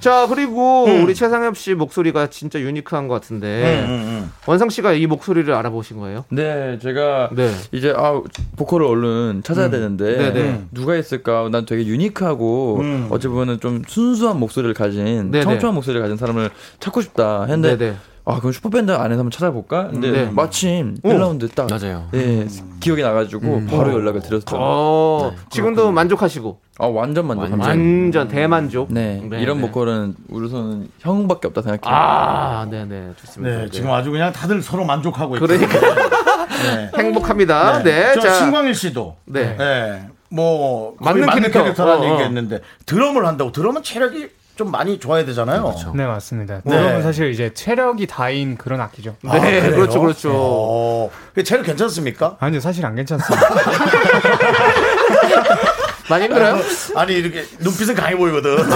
자 0.00 0.26
그리고 0.26 0.84
우리 0.84 1.14
최상엽 1.14 1.56
씨 1.56 1.74
목소리가 1.74 2.28
진짜 2.28 2.58
유니크한 2.58 3.06
것 3.06 3.14
같은데 3.14 3.84
음, 3.86 3.90
음. 3.90 4.32
원상 4.46 4.70
씨가 4.70 4.94
이 4.94 5.06
목소리를 5.06 5.52
알아보신 5.52 5.98
거예요? 5.98 6.24
네, 6.30 6.78
제가 6.80 7.30
네. 7.32 7.50
이제 7.72 7.92
아 7.94 8.20
보컬을 8.56 8.86
얼른 8.86 9.42
찾아야 9.44 9.68
되는데 9.70 10.16
네네. 10.16 10.64
누가 10.72 10.96
있을까? 10.96 11.48
난 11.50 11.66
되게 11.66 11.86
유니크하고 11.86 12.78
음. 12.80 13.08
어찌 13.10 13.28
보면은 13.28 13.60
좀 13.60 13.82
순수한 13.86 14.38
목소리를 14.40 14.72
가진 14.74 15.30
네네. 15.30 15.44
청초한 15.44 15.74
목소리를 15.74 16.00
가진 16.00 16.16
사람을 16.16 16.50
찾고 16.80 17.02
싶다 17.02 17.42
했는데 17.44 17.76
네네. 17.76 17.96
아 18.24 18.38
그럼 18.38 18.52
슈퍼밴드 18.52 18.92
안에서 18.92 19.20
한번 19.20 19.30
찾아볼까? 19.30 19.88
근데 19.88 20.10
네. 20.10 20.30
마침 20.30 20.96
오. 21.02 21.08
1라운드 21.08 21.52
딱 21.54 21.68
맞아요. 21.68 22.08
예, 22.14 22.46
기억이 22.80 23.02
나가지고 23.02 23.66
바로 23.66 23.92
연락을 23.92 24.20
드렸죠. 24.20 24.56
어 24.58 25.32
지금도 25.50 25.90
만족하시고 25.92 26.60
아 26.80 26.86
완전 26.86 27.26
만족합니다. 27.26 27.68
완전 27.68 28.28
대만족. 28.28 28.92
네, 28.92 29.20
네, 29.28 29.40
이런 29.42 29.60
네. 29.60 29.66
보컬은 29.66 30.14
우리서는 30.28 30.88
형밖에 31.00 31.48
없다 31.48 31.62
생각해요. 31.62 31.94
아 31.96 32.66
네네 32.70 33.10
좋습니다. 33.16 33.56
네, 33.58 33.68
지금 33.70 33.90
아주 33.92 34.10
그냥 34.10 34.32
다들 34.32 34.62
서로 34.62 34.84
만족하고 34.84 35.36
있고. 35.36 35.46
그러니까 35.46 35.78
네. 35.78 36.90
행복합니다. 36.96 37.82
네, 37.82 38.14
저 38.14 38.20
자 38.20 38.34
신광일 38.34 38.74
씨도. 38.74 39.16
네. 39.26 39.56
네. 39.56 40.08
뭐 40.30 40.94
맞는 41.00 41.26
맞는 41.26 41.42
캐릭터. 41.42 41.62
캐릭터 41.64 41.84
라는 41.84 42.02
어, 42.02 42.06
어. 42.06 42.12
얘기했는데 42.14 42.60
드럼을 42.86 43.26
한다고 43.26 43.52
드럼은 43.52 43.82
체력이 43.82 44.28
좀 44.56 44.70
많이 44.70 44.98
좋아야 45.00 45.24
되잖아요. 45.24 45.74
네 45.94 46.06
맞습니다. 46.06 46.60
네. 46.64 46.70
드럼은 46.70 47.02
사실 47.02 47.30
이제 47.30 47.52
체력이 47.54 48.06
다인 48.06 48.56
그런 48.56 48.80
악기죠. 48.80 49.16
아, 49.26 49.38
네, 49.38 49.60
그래요? 49.60 49.74
그렇죠, 49.74 50.00
그렇죠. 50.00 50.30
어, 50.34 51.10
그 51.34 51.42
체력 51.44 51.64
괜찮습니까? 51.66 52.36
아니요 52.40 52.60
사실 52.60 52.84
안 52.86 52.94
괜찮습니다. 52.94 53.48
많이 56.10 56.24
힘들어요? 56.24 56.60
아니 56.96 57.14
이렇게 57.14 57.44
눈빛은 57.60 57.94
강해 57.94 58.16
보이거든. 58.16 58.56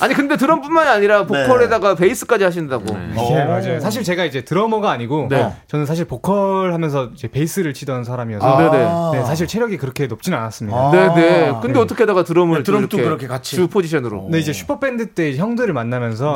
아니 0.00 0.12
근데 0.12 0.36
드럼뿐만이 0.36 0.90
아니라 0.90 1.24
보컬에다가 1.24 1.94
베이스까지 1.94 2.42
하신다고. 2.44 2.84
예 3.30 3.44
맞아요. 3.44 3.80
사실 3.80 4.02
제가 4.02 4.24
이제 4.24 4.44
드러머가 4.44 4.90
아니고 4.90 5.28
네. 5.30 5.52
저는 5.68 5.86
사실 5.86 6.04
보컬 6.04 6.72
하면서 6.72 7.10
이제 7.14 7.28
베이스를 7.28 7.74
치던 7.74 8.02
사람이어서 8.02 8.44
아. 8.44 9.10
네, 9.12 9.24
사실 9.24 9.46
체력이 9.46 9.76
그렇게 9.76 10.06
높지는 10.06 10.36
않았습니다. 10.38 10.76
아. 10.76 10.90
네네. 10.90 11.54
근데 11.62 11.78
어떻게다가 11.78 12.24
드럼을 12.24 12.58
네, 12.58 12.62
또 12.64 12.64
드럼도 12.64 12.96
이렇게 12.96 13.04
그렇게 13.08 13.26
같이. 13.28 13.54
주 13.54 13.68
포지션으로. 13.68 14.24
근데 14.24 14.40
이제 14.40 14.52
슈퍼 14.52 14.80
밴드 14.80 15.10
때 15.10 15.36
형들을 15.36 15.72
만나면서 15.72 16.34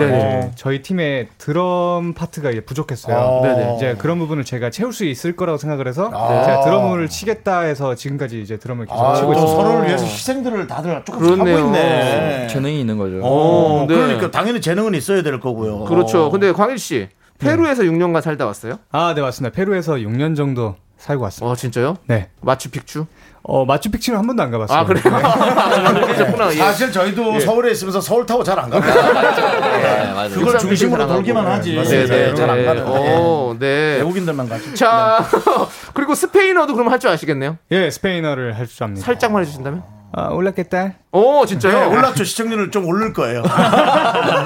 저희 0.54 0.82
팀의 0.82 1.28
드럼 1.38 2.14
파트가 2.14 2.50
이제 2.50 2.60
부족했어요. 2.60 3.16
아. 3.16 3.42
네네. 3.42 3.74
이제 3.76 3.96
그런 3.98 4.18
부분을 4.18 4.44
제가 4.44 4.70
채울 4.70 4.92
수 4.92 5.04
있을 5.04 5.34
거라고 5.34 5.58
생각을 5.58 5.88
해서 5.88 6.10
아. 6.14 6.44
제가 6.44 6.60
드럼을 6.60 7.08
치겠다 7.08 7.60
해서 7.62 7.96
지금까지 7.96 8.40
이제 8.40 8.56
드럼을 8.56 8.86
계속 8.86 9.04
아, 9.04 9.14
치고 9.14 9.34
또 9.34 9.38
있습니다. 9.40 9.47
서로를 9.48 9.86
위해서 9.88 10.04
희생들을 10.04 10.66
다들 10.66 11.02
조금씩 11.04 11.34
그렇네요. 11.34 11.56
하고 11.58 11.66
있네. 11.68 12.46
재능이 12.48 12.80
있는 12.80 12.98
거죠. 12.98 13.20
어, 13.22 13.86
네. 13.88 13.94
그러니까 13.94 14.30
당연히 14.30 14.60
재능은 14.60 14.94
있어야 14.94 15.22
될 15.22 15.40
거고요. 15.40 15.84
그렇죠. 15.84 16.30
근데 16.30 16.52
광일 16.52 16.78
씨 16.78 17.08
페루에서 17.38 17.82
6년간 17.84 18.20
살다 18.20 18.46
왔어요? 18.46 18.78
아, 18.90 19.14
네 19.14 19.20
맞습니다. 19.22 19.54
페루에서 19.54 19.94
6년 19.94 20.36
정도 20.36 20.74
살고 20.98 21.22
왔습니다. 21.24 21.50
어 21.52 21.54
진짜요? 21.56 21.96
네. 22.06 22.28
마추픽추? 22.40 23.06
어 23.44 23.64
마추픽추는 23.64 24.18
한 24.18 24.26
번도 24.26 24.42
안 24.42 24.50
가봤어요. 24.50 24.78
아 24.78 24.84
그래요? 24.84 25.02
그렇구나. 25.02 26.50
예. 26.52 26.56
사실 26.56 26.92
저희도 26.92 27.40
서울에 27.40 27.70
있으면서 27.70 28.00
서울 28.00 28.26
타고 28.26 28.42
잘안 28.44 28.68
갑니다. 28.68 28.94
네, 28.94 30.12
맞아요. 30.12 30.30
그걸 30.30 30.58
중심으로 30.58 30.98
잘안 31.02 31.14
돌기만 31.14 31.44
하고. 31.46 31.54
하지. 31.56 31.72
네, 31.74 32.06
네, 32.06 32.34
잘안 32.34 32.56
네. 32.58 32.64
가는. 32.64 32.82
어, 32.86 33.56
네. 33.58 33.96
외국인들만 33.98 34.48
가지. 34.48 34.74
자 34.74 35.24
그리고 35.94 36.14
스페인어도 36.14 36.74
그럼 36.74 36.90
할 36.90 36.98
줄 36.98 37.10
아시겠네요? 37.10 37.56
예, 37.70 37.90
스페인어를 37.90 38.58
할 38.58 38.66
줄 38.66 38.82
압니다. 38.84 39.06
살짝만 39.06 39.42
해주신다면? 39.42 39.82
아, 40.12 40.28
올라겠다. 40.30 40.94
오 41.12 41.42
네, 41.42 41.46
진짜요? 41.46 41.90
올랐죠. 41.90 42.24
시청률을 42.24 42.70
좀 42.72 42.86
오를 42.86 43.12
거예요. 43.12 43.42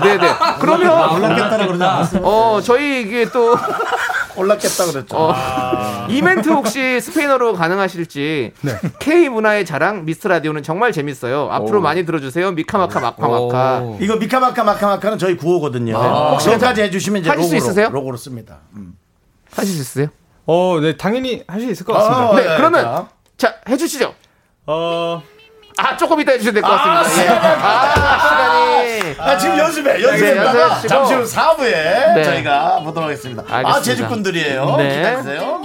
네네. 0.03 0.29
그러면 0.61 1.15
올랐겠다라 1.17 1.67
그러지 1.67 1.83
않았어요? 1.83 2.23
어 2.23 2.61
저희 2.63 3.03
이게 3.03 3.25
또 3.33 3.57
올랐겠다 4.37 4.87
그랬죠. 4.87 5.17
어, 5.17 5.35
이벤트 6.09 6.49
혹시 6.51 7.01
스페인어로 7.01 7.55
가능하실지 7.55 8.53
K 8.99 9.29
문화의 9.29 9.65
자랑 9.67 10.05
미스터 10.05 10.29
라디오는 10.29 10.63
정말 10.63 10.93
재밌어요. 10.93 11.49
앞으로 11.51 11.81
많이 11.81 12.05
들어주세요. 12.05 12.53
미카마카 12.53 13.01
마카마카. 13.01 13.81
오. 13.83 13.99
이거 14.01 14.17
미카마카 14.17 14.65
마카마카는 14.65 15.19
저희 15.19 15.37
구호거든요. 15.37 15.95
혹시 15.97 16.49
여기까지 16.51 16.83
해주시면 16.83 17.23
이제 17.23 17.31
하실 17.31 17.45
수 17.45 17.55
로고로, 17.55 17.57
있으세요? 17.67 17.89
로고로 17.91 18.17
씁니다. 18.17 18.59
음. 18.77 18.95
하실 19.55 19.75
수 19.75 19.81
있으세요? 19.83 20.09
어, 20.47 20.79
네 20.81 20.97
당연히 20.97 21.45
할 21.47 21.61
수 21.61 21.71
있을 21.71 21.87
것 21.87 21.93
같습니다. 21.93 22.31
어, 22.31 22.35
네, 22.35 22.43
예, 22.53 22.57
그러면 22.57 22.83
자. 22.85 23.09
자 23.37 23.55
해주시죠. 23.69 24.15
어, 24.67 25.23
아 25.79 25.97
조금 25.97 26.21
이따 26.21 26.33
해주셔도 26.33 26.55
될것 26.55 26.71
같습니다. 26.71 27.33
아, 27.33 27.45
예. 27.45 27.99
아, 27.99 28.19
시간이. 28.19 29.17
아, 29.19 29.37
지금 29.39 29.59
연습해 29.59 30.03
연습했다가 30.03 30.81
네, 30.83 30.89
잠시 30.89 31.15
후 31.15 31.23
4부에 31.25 32.15
네. 32.15 32.25
저희가 32.25 32.81
보도록 32.81 33.05
하겠습니다. 33.09 33.43
아, 33.49 33.57
알겠습니다. 33.57 33.79
아 33.79 33.83
제주꾼들이에요. 33.83 34.77
네. 34.77 34.97
기다리세요. 34.97 35.61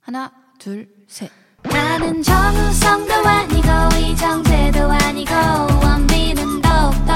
하나 0.00 0.30
둘 0.58 0.88
셋. 1.06 1.30
나는 1.62 2.22
정우성도 2.22 3.14
아니고 3.14 3.68
이정재도 3.98 4.90
아니고 4.90 5.34
원빈은 5.84 6.60
더욱더 6.62 7.14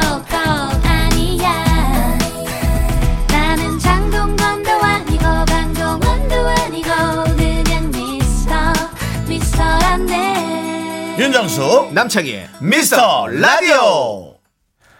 윤정수 11.18 11.90
남창희 11.92 12.40
미스터 12.60 13.28
라디오. 13.28 14.34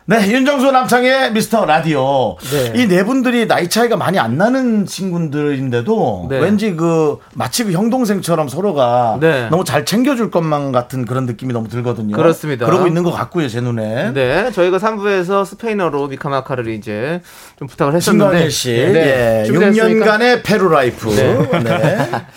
네 0.07 0.31
윤정수 0.31 0.71
남창희 0.71 1.31
미스터 1.33 1.65
라디오. 1.65 2.37
이네 2.75 3.05
분들이 3.05 3.49
나이 3.49 3.69
차이가 3.69 3.97
많이 3.97 4.19
안 4.19 4.37
나는 4.37 4.87
친구들인데도 4.87 6.27
네. 6.31 6.39
왠지 6.39 6.75
그 6.77 7.19
마치 7.35 7.65
그 7.65 7.73
형동생처럼 7.73 8.49
서로가 8.49 9.19
네. 9.21 9.49
너무 9.49 9.65
잘 9.65 9.85
챙겨줄 9.85 10.31
것만 10.31 10.71
같은 10.73 11.05
그런 11.05 11.27
느낌이 11.27 11.53
너무 11.53 11.69
들거든요. 11.69 12.15
그렇습니다. 12.15 12.67
그러고 12.67 12.87
있는 12.87 13.03
것 13.03 13.11
같고요 13.11 13.49
제 13.49 13.61
눈에. 13.61 14.13
네, 14.13 14.53
저희가 14.53 14.79
3부에서 14.79 15.45
스페인어로 15.45 16.09
미카마카를 16.09 16.69
이제 16.69 17.23
좀 17.59 17.67
부탁을 17.67 17.95
했었는데. 17.97 18.25
신광일 18.25 18.51
씨. 18.51 18.71
네, 18.71 19.41
예, 19.41 19.45
준비됐습니까? 19.47 20.19
6년간의 20.19 20.43
페루 20.45 20.69
life. 20.69 21.09
네. 21.09 21.61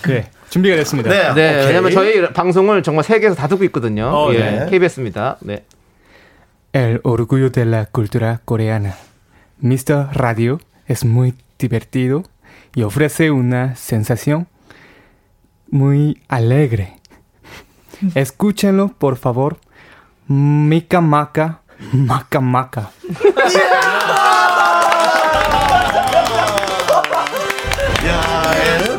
네 0.07 0.30
준비가 0.49 0.75
됐습니다. 0.77 1.09
네, 1.09 1.33
네. 1.33 1.65
왜냐면 1.65 1.91
저희 1.91 2.21
방송을 2.31 2.83
정말 2.83 3.03
세계에서 3.03 3.35
다 3.35 3.47
듣고 3.47 3.63
있거든요. 3.65 4.05
어, 4.05 4.33
예, 4.33 4.37
네. 4.39 4.65
KBS입니다. 4.69 5.37
네. 5.41 5.65
El 6.73 6.99
orgullo 7.03 7.49
de 7.49 7.65
la 7.65 7.85
cultura 7.85 8.39
coreana. 8.45 8.95
Mr. 9.61 10.09
Radio 10.13 10.59
es 10.87 11.03
muy 11.05 11.33
divertido 11.57 12.23
y 12.75 12.83
ofrece 12.83 13.31
una 13.31 13.75
sensación 13.75 14.47
muy 15.71 16.21
alegre. 16.27 16.97
Escúchenlo, 18.13 18.89
por 18.89 19.17
favor. 19.17 19.57
Mika 20.27 21.01
Maka, 21.01 21.61
Maka 21.93 22.39
Maka. 22.39 22.91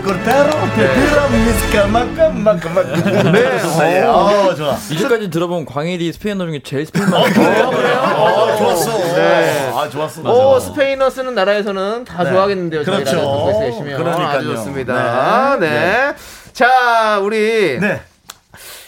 예, 0.08 0.12
cortaro, 0.12 0.50
pepira, 0.74 1.28
miscamaca, 1.28 2.30
maca마ca. 2.32 3.32
네, 3.32 4.02
어, 4.04 4.54
좋아. 4.54 4.76
이제까지 4.90 5.28
들어본 5.30 5.66
광일이 5.66 6.12
스페인어 6.12 6.46
중에 6.46 6.60
제일 6.64 6.86
스페인어. 6.86 7.16
어, 7.18 8.56
좋았어. 8.56 8.98
네. 9.14 9.72
아, 9.74 9.88
좋았어. 9.88 10.22
오, 10.22 10.54
맞아. 10.54 10.66
스페인어 10.66 11.10
쓰는 11.10 11.34
나라에서는 11.34 12.04
다 12.04 12.24
네. 12.24 12.30
좋아하겠는데요. 12.30 12.84
그렇죠. 12.84 13.70
그러니까요. 13.82 14.26
아주 14.26 14.54
좋습니다. 14.56 15.56
네. 15.60 15.68
네. 15.68 16.14
자, 16.54 17.20
우리 17.22 17.78
네. 17.78 18.00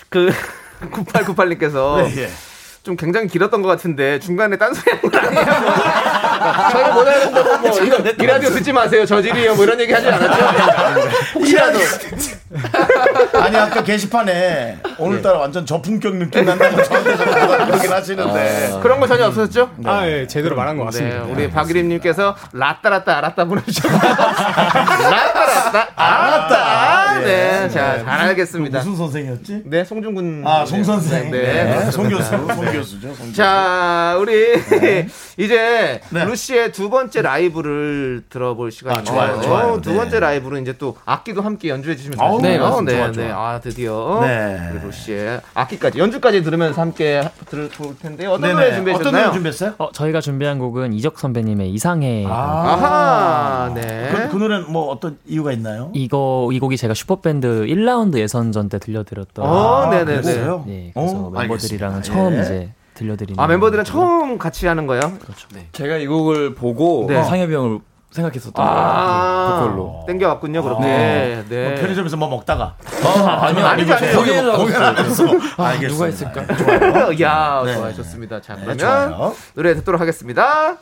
그 0.09 0.33
9898님께서 0.81 2.03
네, 2.09 2.23
예. 2.23 2.31
좀 2.83 2.97
굉장히 2.97 3.29
길었던 3.29 3.61
것 3.61 3.69
같은데 3.69 4.19
중간에 4.19 4.57
딴소리 4.57 4.91
한건 5.03 5.27
아니에요? 5.27 5.45
저희 6.73 6.93
못 6.93 7.07
알아듣는다고 7.07 7.59
뭐 7.59 7.71
이, 7.81 8.23
이 8.23 8.27
라디오 8.27 8.51
듣지 8.51 8.73
마세요. 8.73 9.05
저질이요. 9.05 9.55
뭐 9.55 9.65
이런 9.65 9.79
얘기 9.81 9.93
하지 9.93 10.09
않았죠? 10.09 11.09
혹시라도. 11.35 11.79
아니 13.35 13.57
아까 13.57 13.83
게시판에 13.85 14.79
오늘따라 14.99 15.39
완전 15.39 15.65
저품격 15.65 16.17
느낌 16.17 16.45
난다고 16.45 16.83
저한테 16.83 17.17
자꾸 17.17 17.65
그러긴 17.67 17.93
하시는데 17.93 18.79
그런 18.83 18.99
거 19.01 19.07
전혀 19.07 19.27
없었죠? 19.27 19.71
아, 19.85 20.07
예, 20.07 20.27
제대로 20.27 20.57
말한 20.57 20.77
것 20.77 20.83
네, 20.85 20.87
같습니다. 20.87 21.23
우리 21.25 21.49
박일임님께서 21.51 22.35
라따라따 22.53 23.19
알았다 23.19 23.45
보내주셨고 23.45 23.97
라따라따 23.97 25.89
알았다. 25.95 27.21
네, 27.21 27.69
자, 27.69 28.03
잘 28.05 28.09
알겠습니다. 28.09 28.79
무슨 28.79 28.97
선생이었지? 28.97 29.63
네, 29.67 29.85
송중근. 29.85 30.43
아, 30.47 30.65
송 30.67 30.83
선생. 30.83 31.31
네, 31.31 31.43
네, 31.43 31.65
네, 31.85 31.91
송 31.91 32.09
교수. 32.09 32.31
송 32.31 32.47
교수죠. 32.73 33.15
송 33.15 33.27
교수. 33.27 33.33
자, 33.37 34.17
우리 34.19 34.55
이제 35.37 36.01
네. 36.11 36.25
루시의 36.31 36.73
두 36.73 36.91
번째 36.91 37.23
라이브를 37.23 38.23
들어볼 38.29 38.71
시간이에요. 38.71 39.01
아, 39.01 39.05
좋아요, 39.05 39.41
좋아요. 39.41 39.81
두 39.81 39.91
네. 39.91 39.97
번째 39.97 40.21
라이브는 40.21 40.63
이제 40.63 40.77
또 40.79 40.97
악기도 41.05 41.43
함께 41.43 41.69
연주해 41.69 41.97
주시면 41.97 42.19
되잖아요. 42.19 42.41
네, 42.41 42.59
맞습니다. 42.59 42.93
네, 42.93 42.99
좋아, 42.99 43.11
네. 43.11 43.29
좋아. 43.29 43.49
아, 43.51 43.61
드디어 43.61 44.19
네. 44.23 44.71
우리 44.73 44.87
루시의 44.87 45.41
악기까지 45.55 45.99
연주까지 45.99 46.43
들으면서 46.43 46.81
함께 46.81 47.29
들을 47.49 47.69
텐데요. 48.01 48.31
어떤 48.33 48.43
네네. 48.43 48.55
노래 48.55 48.67
어떤 48.67 48.77
준비하셨나요? 48.77 49.23
노래 49.23 49.33
준비했어요? 49.35 49.75
어, 49.79 49.93
저희가 49.93 50.21
준비한 50.21 50.59
곡은 50.59 50.93
이적 50.93 51.19
선배님의 51.19 51.71
이상해. 51.71 52.25
아 52.29 53.69
하, 53.71 53.75
네. 53.75 54.11
그, 54.13 54.29
그 54.31 54.37
노래는 54.37 54.71
뭐 54.71 54.91
어떤 54.91 55.19
이유가 55.27 55.53
있나요? 55.53 55.91
이거 55.95 56.49
이 56.53 56.59
곡이 56.61 56.77
제가 56.77 56.95
슈퍼밴드 56.95 57.67
1라운드 57.67 58.19
예선전 58.19 58.69
때 58.69 58.79
들려드렸던. 58.79 59.45
어, 59.45 59.89
네네네. 59.91 60.21
네, 60.67 60.91
그래서 60.95 61.17
어, 61.17 61.31
멤버들이랑 61.31 61.95
알겠습니다. 61.95 62.03
처음 62.03 62.37
예. 62.37 62.41
이제 62.43 62.73
들려드리는. 63.01 63.43
아, 63.43 63.47
멤버들은 63.47 63.85
처음 63.85 64.37
같이 64.39 64.67
하는 64.67 64.87
거예요? 64.87 65.01
제가 65.73 65.97
이 65.97 66.07
곡을 66.07 66.55
보고 66.55 67.07
네. 67.09 67.23
상엽이 67.23 67.55
형을 67.55 67.81
생각했었던 68.11 68.65
아, 68.65 69.47
거예요. 69.49 69.61
보컬로. 69.71 70.05
땡겨 70.07 70.29
왔군요, 70.29 70.63
그렇게. 70.63 70.85
네. 70.85 71.45
네. 71.49 71.69
뭐 71.71 71.81
편의점에서 71.81 72.17
뭐 72.17 72.29
먹다가 72.29 72.77
아니요, 73.43 73.65
아니죠, 73.67 73.95
아니죠. 73.95 74.19
공연을 74.19 74.53
하고 74.53 74.65
공연 74.65 74.83
안 74.83 74.99
해서 74.99 75.25
아. 75.57 75.79
누가 75.79 76.05
했을까? 76.07 76.43
야, 77.23 77.63
네. 77.65 77.75
좋아요, 77.75 77.95
좋습니다. 77.95 78.41
자, 78.41 78.55
네, 78.57 78.63
그러면 78.65 78.79
좋아요. 78.79 79.35
노래 79.55 79.75
듣도록 79.75 80.01
하겠습니다. 80.01 80.77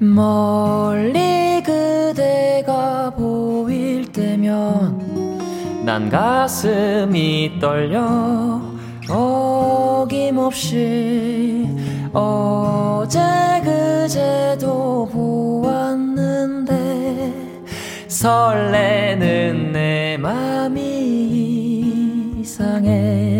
멀리 0.00 1.62
그대가 1.64 3.10
보일 3.10 4.10
때면 4.12 5.07
난 5.88 6.10
가슴이 6.10 7.58
떨려. 7.58 8.60
어김없이 9.08 10.66
어제 12.12 13.18
그제도 13.64 15.08
보았는데 15.10 16.74
설레는 18.06 19.72
내 19.72 20.18
맘이 20.18 20.82
이상해 22.40 23.38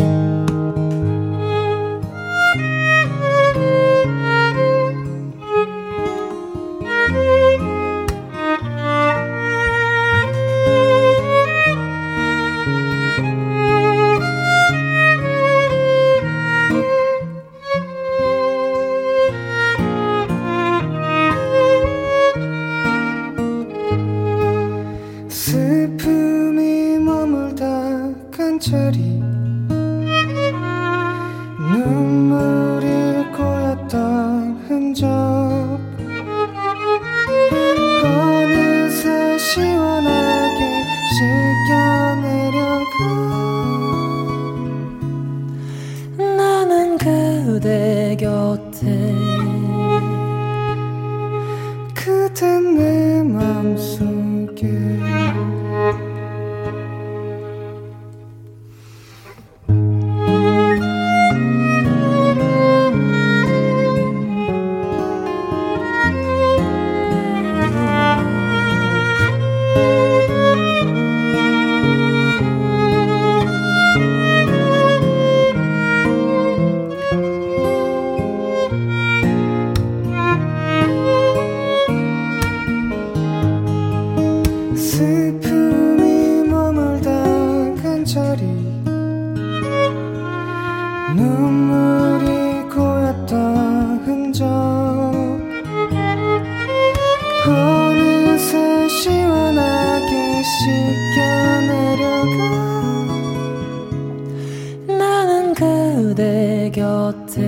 곁에 107.09 107.41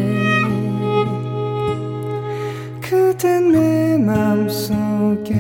그댄 2.81 3.53
내 3.53 3.99
맘속에. 3.99 5.35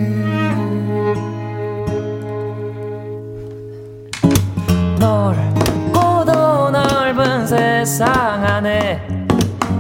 넓고도 4.99 6.71
넓은 6.71 7.47
세상 7.47 8.13
안에 8.45 9.27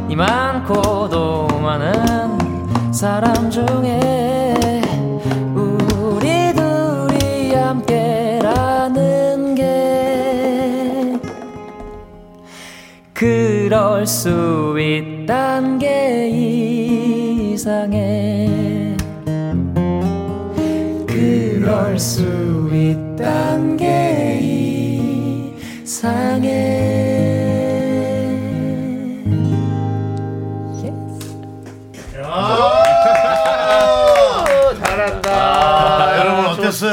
이 0.08 0.16
많고도 0.16 1.46
많은 1.60 2.92
사람 2.94 3.50
중에 3.50 4.19
그럴 14.00 14.06
수 14.06 14.76
있단 14.80 15.78
게 15.78 16.26
이상해. 17.52 18.96
그럴 21.06 21.98
수 21.98 22.70
있단 22.72 23.76
게 23.76 24.40
이상해 25.84 26.99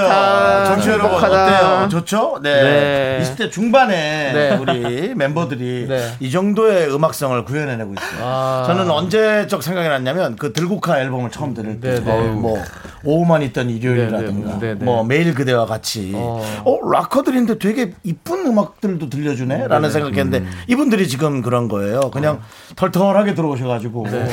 좋다. 0.02 0.66
정치 0.66 0.90
여러분. 0.90 1.24
어때요? 1.24 1.88
좋죠? 1.90 2.40
네. 2.42 2.64
네. 2.64 3.20
20대 3.24 3.52
중반에 3.52 4.32
네. 4.34 4.58
우리 4.58 5.14
멤버들이 5.16 5.86
네. 5.90 6.14
이 6.20 6.32
정도의 6.32 6.94
음악성을 6.94 7.44
구현해내고 7.46 7.94
있어요. 7.94 8.20
아. 8.22 8.64
저는 8.68 8.90
언제적 8.90 9.64
생각이 9.64 9.88
났냐면 9.88 10.36
그 10.36 10.54
들국화 10.54 11.00
앨범을 11.02 11.32
처음 11.32 11.54
들을 11.54 11.80
때, 11.80 11.96
네, 11.96 12.04
네. 12.04 12.28
뭐 12.30 12.58
오후만 13.04 13.42
있던 13.44 13.70
일요일이라든가, 13.70 14.60
네. 14.60 14.74
뭐 14.76 15.04
매일 15.04 15.34
그대와 15.34 15.66
같이, 15.66 16.12
어, 16.16 16.44
어. 16.66 16.92
락커들인데 16.92 17.60
되게 17.60 17.94
이쁜 18.04 18.46
음악들도 18.46 19.10
들려주네라는 19.10 19.92
생각했는데 19.92 20.40
음. 20.40 20.52
이분들이 20.68 21.08
지금 21.08 21.42
그런 21.42 21.68
거예요. 21.68 22.00
그냥 22.12 22.42
털털하게 22.76 23.34
들어오셔가지고 23.36 24.08
네. 24.10 24.28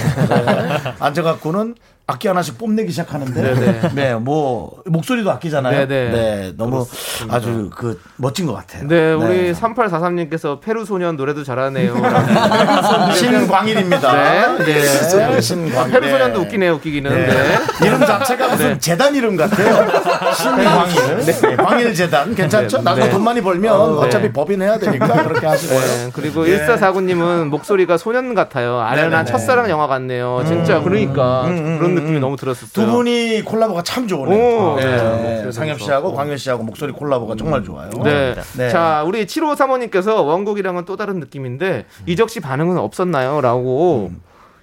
앉아갖고는 1.01 1.75
악기 2.07 2.29
하나씩 2.29 2.59
뽐내기 2.59 2.91
시작하는데 2.91 3.43
네네. 3.43 3.91
네, 3.95 4.15
뭐 4.15 4.83
목소리도 4.85 5.31
아끼잖아요. 5.31 5.89
네네. 5.89 6.11
네, 6.11 6.53
너무 6.55 6.87
아주 7.31 7.71
그 7.75 7.99
멋진 8.17 8.45
것 8.47 8.53
같아요. 8.53 8.87
네, 8.87 9.13
우리 9.15 9.55
3843님께서 9.55 10.61
페루 10.61 10.85
소년 10.85 11.17
노래도 11.17 11.43
잘하네요. 11.45 11.95
신광일입니다. 13.17 14.13
네, 14.13 14.65
네. 14.65 14.83
네, 14.83 15.41
신광일. 15.41 15.93
페루 15.93 16.11
소년도 16.11 16.41
네. 16.41 16.45
웃기네요, 16.47 16.73
웃기기는. 16.75 17.11
네. 17.11 17.27
네. 17.27 17.87
이름 17.87 18.01
자체가 18.01 18.49
무슨 18.49 18.73
네. 18.75 18.79
재단 18.79 19.15
이름 19.15 19.37
같아요. 19.37 19.87
신광일. 20.35 21.25
네. 21.25 21.57
광일 21.57 21.95
재단. 21.95 22.35
괜찮죠? 22.35 22.79
네. 22.79 22.83
나중에 22.85 23.07
네. 23.07 23.13
돈 23.13 23.25
많이 23.25 23.41
벌면 23.41 23.81
어, 23.81 24.01
네. 24.03 24.07
어차피 24.07 24.31
법인 24.31 24.61
해야 24.61 24.79
되니까 24.79 25.07
그렇게 25.25 25.47
하시고요. 25.47 25.81
네, 25.81 26.11
그리고 26.13 26.47
예. 26.51 26.67
1449님은 26.67 27.49
목소리가 27.49 27.97
소년 27.97 28.35
같아요. 28.35 28.79
아련한. 28.81 29.25
첫사랑 29.25 29.71
영화 29.71 29.87
같네요. 29.87 30.43
진짜 30.47 30.83
그러니까 30.83 31.45
그런 31.45 31.94
느낌이 31.95 32.21
너무 32.21 32.37
들었었어요. 32.37 32.71
두 32.73 32.91
분이 32.91 33.43
콜라보가 33.43 33.83
참 33.83 34.07
좋으네요. 34.09 34.73
오, 34.73 34.77
네. 34.77 35.43
네. 35.45 35.53
상엽 35.53 35.81
씨하고 35.81 36.13
광일 36.13 36.39
씨하고 36.39 36.63
목소리 36.63 36.93
콜라보가 36.93 37.37
정말 37.37 37.63
좋아요. 37.63 37.91
네. 38.03 38.35
네. 38.57 38.69
자, 38.71 39.03
우리 39.07 39.27
7호 39.27 39.57
사모님께서 39.57 40.23
원곡이랑은 40.23 40.85
또 40.85 40.97
다른 40.97 41.21
느낌인데 41.21 41.87
이적 42.07 42.31
씨 42.31 42.41
반응은 42.41 42.79
없었나요? 42.79 43.41
라고 43.41 44.11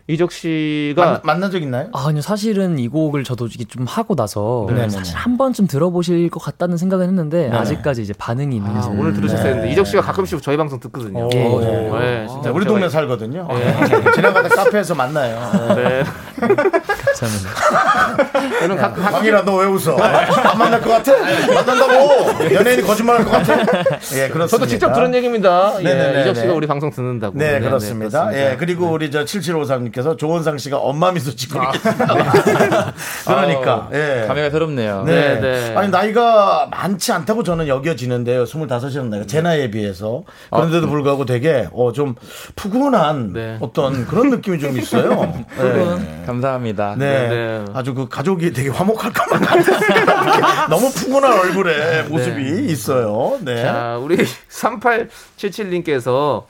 이적 0.07 0.31
씨가 0.31 1.05
만, 1.05 1.19
만난 1.23 1.51
적 1.51 1.61
있나요? 1.61 1.87
아, 1.93 2.07
아니요. 2.07 2.21
사실은 2.21 2.79
이 2.79 2.87
곡을 2.87 3.23
저도 3.23 3.47
이게 3.47 3.63
좀 3.63 3.85
하고 3.85 4.15
나서 4.15 4.65
네네네. 4.67 4.89
사실 4.89 5.15
한 5.15 5.37
번쯤 5.37 5.67
들어보실 5.67 6.29
것 6.29 6.41
같다는 6.43 6.75
생각은 6.75 7.07
했는데 7.07 7.43
네네. 7.43 7.57
아직까지 7.57 8.01
이제 8.01 8.13
반응이 8.17 8.55
있는지 8.55 8.89
아, 8.89 8.91
오늘 8.91 9.13
들으셨어야 9.13 9.45
했는데 9.47 9.71
이적 9.71 9.87
씨가 9.87 10.01
가끔씩 10.01 10.41
저희 10.41 10.57
방송 10.57 10.79
듣거든요. 10.81 11.29
예. 11.33 11.37
네, 11.37 12.27
자, 12.27 12.33
진짜 12.33 12.51
우리 12.51 12.65
동네 12.65 12.89
살거든요. 12.89 13.47
예. 13.51 14.11
지나가다 14.11 14.49
카페에서 14.49 14.95
만나요. 14.95 15.75
네. 15.75 16.03
감사합니다. 17.21 18.59
저는 18.59 18.77
가, 18.77 18.93
가, 18.93 19.11
광일아 19.11 19.41
너왜 19.43 19.67
웃어? 19.67 19.95
안 19.95 20.57
만날 20.57 20.81
것 20.81 20.89
같아? 20.89 21.13
만난다고? 21.53 22.53
연예인이 22.53 22.81
거짓말할 22.83 23.25
것 23.25 23.31
같아? 23.31 23.53
예, 24.15 24.27
그렇습니다. 24.29 24.47
저도 24.47 24.65
직접 24.65 24.93
들은 24.93 25.13
얘기입니다. 25.13 25.73
예, 25.83 26.21
이적 26.21 26.35
씨가 26.35 26.53
우리 26.53 26.65
방송 26.67 26.89
듣는다고. 26.89 27.37
네, 27.37 27.59
그렇습니다. 27.59 28.25
그렇습니다. 28.25 28.51
예, 28.51 28.55
그리고 28.57 28.87
우리 28.87 29.11
저 29.11 29.23
7753님께서 29.23 30.17
조원상 30.17 30.57
씨가 30.57 30.77
엄마 30.77 31.11
미소 31.11 31.35
짓고 31.35 31.59
계십니다. 31.71 32.93
그러니까, 33.25 33.89
예. 33.93 34.25
감회가 34.27 34.49
새롭네요. 34.49 35.03
네. 35.05 35.35
네, 35.35 35.41
네. 35.41 35.75
아니, 35.75 35.89
나이가 35.89 36.67
많지 36.71 37.11
않다고 37.11 37.43
저는 37.43 37.67
여겨지는데요. 37.67 38.45
25이라는 38.45 39.09
나이가. 39.09 39.25
제 39.27 39.41
나이에 39.41 39.69
비해서. 39.69 40.23
그런데도 40.51 40.87
불구하고 40.87 41.25
되게, 41.25 41.67
어, 41.71 41.91
좀 41.91 42.15
푸근한 42.55 43.33
네. 43.33 43.57
어떤 43.59 44.05
그런 44.07 44.29
느낌이 44.29 44.59
좀 44.59 44.77
있어요. 44.77 45.33
네. 45.57 46.23
감사합니다. 46.25 46.95
네. 46.97 47.10
네. 47.29 47.65
아주 47.73 47.93
그 47.93 48.07
가족이 48.09 48.51
되게 48.53 48.69
화목할 48.69 49.11
것만 49.13 49.41
같아요. 49.41 50.67
너무 50.69 50.91
푸근한 50.91 51.31
얼굴에 51.39 52.03
모습이 52.03 52.65
있어요. 52.71 53.37
네. 53.41 53.61
자, 53.61 53.97
우리 54.01 54.17
3877님께서 54.49 56.43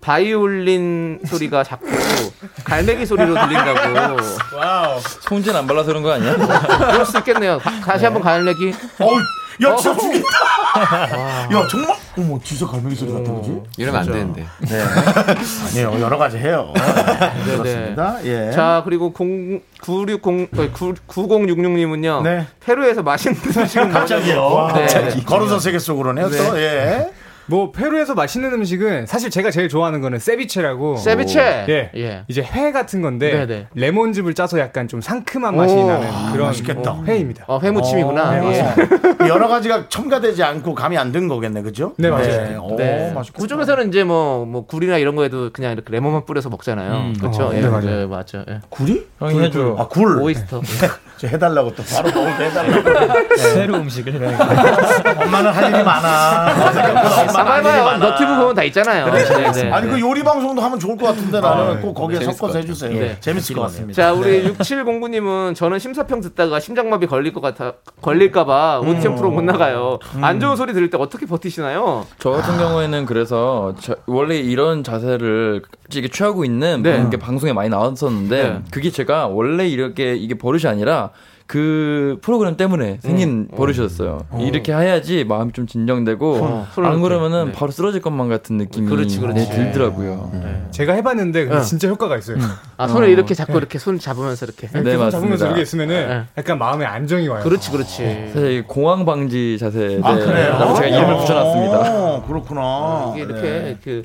바이올린 0.00 1.20
소리가 1.26 1.64
자꾸 1.64 1.86
갈매기 2.64 3.06
소리로 3.06 3.34
들린다고. 3.34 4.16
송진 5.22 5.56
안 5.56 5.66
발라서 5.66 5.86
그런 5.88 6.02
거 6.02 6.12
아니야? 6.12 6.34
그럴 6.36 7.06
수 7.06 7.16
있겠네요. 7.18 7.58
가- 7.58 7.70
다시 7.80 8.04
한번 8.04 8.22
갈매기. 8.22 8.74
어우, 9.00 9.16
야, 9.62 9.68
어. 9.70 9.76
진짜 9.76 9.96
죽인다! 9.98 10.28
야, 11.52 11.68
정말? 11.70 11.96
어머, 12.18 12.38
진짜 12.42 12.66
갈매기 12.66 12.96
소리 12.96 13.12
같아, 13.12 13.32
그지? 13.32 13.60
이러면 13.76 14.00
안 14.00 14.06
되는데. 14.06 14.46
네. 14.60 14.82
아니에요. 15.70 16.00
여러 16.00 16.18
가지 16.18 16.38
해요. 16.38 16.72
네, 16.74 17.56
그렇습니다. 17.56 18.18
예. 18.24 18.50
자, 18.52 18.82
그리고 18.84 19.12
0 19.18 19.60
960 19.82 21.06
9066님은요. 21.06 22.22
네. 22.22 22.46
페루에서 22.60 23.02
맛있는 23.02 23.38
음식은 23.56 23.90
갑자기요. 23.92 24.70
네. 24.74 24.80
갑자기. 24.82 25.24
걸어서 25.24 25.58
세계 25.58 25.78
속으로네요, 25.78 26.30
또. 26.30 26.58
예. 26.60 27.10
뭐 27.46 27.72
페루에서 27.72 28.14
맛있는 28.14 28.52
음식은 28.52 29.06
사실 29.06 29.30
제가 29.30 29.50
제일 29.50 29.68
좋아하는 29.68 30.00
거는 30.00 30.18
세비체라고. 30.18 30.96
세비체. 30.96 31.66
예. 31.68 31.90
예. 31.96 32.24
이제 32.28 32.42
회 32.42 32.72
같은 32.72 33.02
건데 33.02 33.46
네네. 33.46 33.66
레몬즙을 33.74 34.34
짜서 34.34 34.58
약간 34.58 34.88
좀 34.88 35.00
상큼한 35.00 35.56
맛이 35.56 35.74
오. 35.74 35.86
나는 35.86 36.08
그런 36.32 36.46
맛있겠다. 36.48 36.90
어, 36.92 37.04
회입니다. 37.06 37.44
어, 37.46 37.60
회무침이구나. 37.60 38.30
어, 38.30 38.52
예. 38.52 38.60
어. 38.60 39.28
여러 39.28 39.48
가지가 39.48 39.88
첨가되지 39.88 40.42
않고 40.42 40.74
감이 40.74 40.98
안 40.98 41.14
든 41.14 41.28
거겠네, 41.28 41.62
그죠? 41.62 41.92
네, 41.96 42.10
맞아요. 42.10 42.60
오, 42.62 42.74
네. 42.76 43.12
맛있겠다. 43.14 43.40
그쪽에서는 43.40 43.88
이제 43.88 44.02
뭐, 44.02 44.44
뭐 44.44 44.66
굴이나 44.66 44.98
이런 44.98 45.14
거에도 45.14 45.50
그냥 45.52 45.70
이렇게 45.72 45.92
레몬만 45.92 46.24
뿌려서 46.24 46.48
먹잖아요. 46.48 47.12
그렇죠. 47.20 47.44
어, 47.44 47.54
예, 47.54 47.60
네, 47.60 47.68
맞아요. 47.68 48.00
예, 48.00 48.06
맞죠. 48.06 48.44
예. 48.48 48.58
굴이? 48.68 49.00
형이 49.20 49.38
해줘. 49.44 49.76
아, 49.78 49.86
굴. 49.86 50.20
오이스터. 50.20 50.60
저 51.18 51.28
해달라고 51.28 51.72
또 51.76 51.84
바로 51.84 52.10
먹을 52.10 52.36
때 52.36 52.46
해달라고. 52.46 53.36
새로 53.38 53.74
음식을 53.76 54.16
엄마는 55.22 55.50
할 55.52 55.72
일이 55.72 55.84
많아. 55.84 56.54
봐봐요. 57.38 57.84
많아. 57.84 57.96
너튜브 57.98 58.36
보면 58.36 58.54
다 58.54 58.62
있잖아요. 58.64 59.06
네, 59.12 59.52
네. 59.52 59.70
아니 59.72 59.90
그 59.90 60.00
요리 60.00 60.22
방송도 60.22 60.60
하면 60.62 60.78
좋을 60.78 60.96
것 60.96 61.06
같은데 61.06 61.40
나는 61.40 61.80
꼭 61.80 61.94
거기에 61.94 62.20
섞어서 62.20 62.46
것 62.52 62.56
해주세요. 62.56 62.92
네. 62.98 63.16
재밌을 63.20 63.56
것 63.56 63.62
같습니다. 63.62 64.00
자, 64.02 64.12
우리 64.12 64.44
6709님은 64.52 65.54
저는 65.54 65.78
심사평 65.78 66.20
듣다가 66.20 66.60
심장마비 66.60 67.06
걸릴 67.06 67.32
것 67.32 67.40
같아, 67.40 67.72
걸릴까봐 68.00 68.80
오디션 68.80 69.16
프로 69.16 69.30
못 69.30 69.42
나가요. 69.42 69.98
안 70.20 70.40
좋은 70.40 70.56
소리 70.56 70.72
들을 70.72 70.90
때 70.90 70.96
어떻게 70.98 71.26
버티시나요? 71.26 72.06
저 72.18 72.30
같은 72.30 72.56
경우에는 72.58 73.06
그래서 73.06 73.74
저- 73.80 73.96
원래 74.06 74.36
이런 74.38 74.84
자세를 74.84 75.62
이게 75.94 76.08
취하고 76.08 76.44
있는 76.44 76.82
네. 76.82 77.08
게 77.10 77.16
방송에 77.18 77.52
많이 77.52 77.68
나왔었는데 77.68 78.42
네. 78.42 78.58
그게 78.70 78.90
제가 78.90 79.26
원래 79.28 79.66
이렇게 79.66 80.14
이게 80.14 80.34
버릇이 80.36 80.66
아니라 80.66 81.10
그 81.46 82.18
프로그램 82.22 82.56
때문에 82.56 82.98
생긴 83.02 83.48
버릇이었어요. 83.48 84.24
이렇게 84.40 84.72
해야지 84.72 85.24
마음이 85.24 85.52
좀 85.52 85.66
진정되고 85.66 86.36
어, 86.36 86.66
안 86.76 87.02
그러면은 87.02 87.46
네. 87.46 87.52
바로 87.52 87.70
쓰러질 87.70 88.00
것만 88.00 88.28
같은 88.28 88.56
느낌이 88.56 88.88
그렇지, 88.88 89.20
그렇지. 89.20 89.48
네, 89.48 89.54
들더라고요. 89.54 90.32
제가 90.70 90.94
해봤는데 90.94 91.44
근데 91.44 91.58
네. 91.58 91.62
진짜 91.64 91.88
효과가 91.88 92.16
있어요. 92.16 92.38
아, 92.78 92.88
손을 92.88 93.10
이렇게 93.10 93.34
잡고 93.34 93.58
이렇게 93.58 93.78
손 93.78 93.98
잡으면서 93.98 94.46
이렇게. 94.46 94.68
네, 94.68 94.80
이렇게 94.80 94.96
손 94.96 95.10
잡으면서. 95.10 95.46
이렇게 95.46 95.62
있으면은 95.62 96.08
네. 96.08 96.24
약간 96.38 96.58
마음에 96.58 96.86
안정이 96.86 97.28
와요. 97.28 97.42
그렇지, 97.44 97.70
그렇지. 97.70 98.30
사실 98.32 98.50
이 98.50 98.62
공황 98.62 99.04
방지 99.04 99.58
자세 99.58 100.00
아, 100.02 100.14
네, 100.14 100.24
그래요? 100.24 100.48
라고 100.52 100.74
제가 100.74 100.86
이름을 100.86 101.16
붙여놨습니다. 101.18 101.78
어, 101.94 102.24
그렇구나. 102.26 103.12
이게 103.14 103.22
이렇게 103.24 103.42
네. 103.42 103.78
그 103.84 104.04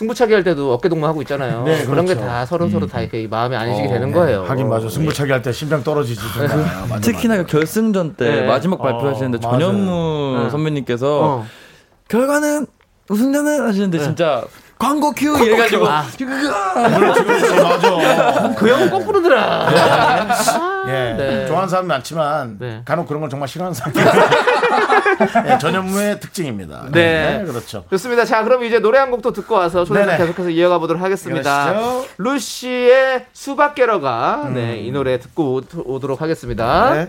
승부차기 0.00 0.32
할 0.32 0.42
때도 0.42 0.72
어깨 0.72 0.88
동무 0.88 1.04
하고 1.06 1.20
있잖아요. 1.20 1.62
네, 1.64 1.84
그런 1.84 2.06
게 2.06 2.14
그렇죠. 2.14 2.26
다 2.26 2.46
서로 2.46 2.70
서로 2.70 2.86
다 2.86 3.02
이렇게 3.02 3.26
마음에 3.28 3.54
안식이 3.54 3.86
되는 3.88 4.10
거예요. 4.12 4.44
하긴 4.44 4.66
맞아. 4.70 4.88
승부차기 4.88 5.30
할 5.30 5.42
때 5.42 5.52
심장 5.52 5.82
떨어지지. 5.84 6.20
정말. 6.34 6.48
맞아, 6.88 7.00
특히나 7.00 7.36
그 7.36 7.44
결승전 7.46 8.14
때 8.14 8.24
네. 8.40 8.46
마지막 8.46 8.80
발표하시는데 8.80 9.36
어. 9.38 9.40
전현무 9.40 10.40
네. 10.44 10.50
선배님께서 10.50 11.20
어. 11.22 11.46
결과는 12.08 12.66
우승자는 13.10 13.66
하시는데 13.66 13.98
진짜 13.98 14.42
광고 14.80 15.12
큐 15.12 15.38
이래가지고 15.44 15.86
아. 15.86 16.06
맞아. 16.74 18.54
그 18.56 18.66
형은 18.66 18.88
꼭 18.90 19.04
부르더라. 19.04 19.68
예. 20.86 21.14
네. 21.18 21.46
좋아하는 21.46 21.68
사람이 21.68 21.86
많지만 21.86 22.56
네. 22.58 22.80
간혹 22.86 23.06
그런 23.06 23.20
걸 23.20 23.28
정말 23.28 23.46
싫어하는 23.46 23.74
사람이 23.74 23.98
예, 25.50 25.58
전현무의 25.58 26.20
특징입니다. 26.20 26.86
네. 26.92 27.44
그렇죠. 27.46 27.84
좋습니다. 27.90 28.24
자, 28.24 28.42
그럼 28.42 28.64
이제 28.64 28.78
노래 28.78 28.98
한 28.98 29.10
곡도 29.10 29.34
듣고 29.34 29.56
와서 29.56 29.84
네네. 29.84 30.16
계속해서 30.16 30.48
이어가 30.48 30.78
보도록 30.78 31.02
하겠습니다. 31.02 31.74
그러시죠. 31.74 32.06
루시의 32.16 33.26
수박 33.34 33.74
깨러가 33.74 34.48
네, 34.54 34.78
이 34.78 34.90
노래 34.90 35.20
듣고 35.20 35.56
오, 35.56 35.62
오도록 35.84 36.22
하겠습니다. 36.22 37.08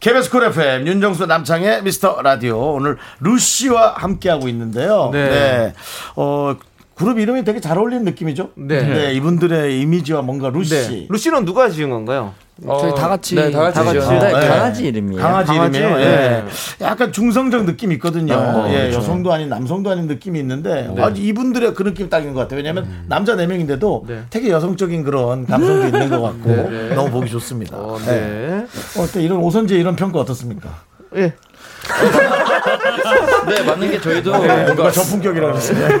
네. 0.00 0.10
KBS 0.12 0.30
쿨 0.30 0.44
FM 0.44 0.86
윤정수 0.86 1.26
남창희 1.26 1.82
미스터 1.82 2.20
라디오 2.22 2.74
오늘 2.74 2.96
루시와 3.20 3.94
함께하고 3.96 4.48
있는데요. 4.48 5.10
네. 5.12 5.28
네. 5.28 5.74
어, 6.16 6.56
그룹 6.94 7.18
이름이 7.18 7.44
되게 7.44 7.60
잘 7.60 7.78
어울리는 7.78 8.04
느낌이죠. 8.04 8.50
네. 8.54 9.12
이분들의 9.14 9.80
이미지와 9.80 10.22
뭔가 10.22 10.48
루시. 10.50 10.74
네. 10.74 11.06
루시는 11.08 11.44
누가 11.44 11.68
지은 11.68 11.90
건가요? 11.90 12.34
저희 12.64 12.94
다 12.94 13.08
같이 13.08 13.34
네, 13.34 13.50
다 13.50 13.60
같이 13.60 13.74
다 13.74 13.84
같이. 13.84 13.98
어, 13.98 14.10
네. 14.18 14.48
강아지 14.48 14.86
이름이에요. 14.86 15.20
강아지, 15.22 15.52
강아지? 15.52 15.78
이름이요. 15.78 15.96
네. 15.98 16.04
예. 16.06 16.84
약간 16.86 17.12
중성적 17.12 17.64
느낌이 17.66 17.96
있거든요. 17.96 18.32
어, 18.34 18.66
예, 18.70 18.78
그렇죠. 18.88 18.96
여성도 18.98 19.30
아닌 19.30 19.50
남성도 19.50 19.90
아닌 19.90 20.06
느낌이 20.06 20.38
있는데 20.40 20.90
네. 20.94 21.02
아, 21.02 21.12
이분들의 21.14 21.74
그 21.74 21.82
느낌이 21.82 22.08
딱인 22.08 22.32
것 22.32 22.40
같아요. 22.40 22.56
왜냐하면 22.56 23.04
남자 23.08 23.36
네 23.36 23.46
명인데도 23.46 24.04
네. 24.08 24.22
되게 24.30 24.48
여성적인 24.50 25.04
그런 25.04 25.44
감성도 25.44 25.84
있는 25.86 26.08
것 26.08 26.22
같고 26.22 26.48
네. 26.48 26.88
너무 26.96 27.10
보기 27.10 27.28
좋습니다. 27.30 27.76
어, 27.76 27.98
네. 28.06 28.06
네. 28.06 28.66
어때 29.02 29.20
이런 29.22 29.38
오선재 29.40 29.76
이런 29.76 29.94
평가 29.94 30.20
어떻습니까? 30.20 30.70
예. 31.16 31.34
네, 33.48 33.62
맞는 33.64 33.90
게 33.90 34.00
저희도 34.00 34.30
뭔가 34.30 34.56
뭔가 34.64 34.90
저품격이라고 34.90 35.52
그랬어요. 35.52 36.00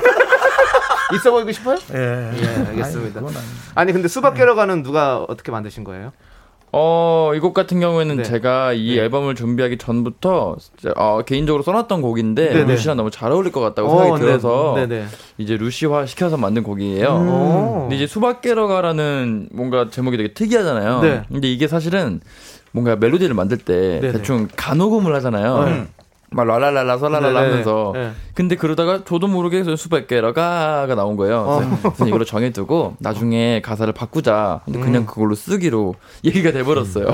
있어 1.14 1.30
보이고 1.30 1.52
싶어요? 1.52 1.76
예. 1.94 2.30
예, 2.34 2.66
알겠습니다. 2.70 3.20
아니, 3.20 3.28
아니- 3.28 3.36
아니 3.74 3.92
근데 3.92 4.08
수박 4.08 4.34
깨러 4.34 4.54
가는 4.54 4.82
누가 4.82 5.18
어떻게 5.28 5.52
만드신 5.52 5.84
거예요? 5.84 6.12
어, 6.78 7.32
이 7.34 7.40
곡 7.40 7.54
같은 7.54 7.80
경우에는 7.80 8.16
네. 8.18 8.22
제가 8.22 8.72
이 8.74 8.98
앨범을 8.98 9.34
준비하기 9.34 9.78
전부터 9.78 10.56
어, 10.96 11.20
개인적으로 11.24 11.62
써놨던 11.62 12.02
곡인데 12.02 12.50
네네. 12.50 12.72
루시랑 12.72 12.96
너무 12.98 13.10
잘 13.10 13.32
어울릴 13.32 13.50
것 13.50 13.60
같다고 13.60 13.88
어, 13.88 13.98
생각이 14.02 14.20
네. 14.20 14.26
들어서 14.26 14.74
네네. 14.76 15.06
이제 15.38 15.56
루시화 15.56 16.04
시켜서 16.06 16.36
만든 16.36 16.62
곡이에요. 16.62 17.08
오. 17.08 17.80
근데 17.82 17.96
이제 17.96 18.06
수박 18.06 18.42
깨러 18.42 18.66
가라는 18.66 19.48
뭔가 19.52 19.88
제목이 19.90 20.16
되게 20.18 20.34
특이하잖아요. 20.34 21.00
네. 21.00 21.22
근데 21.32 21.48
이게 21.50 21.66
사실은 21.66 22.20
뭔가 22.72 22.94
멜로디를 22.96 23.34
만들 23.34 23.56
때 23.56 24.00
네네. 24.00 24.12
대충 24.12 24.48
간호금을 24.54 25.14
하잖아요. 25.14 25.64
네. 25.64 25.86
막 26.30 26.44
랄랄랄라 26.46 26.98
설랄랄라 26.98 27.40
네네. 27.40 27.50
하면서 27.50 27.92
네. 27.94 28.10
근데 28.34 28.56
그러다가 28.56 29.04
저도 29.04 29.28
모르게 29.28 29.62
수박 29.76 30.06
깨러 30.08 30.32
가가 30.32 30.94
나온 30.94 31.16
거예요. 31.16 31.38
어. 31.40 31.60
그래서 31.82 32.06
이걸로 32.06 32.24
정해두고 32.24 32.96
나중에 32.98 33.62
가사를 33.62 33.92
바꾸자. 33.92 34.62
근데 34.64 34.80
그냥 34.80 35.02
음. 35.02 35.06
그걸로 35.06 35.34
쓰기로 35.34 35.94
얘기가 36.24 36.52
돼버렸어요. 36.52 37.06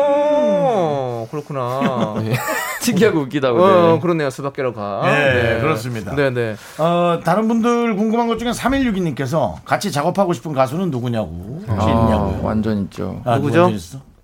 어, 0.00 1.28
그렇구나. 1.30 2.14
특이하고 2.80 3.20
웃기다고. 3.20 3.62
어, 3.62 3.92
네. 3.94 4.00
그렇네요. 4.00 4.30
수박계로 4.30 4.72
가. 4.72 5.02
네, 5.04 5.58
그렇습니다. 5.60 6.14
네 6.14 6.30
네. 6.30 6.56
어, 6.78 7.20
다른 7.22 7.46
분들 7.48 7.94
궁금한 7.96 8.26
것 8.26 8.38
중에 8.38 8.50
3162님께서 8.52 9.56
같이 9.66 9.92
작업하고 9.92 10.32
싶은 10.32 10.54
가수는 10.54 10.90
누구냐고. 10.90 11.62
혹시 11.68 11.86
아, 11.88 11.90
있냐고요? 11.90 12.40
완전 12.42 12.82
있죠. 12.84 13.20
아, 13.24 13.36
누구죠? 13.36 13.70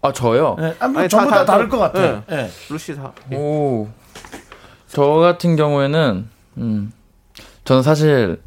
아 0.07 0.12
저요? 0.12 0.57
네, 0.59 0.74
아, 0.78 0.88
뭐 0.88 1.00
아니, 1.00 1.09
전부 1.09 1.30
다- 1.30 1.38
다, 1.38 1.44
다- 1.44 1.52
다를 1.52 1.68
것 1.68 1.78
같아. 1.78 2.00
네. 2.00 2.22
네. 2.28 2.50
루시 2.70 2.94
다. 2.96 3.12
오. 3.34 3.88
저 4.88 5.02
같은 5.14 5.57
경우에는 5.57 6.28
음. 6.59 6.92
저는 7.64 7.82
사실 7.82 8.40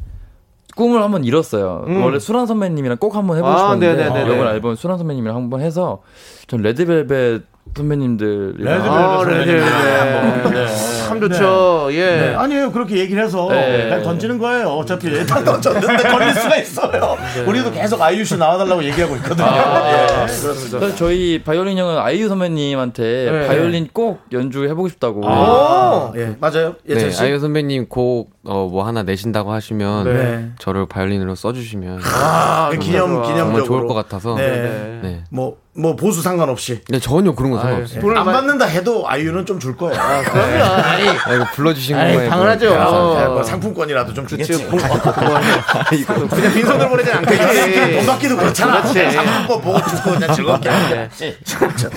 꿈을 0.76 1.02
한번 1.02 1.24
이뤘어요. 1.24 1.84
음. 1.88 2.02
원래 2.02 2.18
수란 2.18 2.46
선배님이랑 2.46 2.96
꼭 2.98 3.14
한번 3.14 3.36
해보고 3.36 3.52
아, 3.52 3.56
싶었는데 3.58 3.94
네네네네. 3.94 4.34
이번 4.34 4.46
앨범 4.54 4.74
수란 4.76 4.96
선배님이랑 4.98 5.36
한번 5.36 5.60
해서 5.60 6.02
전 6.46 6.62
레드벨벳 6.62 7.42
선배님들이랑 7.76 8.56
레드벨벳 8.58 8.90
아, 8.90 9.16
선배님. 9.18 9.46
레드벨벳. 9.56 10.68
네. 11.14 11.20
참 11.20 11.20
좋죠. 11.28 11.88
예. 11.92 12.04
네. 12.20 12.34
아니에요. 12.34 12.70
그렇게 12.72 12.98
얘기를 12.98 13.22
해서 13.24 13.48
네. 13.50 13.84
그냥 13.88 14.02
던지는 14.02 14.38
거예요. 14.38 14.68
어차피 14.68 15.08
일단 15.08 15.44
던졌는데 15.44 16.02
걸릴 16.10 16.34
수가 16.34 16.56
있어요. 16.56 17.16
우리도 17.46 17.72
계속 17.72 18.00
아이유 18.00 18.24
씨 18.24 18.36
나와달라고 18.36 18.82
얘기하고 18.84 19.16
있거든요. 19.16 19.46
예, 19.46 20.06
그렇습니다. 20.06 20.78
그래서 20.78 20.94
저희 20.96 21.42
바이올린 21.42 21.76
형은 21.78 21.98
아이유 21.98 22.28
선배님한테 22.28 23.30
네. 23.30 23.46
바이올린 23.48 23.88
꼭 23.92 24.20
연주해보고 24.32 24.88
싶다고. 24.88 25.22
아, 25.24 26.12
예, 26.16 26.36
맞아요. 26.40 26.74
네, 26.86 27.10
씨. 27.10 27.22
아이유 27.22 27.38
선배님 27.38 27.88
곡 27.88 28.30
어, 28.44 28.68
뭐 28.70 28.86
하나 28.86 29.02
내신다고 29.02 29.52
하시면 29.52 30.04
네. 30.04 30.50
저를 30.58 30.86
바이올린으로 30.86 31.34
써주시면 31.34 32.00
아, 32.04 32.70
기념. 32.80 33.22
기념적으로 33.22 33.64
좋을 33.64 33.86
것 33.86 33.94
같아서. 33.94 34.34
네. 34.36 34.48
네. 34.50 34.98
네. 35.02 35.24
뭐, 35.30 35.56
뭐 35.76 35.94
보수 35.96 36.20
상관없이 36.22 36.80
네, 36.88 36.98
전혀 36.98 37.32
그런 37.32 37.50
거 37.52 37.58
상관없어요. 37.58 38.00
돈을 38.00 38.16
안 38.18 38.24
많이- 38.26 38.36
받는다 38.36 38.64
해도 38.66 39.04
아이유는 39.06 39.46
좀 39.46 39.60
줄 39.60 39.76
거예요. 39.76 39.94
그럼요. 40.24 40.99
아니, 41.08 41.18
아, 41.18 41.34
이거 41.34 41.44
불러주신 41.54 41.96
거에 41.96 42.28
당연하죠. 42.28 42.66
야, 42.74 42.84
어. 42.86 43.30
뭐 43.34 43.42
상품권이라도 43.42 44.14
좀. 44.14 44.26
주겠지. 44.26 44.64
공- 44.66 44.78
그냥 44.80 46.52
빈손으로 46.54 46.88
보내진 46.90 47.12
않겠지. 47.14 47.96
돈 47.96 48.06
받기도 48.06 48.36
그렇잖아. 48.36 48.82
그렇지. 48.82 49.10
상품권 49.10 49.60
보고 49.62 49.78
주고 49.90 50.10
그냥 50.12 50.32
즐겁게 50.34 50.68
하는데. 50.68 51.08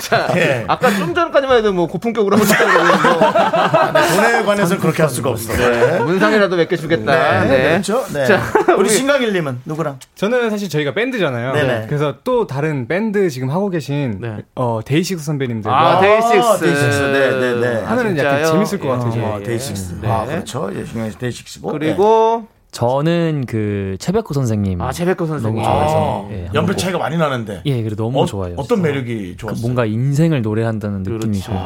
자, 0.00 0.28
예. 0.36 0.64
아까 0.66 0.90
좀 0.90 1.14
전까지만 1.14 1.58
해도 1.58 1.72
뭐 1.72 1.86
고품격으로 1.86 2.36
하고 2.36 2.44
싶다고 2.46 2.70
그러고 2.70 4.14
돈에 4.16 4.42
관해서는 4.44 4.80
그렇게 4.80 5.02
할 5.02 5.10
수가 5.10 5.30
없어. 5.30 5.52
네. 5.54 5.98
문상이라도 6.00 6.56
몇 6.56 6.64
개 6.68 6.76
주겠다. 6.76 7.44
네. 7.44 7.70
그렇죠. 7.72 8.04
네. 8.12 8.24
자, 8.24 8.40
우리 8.78 8.88
신광일님은 8.88 9.60
누구랑? 9.66 9.98
저는 10.14 10.48
사실 10.50 10.68
저희가 10.70 10.94
밴드잖아요. 10.94 11.52
네네. 11.52 11.86
그래서 11.88 12.14
또 12.24 12.46
다른 12.46 12.88
밴드 12.88 13.28
지금 13.28 13.50
하고 13.50 13.68
계신 13.68 14.18
네. 14.20 14.38
어, 14.54 14.80
데이식스 14.84 15.24
선배님들. 15.24 15.70
아, 15.70 16.00
데이식스. 16.00 16.60
데이식스. 16.64 16.98
네, 17.00 17.30
네, 17.38 17.54
네. 17.60 17.84
하면은? 17.84 18.16
약간 18.18 18.44
재밌을 18.46 18.78
것 18.78 18.88
같아요. 18.88 18.93
예, 18.96 19.10
저는. 19.10 19.24
어, 19.24 19.40
데이식스. 19.42 19.98
네. 20.02 20.08
아, 20.08 20.24
그렇죠. 20.26 20.70
예, 20.74 20.84
씨 20.84 21.18
데이식스고. 21.18 21.72
그리고 21.72 22.46
저는 22.72 23.44
그 23.46 23.96
최백호 24.00 24.32
선생님. 24.34 24.80
아 24.82 24.90
최백호 24.92 25.26
선생님. 25.26 25.62
너무 25.62 25.64
좋아해서. 25.64 26.26
아, 26.28 26.32
예, 26.32 26.36
한번 26.44 26.54
연배 26.54 26.72
꼭- 26.72 26.78
차이가 26.78 26.98
많이 26.98 27.16
나는데. 27.16 27.62
예, 27.66 27.82
그래 27.82 27.94
너무 27.96 28.22
어, 28.22 28.26
좋아요. 28.26 28.54
어떤 28.54 28.78
진짜. 28.78 28.82
매력이 28.82 29.30
그 29.32 29.36
좋았어요? 29.36 29.62
뭔가 29.62 29.84
인생을 29.86 30.42
노래한다는 30.42 31.02
느낌이 31.04 31.18
그렇지. 31.20 31.42
좀 31.42 31.56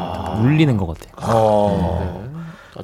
울리는 0.44 0.76
것 0.76 0.86
같아요. 0.86 1.12
어. 1.34 2.28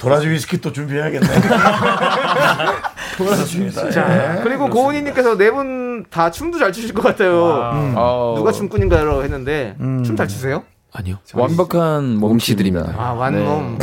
도라지 0.00 0.28
위스키 0.28 0.60
또 0.60 0.72
준비해야겠네. 0.72 1.26
도라지 3.18 3.60
위스키. 3.64 3.90
자, 3.92 4.40
그리고 4.42 4.68
고은희님께서 4.68 5.36
네 5.36 5.50
분 5.50 5.84
다 6.10 6.30
춤도 6.30 6.58
잘 6.58 6.72
추실 6.72 6.92
것 6.92 7.02
같아요. 7.02 7.70
음. 7.72 7.94
어, 7.96 8.34
누가 8.36 8.50
춤꾼인가요? 8.52 9.22
했는데 9.22 9.76
춤잘 10.04 10.26
추세요? 10.28 10.64
아니요. 10.96 11.16
완벽한 11.34 12.18
몸치들입니다. 12.18 12.94
아 12.96 13.12
완몸. 13.12 13.78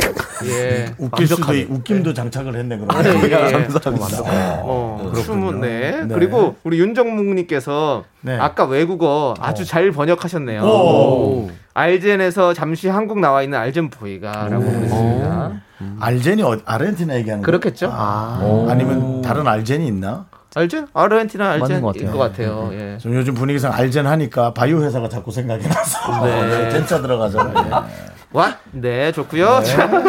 예. 0.46 0.94
웃길 0.96 1.26
수도 1.26 1.52
웃김도 1.52 2.14
장착을 2.14 2.56
했네 2.56 2.78
그럼. 2.78 2.90
아, 2.90 3.04
예, 3.04 3.10
예. 3.22 3.28
감사합니다. 3.28 4.62
어, 4.64 5.12
춤은 5.22 5.60
네. 5.60 6.04
네. 6.06 6.14
그리고 6.14 6.56
우리 6.64 6.80
윤정묵님께서 6.80 8.04
네. 8.22 8.38
아까 8.38 8.64
외국어 8.64 9.34
아주 9.38 9.66
잘 9.66 9.92
번역하셨네요. 9.92 10.62
오. 10.62 11.50
알젠에서 11.74 12.54
잠시 12.54 12.88
한국 12.88 13.20
나와 13.20 13.42
있는 13.42 13.58
알젠 13.58 13.90
보이가라고 13.90 14.64
그랬습니다. 14.64 15.52
알젠이 16.00 16.42
어, 16.42 16.56
아르헨티나 16.64 17.16
얘기하는 17.16 17.42
거? 17.42 17.46
그렇겠죠? 17.46 17.90
아, 17.92 18.66
아니면 18.70 19.20
다른 19.20 19.46
알젠이 19.46 19.86
있나? 19.86 20.24
알젠? 20.54 20.86
아르헨티나 20.92 21.50
알젠일 21.52 21.80
것것 21.80 21.96
같아요. 21.96 22.18
같아요. 22.18 22.70
예. 22.72 22.98
좀 22.98 23.14
요즘 23.14 23.34
분위기상 23.34 23.72
알젠 23.72 24.06
하니까 24.06 24.52
바이오 24.52 24.82
회사가 24.82 25.08
자꾸 25.08 25.30
생각이 25.30 25.66
나서 25.66 26.24
네. 26.26 26.68
텐자 26.70 27.00
들어가잖아요. 27.00 27.86
와? 28.32 28.56
네, 28.70 29.12
좋고요. 29.12 29.62
자, 29.62 29.84
우리 29.86 30.02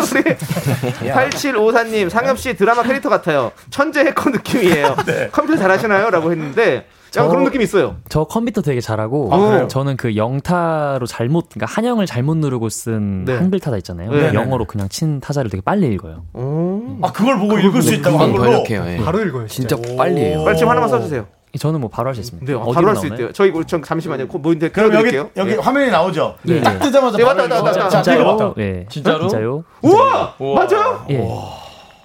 8754님, 1.11 2.09
상엽 2.09 2.39
씨 2.39 2.55
드라마 2.55 2.81
캐릭터 2.83 3.09
같아요. 3.09 3.51
천재 3.69 4.01
해커 4.01 4.29
느낌이에요. 4.29 4.95
컴퓨터 5.33 5.57
잘하시나요? 5.59 6.09
라고 6.09 6.31
했는데, 6.31 6.87
저- 7.13 7.27
그런 7.29 7.43
느낌이 7.43 7.63
있어요. 7.63 7.97
저 8.09 8.23
컴퓨터 8.23 8.61
되게 8.61 8.81
잘하고 8.81 9.29
아? 9.31 9.67
저는 9.67 9.97
그 9.97 10.15
영타로 10.15 11.05
잘못 11.05 11.49
그러니까 11.49 11.71
한영을 11.71 12.05
잘못 12.05 12.37
누르고 12.37 12.69
쓴 12.69 13.25
네. 13.25 13.35
한글 13.35 13.59
타자 13.59 13.77
있잖아요. 13.77 14.09
네. 14.11 14.33
영어로 14.33 14.65
그냥 14.65 14.89
친 14.89 15.19
타자를 15.19 15.49
되게 15.51 15.61
빨리 15.61 15.87
읽어요. 15.93 16.23
오. 16.33 16.97
아 17.01 17.11
그걸 17.11 17.37
보고 17.37 17.57
읽을 17.59 17.81
수 17.81 17.93
있다고. 17.93 18.17
번역해요. 18.17 18.83
예. 18.87 18.97
바로 19.03 19.21
읽어요. 19.23 19.47
진짜 19.47 19.75
진짜. 19.75 19.95
빨리 19.95 20.21
해요. 20.21 20.43
빨리 20.43 20.57
좀 20.57 20.69
하나만 20.69 20.89
써주세요. 20.89 21.25
저는 21.59 21.81
뭐 21.81 21.89
바로 21.89 22.07
할 22.07 22.15
수 22.15 22.21
있습니다. 22.21 22.51
네, 22.51 22.73
바로 22.73 22.87
할 22.87 22.95
수? 22.95 23.05
있대요. 23.05 23.31
저희, 23.31 23.51
우리 23.51 23.63
좀 23.65 23.83
잠시만요. 23.83 24.27
그 24.27 24.37
뭐인데, 24.37 24.69
그럼 24.69 24.91
여기 24.95 25.11
드릴게요. 25.11 25.29
여기 25.37 25.51
예. 25.51 25.55
화면이 25.57 25.91
나오죠. 25.91 26.33
예. 26.47 26.61
딱 26.61 26.79
뜨자마자 26.79 27.17
네, 27.17 27.23
왔다, 27.23 27.45
읽어. 27.45 27.61
왔다. 27.61 28.01
자, 28.01 28.15
읽어봐. 28.15 28.53
예. 28.57 28.87
진짜로? 28.89 29.27
진짜요? 29.27 29.63
우와! 29.83 30.33
우와. 30.39 30.65
맞아요? 30.65 31.05
예. 31.11 31.17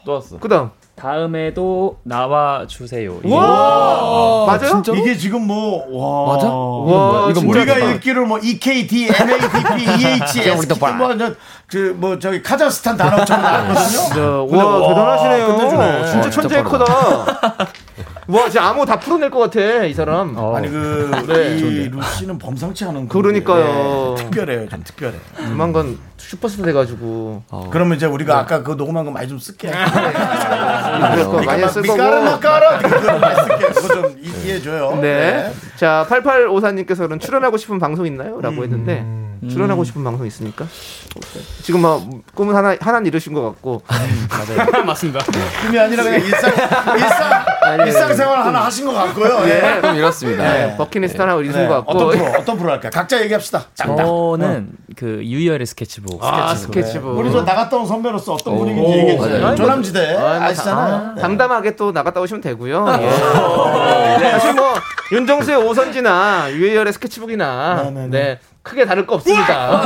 또 0.04 0.12
왔어. 0.12 0.38
그 0.38 0.48
다음. 0.48 0.68
다음에도 0.98 1.98
나와 2.02 2.66
주세요. 2.66 3.20
우와! 3.22 4.46
맞아요? 4.46 4.82
이게 4.96 5.16
지금 5.16 5.46
뭐 5.46 5.84
와. 5.90 6.34
맞아? 6.34 6.48
와, 6.48 7.30
이건 7.30 7.34
진짜 7.34 7.60
우리가. 7.60 7.78
읽기로 7.78 8.26
뭐 8.26 8.38
EKD, 8.38 9.06
NADP, 9.08 9.84
EH, 9.84 10.50
SK 10.50 10.74
뭐그뭐 10.98 12.18
저기 12.18 12.42
카자흐스탄 12.42 12.96
단어처럼 12.96 13.42
나왔거든요. 13.42 13.98
저, 14.14 14.46
근데 14.50 14.56
와, 14.56 14.78
와, 14.78 14.88
대단하시네요. 14.88 15.58
진짜 15.58 15.76
와, 15.76 16.04
천재 16.06 16.30
진짜 16.30 16.56
해커다. 16.56 17.68
와, 18.28 18.42
진짜 18.44 18.68
암호 18.68 18.84
다 18.84 18.98
풀어낼 18.98 19.30
것 19.30 19.38
같아, 19.38 19.84
이 19.84 19.94
사람. 19.94 20.34
어. 20.36 20.54
아니 20.54 20.68
그 20.68 21.10
네. 21.26 21.56
이 21.56 21.88
루시는 21.88 22.36
범상치 22.38 22.84
않은 22.84 23.08
그러니까요. 23.08 24.14
네, 24.18 24.24
특별해요, 24.24 24.68
좀 24.68 24.82
특별해. 24.84 25.14
조만간 25.36 25.98
슈퍼스타 26.18 26.64
돼가지고. 26.64 27.42
그러면 27.70 27.96
이제 27.96 28.04
우리가 28.04 28.38
아까 28.38 28.62
그 28.62 28.72
녹음한 28.72 29.06
거 29.06 29.10
많이 29.10 29.28
좀 29.28 29.38
쓸게. 29.38 29.68
그럴 29.70 31.24
거 31.24 31.42
많이 31.42 31.66
쓸 31.68 31.80
거고. 31.82 31.94
미까라 31.94 32.20
마까라 32.22 32.78
그거 32.78 33.88
좀 33.94 34.16
이해해 34.20 34.60
줘요. 34.60 34.98
네. 35.00 35.50
자, 35.76 36.06
8854님께서는 36.10 37.18
출연하고 37.20 37.56
싶은 37.56 37.78
방송 37.78 38.04
있나요? 38.06 38.40
라고 38.42 38.62
했는데, 38.62 39.06
출연하고 39.48 39.84
싶은 39.84 40.04
방송 40.04 40.26
있습니까? 40.26 40.66
지금 41.62 41.80
막 41.80 42.02
꿈은 42.34 42.54
하나, 42.54 42.76
하나 42.78 42.98
이루신 42.98 43.32
것 43.32 43.42
같고. 43.42 43.82
맞습니다. 44.84 45.20
꿈이 45.64 45.78
아니라 45.78 46.02
그냥 46.02 46.20
일상 46.20 46.50
일상 46.96 47.44
일상생활 47.76 48.44
하나 48.44 48.64
하신 48.64 48.86
것 48.86 48.92
같고요. 48.92 49.40
예. 49.48 49.80
좀 49.80 49.96
이렇습니다. 49.96 50.42
네, 50.44 50.76
버킷리스트 50.76 51.20
하나 51.20 51.36
네. 51.36 51.68
것 51.68 51.74
같고. 51.74 51.92
어떤 51.92 52.10
프로 52.10 52.30
어떤 52.38 52.58
프로 52.58 52.70
할까요? 52.72 52.90
각자 52.92 53.20
얘기합시다. 53.22 53.64
짱다. 53.74 54.04
저는 54.04 54.70
그 54.96 55.20
유희열의 55.22 55.66
스케치북. 55.66 56.22
아, 56.22 56.54
스케치북. 56.54 56.74
스케치북. 56.74 57.18
우리 57.18 57.30
저 57.30 57.42
나갔다 57.42 57.76
온 57.76 57.86
선배로서 57.86 58.34
어떤 58.34 58.54
오, 58.54 58.58
분위기인지 58.58 58.98
얘기해 58.98 59.18
주세요. 59.18 59.54
조남지대 59.54 60.16
아, 60.16 60.20
뭐 60.20 60.28
아시잖아요. 60.30 61.14
네. 61.14 61.22
담담하게 61.22 61.76
또 61.76 61.92
나갔다 61.92 62.20
오시면 62.20 62.40
되고요. 62.40 62.86
예. 63.00 64.30
사실 64.30 64.54
뭐 64.54 64.74
윤정수의 65.12 65.56
오선지나 65.58 66.52
유희열의 66.52 66.92
스케치북이나 66.92 67.82
네, 67.84 67.90
네, 67.90 68.00
네. 68.00 68.08
네 68.08 68.38
크게 68.62 68.84
다를 68.84 69.06
거 69.06 69.14
없습니다. 69.16 69.82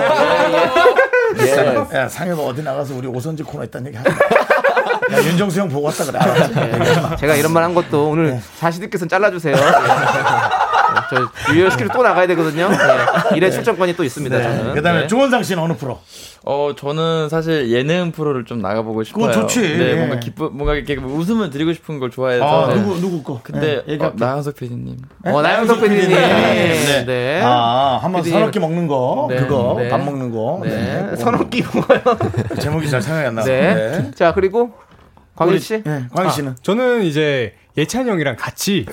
예, 1.40 1.44
예. 1.44 1.98
야, 1.98 2.08
상해가 2.08 2.42
어디 2.42 2.62
나가서 2.62 2.94
우리 2.94 3.06
오선지 3.06 3.42
코너 3.44 3.64
있다는 3.64 3.88
얘기 3.88 3.96
하지 3.96 4.10
마. 4.10 4.16
야, 5.10 5.22
윤정수 5.24 5.60
형 5.60 5.68
보고 5.68 5.86
왔다 5.86 6.04
그래. 6.04 6.18
알았지? 6.18 7.16
제가 7.18 7.34
이런 7.34 7.52
말 7.52 7.62
한 7.62 7.74
것도 7.74 8.08
오늘 8.10 8.40
자식들께서는 8.58 9.08
잘라주세요. 9.08 9.54
예. 9.54 9.62
저 11.10 11.52
유효시키로 11.54 11.88
또 11.92 12.02
나가야 12.02 12.26
되거든요. 12.28 12.68
네. 12.68 12.76
일회 13.36 13.50
출전권이 13.50 13.94
또 13.96 14.04
있습니다. 14.04 14.36
네. 14.36 14.42
저는. 14.42 14.74
그다음에 14.74 15.00
네. 15.02 15.06
조원상 15.06 15.42
씨는 15.42 15.62
어느 15.62 15.74
프로? 15.74 16.00
어 16.44 16.72
저는 16.76 17.28
사실 17.28 17.70
예능 17.70 18.10
프로를 18.12 18.44
좀 18.44 18.60
나가보고 18.60 19.04
싶어요. 19.04 19.26
그건 19.28 19.42
좋지. 19.48 19.60
네, 19.78 19.94
뭔가 19.94 20.18
기쁘 20.18 20.50
뭔가 20.52 20.74
이렇게 20.74 20.96
웃음을 20.96 21.50
드리고 21.50 21.72
싶은 21.72 21.98
걸 22.00 22.10
좋아해서. 22.10 22.44
아, 22.44 22.68
네. 22.68 22.80
누구 22.80 23.00
누구 23.00 23.22
거? 23.22 23.40
근데 23.42 23.82
네, 23.86 23.98
어. 24.00 24.12
나영석 24.16 24.56
PD님. 24.56 24.96
어, 25.24 25.40
나영석 25.40 25.80
PD님. 25.80 26.10
네. 26.10 27.04
네. 27.06 27.42
아, 27.44 28.00
한번 28.02 28.22
끼 28.50 28.58
먹는 28.58 28.86
거, 28.88 29.28
네, 29.30 29.36
그거 29.36 29.76
네. 29.78 29.88
밥 29.88 29.98
먹는 30.02 30.30
거. 30.30 30.60
네. 30.64 31.14
끼 31.50 31.62
먹어요. 31.74 32.00
제목이 32.60 32.88
잘 32.90 33.00
생각이 33.00 33.26
안 33.28 33.34
나. 33.36 33.42
네. 33.44 34.10
자, 34.14 34.32
그리고 34.34 34.72
광일 35.46 35.60
씨. 35.60 35.82
네, 35.82 36.04
광희 36.14 36.30
씨는. 36.32 36.50
아, 36.52 36.54
저는 36.62 37.02
이제 37.04 37.54
예찬 37.76 38.06
형이랑 38.08 38.36
같이 38.38 38.84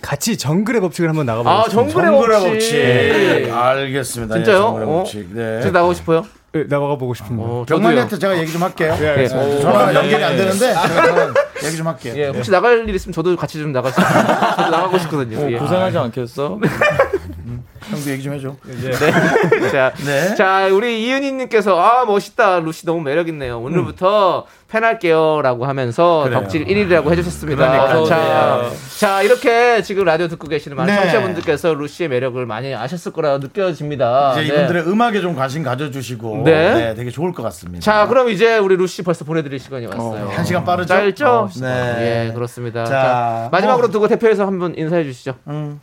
같이 0.00 0.36
정글의 0.38 0.80
법칙을 0.80 1.08
한번 1.08 1.26
나가보고 1.26 1.50
아. 1.50 1.68
정글의 1.68 2.06
정글의 2.10 2.40
법칙. 2.40 2.52
법칙. 2.52 3.52
알겠습니다. 3.52 4.34
진짜요? 4.36 4.54
예, 4.56 4.60
정글의 4.60 4.88
어? 4.88 4.92
법칙. 4.98 5.28
네. 5.34 5.60
지금 5.60 5.72
나가고 5.72 5.94
싶어요? 5.94 6.26
네, 6.52 6.62
나가보고 6.68 7.14
싶습니다. 7.14 7.44
어, 7.44 7.64
저도요. 7.66 7.80
병만이한테 7.82 8.16
제가 8.18 8.38
얘기 8.38 8.52
좀 8.52 8.62
할게요. 8.62 8.96
네, 9.00 9.08
알겠습니다. 9.08 9.48
네, 9.56 9.60
전화 9.60 9.92
연결이 9.94 10.22
안 10.22 10.36
되는데 10.36 10.74
얘기 11.64 11.76
좀 11.76 11.86
할게요. 11.88 12.14
예, 12.16 12.28
혹시 12.28 12.50
나갈 12.52 12.88
일 12.88 12.94
있으면 12.94 13.12
저도 13.12 13.34
같이 13.34 13.58
좀 13.58 13.72
나갈 13.72 13.90
수. 13.90 14.00
저도 14.00 14.70
나가고 14.70 14.98
싶거든요. 15.00 15.50
예. 15.50 15.58
고생하지 15.58 15.98
않겠어? 15.98 16.60
형도 17.90 18.10
얘기 18.10 18.22
좀 18.22 18.34
해줘. 18.34 18.56
네. 18.64 18.92
자, 19.70 19.92
네. 20.04 20.34
자, 20.34 20.66
우리 20.72 21.04
이은희님께서 21.04 21.78
아 21.78 22.04
멋있다, 22.04 22.60
루시 22.60 22.86
너무 22.86 23.02
매력 23.02 23.28
있네요. 23.28 23.60
오늘부터 23.60 24.46
팬할게요라고 24.74 25.66
하면서 25.66 26.24
음. 26.24 26.24
그래요. 26.24 26.40
덕질 26.40 26.64
1위라고 26.66 27.10
해주셨습니다. 27.12 27.70
그러니까요. 27.70 28.04
자, 28.06 28.68
네. 28.70 28.98
자 28.98 29.22
이렇게 29.22 29.82
지금 29.82 30.04
라디오 30.04 30.26
듣고 30.28 30.48
계시는 30.48 30.76
많은 30.76 30.92
네. 30.92 31.00
청취자분들께서 31.00 31.74
루시의 31.74 32.08
매력을 32.08 32.44
많이 32.46 32.74
아셨을 32.74 33.12
거라 33.12 33.38
느껴집니다. 33.38 34.32
이제 34.40 34.52
네. 34.52 34.58
이분들의 34.58 34.88
음악에 34.88 35.20
좀 35.20 35.36
관심 35.36 35.62
가져주시고 35.62 36.42
네. 36.44 36.74
네. 36.74 36.94
되게 36.94 37.10
좋을 37.10 37.32
것 37.32 37.42
같습니다. 37.44 37.80
자, 37.84 38.08
그럼 38.08 38.30
이제 38.30 38.58
우리 38.58 38.76
루시 38.76 39.02
벌써 39.02 39.24
보내드릴 39.24 39.60
시간이 39.60 39.86
왔어요. 39.86 40.26
어, 40.26 40.30
한 40.30 40.44
시간 40.44 40.64
빠르죠? 40.64 40.88
짧죠? 40.88 41.26
어, 41.26 41.48
네. 41.60 42.26
예, 42.28 42.32
그렇습니다. 42.32 42.84
자, 42.84 42.90
자, 42.90 43.48
마지막으로 43.52 43.88
뭐. 43.88 43.92
두고 43.92 44.08
대표해서 44.08 44.44
한번 44.46 44.74
인사해 44.76 45.04
주시죠. 45.04 45.34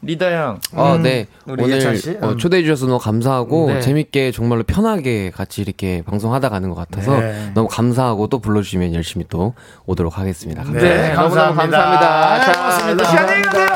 리다 0.02 0.34
양. 0.34 0.60
어, 0.74 0.96
음, 0.96 1.04
네. 1.04 1.28
우리 1.46 1.64
오늘 1.64 1.80
네, 1.92 1.98
사실. 1.98 2.18
어, 2.24 2.36
초대해 2.38 2.64
주셔서 2.64 2.88
너무 2.88 3.00
감사하고 3.00 3.68
네. 3.74 3.82
재밌게 3.82 4.32
정말로 4.32 4.64
편하게 4.64 5.32
같이 5.32 5.62
이렇게 5.62 6.02
방송하다 6.06 6.50
가는 6.50 6.70
것 6.70 6.76
같아서 6.76 7.20
네. 7.20 7.52
너무 7.54 7.68
감사하고 7.68 8.28
또 8.28 8.40
불러주시면 8.40 8.94
열심히 8.94 9.26
또 9.30 9.54
오도록 9.86 10.18
하겠습니다. 10.18 10.64
감사합니다. 10.64 11.08
네, 11.08 11.14
감사합니다. 11.14 11.62
감사합니다. 11.62 12.46
잘 12.46 12.64
먹었습니다. 12.64 13.10
안녕히 13.22 13.42
계세요. 13.44 13.68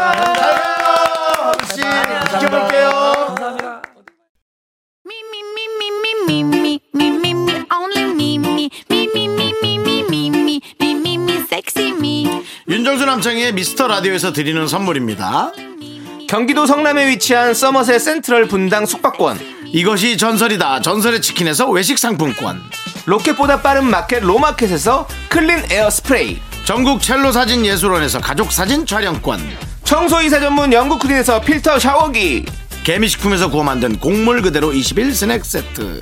혹시 1.54 1.82
지켜볼게요. 2.40 3.06
윤정수 12.68 13.06
남창희의 13.06 13.54
미스터 13.54 13.88
라디오에서 13.88 14.34
드리는 14.34 14.68
선물입니다. 14.68 15.52
경기도 16.28 16.66
성남에 16.66 17.08
위치한 17.10 17.54
서머셋 17.54 18.02
센트럴 18.02 18.48
분당 18.48 18.86
숙박권. 18.86 19.40
이것이 19.68 20.18
전설이다. 20.18 20.82
전설의 20.82 21.22
치킨에서 21.22 21.70
외식 21.70 22.00
상품권. 22.00 22.62
로켓보다 23.06 23.62
빠른 23.62 23.86
마켓 23.86 24.24
로마켓에서 24.24 25.08
클린 25.30 25.66
에어 25.70 25.90
스프레이. 25.90 26.42
전국 26.66 27.02
첼로 27.02 27.32
사진 27.32 27.64
예술원에서 27.64 28.20
가족 28.20 28.52
사진 28.52 28.86
촬영권. 28.88 29.40
청소이사 29.84 30.40
전문 30.40 30.74
영구크린에서 30.74 31.42
필터 31.42 31.78
샤워기. 31.78 32.46
개미식품에서 32.84 33.52
구워 33.52 33.64
만든 33.64 34.00
곡물 34.00 34.42
그대로 34.42 34.74
21 34.74 35.14
스낵 35.14 35.46
세트. 35.46 36.02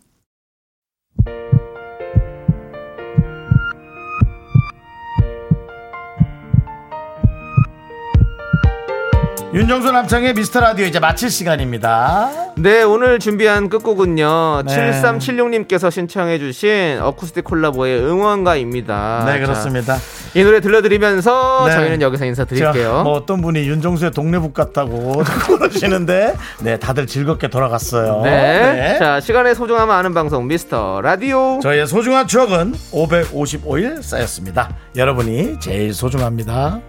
윤정수 9.61 9.91
남창의 9.91 10.33
미스터 10.33 10.59
라디오 10.59 10.87
이제 10.87 10.99
마칠 10.99 11.29
시간입니다. 11.29 12.31
네, 12.57 12.81
오늘 12.81 13.19
준비한 13.19 13.69
끝곡은요. 13.69 14.63
네. 14.65 15.01
7376님께서 15.01 15.91
신청해주신 15.91 16.97
어쿠스틱 16.99 17.43
콜라보의 17.43 17.99
응원가입니다. 17.99 19.23
네, 19.27 19.33
자, 19.33 19.39
그렇습니다. 19.45 19.97
이 20.33 20.43
노래 20.43 20.61
들려드리면서 20.61 21.65
네. 21.67 21.73
저희는 21.75 22.01
여기서 22.01 22.21
자, 22.21 22.25
인사드릴게요. 22.25 23.03
뭐 23.03 23.13
어떤 23.13 23.43
분이 23.43 23.59
윤정수의 23.67 24.09
동네북 24.09 24.55
같다고 24.55 25.21
그러시는데, 25.59 26.33
네, 26.61 26.79
다들 26.79 27.05
즐겁게 27.05 27.47
돌아갔어요. 27.47 28.21
네. 28.23 28.97
자, 28.97 29.19
시간의 29.19 29.53
소중함을 29.53 29.93
아는 29.93 30.15
방송 30.15 30.47
미스터 30.47 31.01
라디오. 31.01 31.59
저희의 31.61 31.85
소중한 31.85 32.25
추억은 32.25 32.73
555일 32.91 34.01
쌓였습니다. 34.01 34.75
여러분이 34.95 35.59
제일 35.59 35.93
소중합니다. 35.93 36.79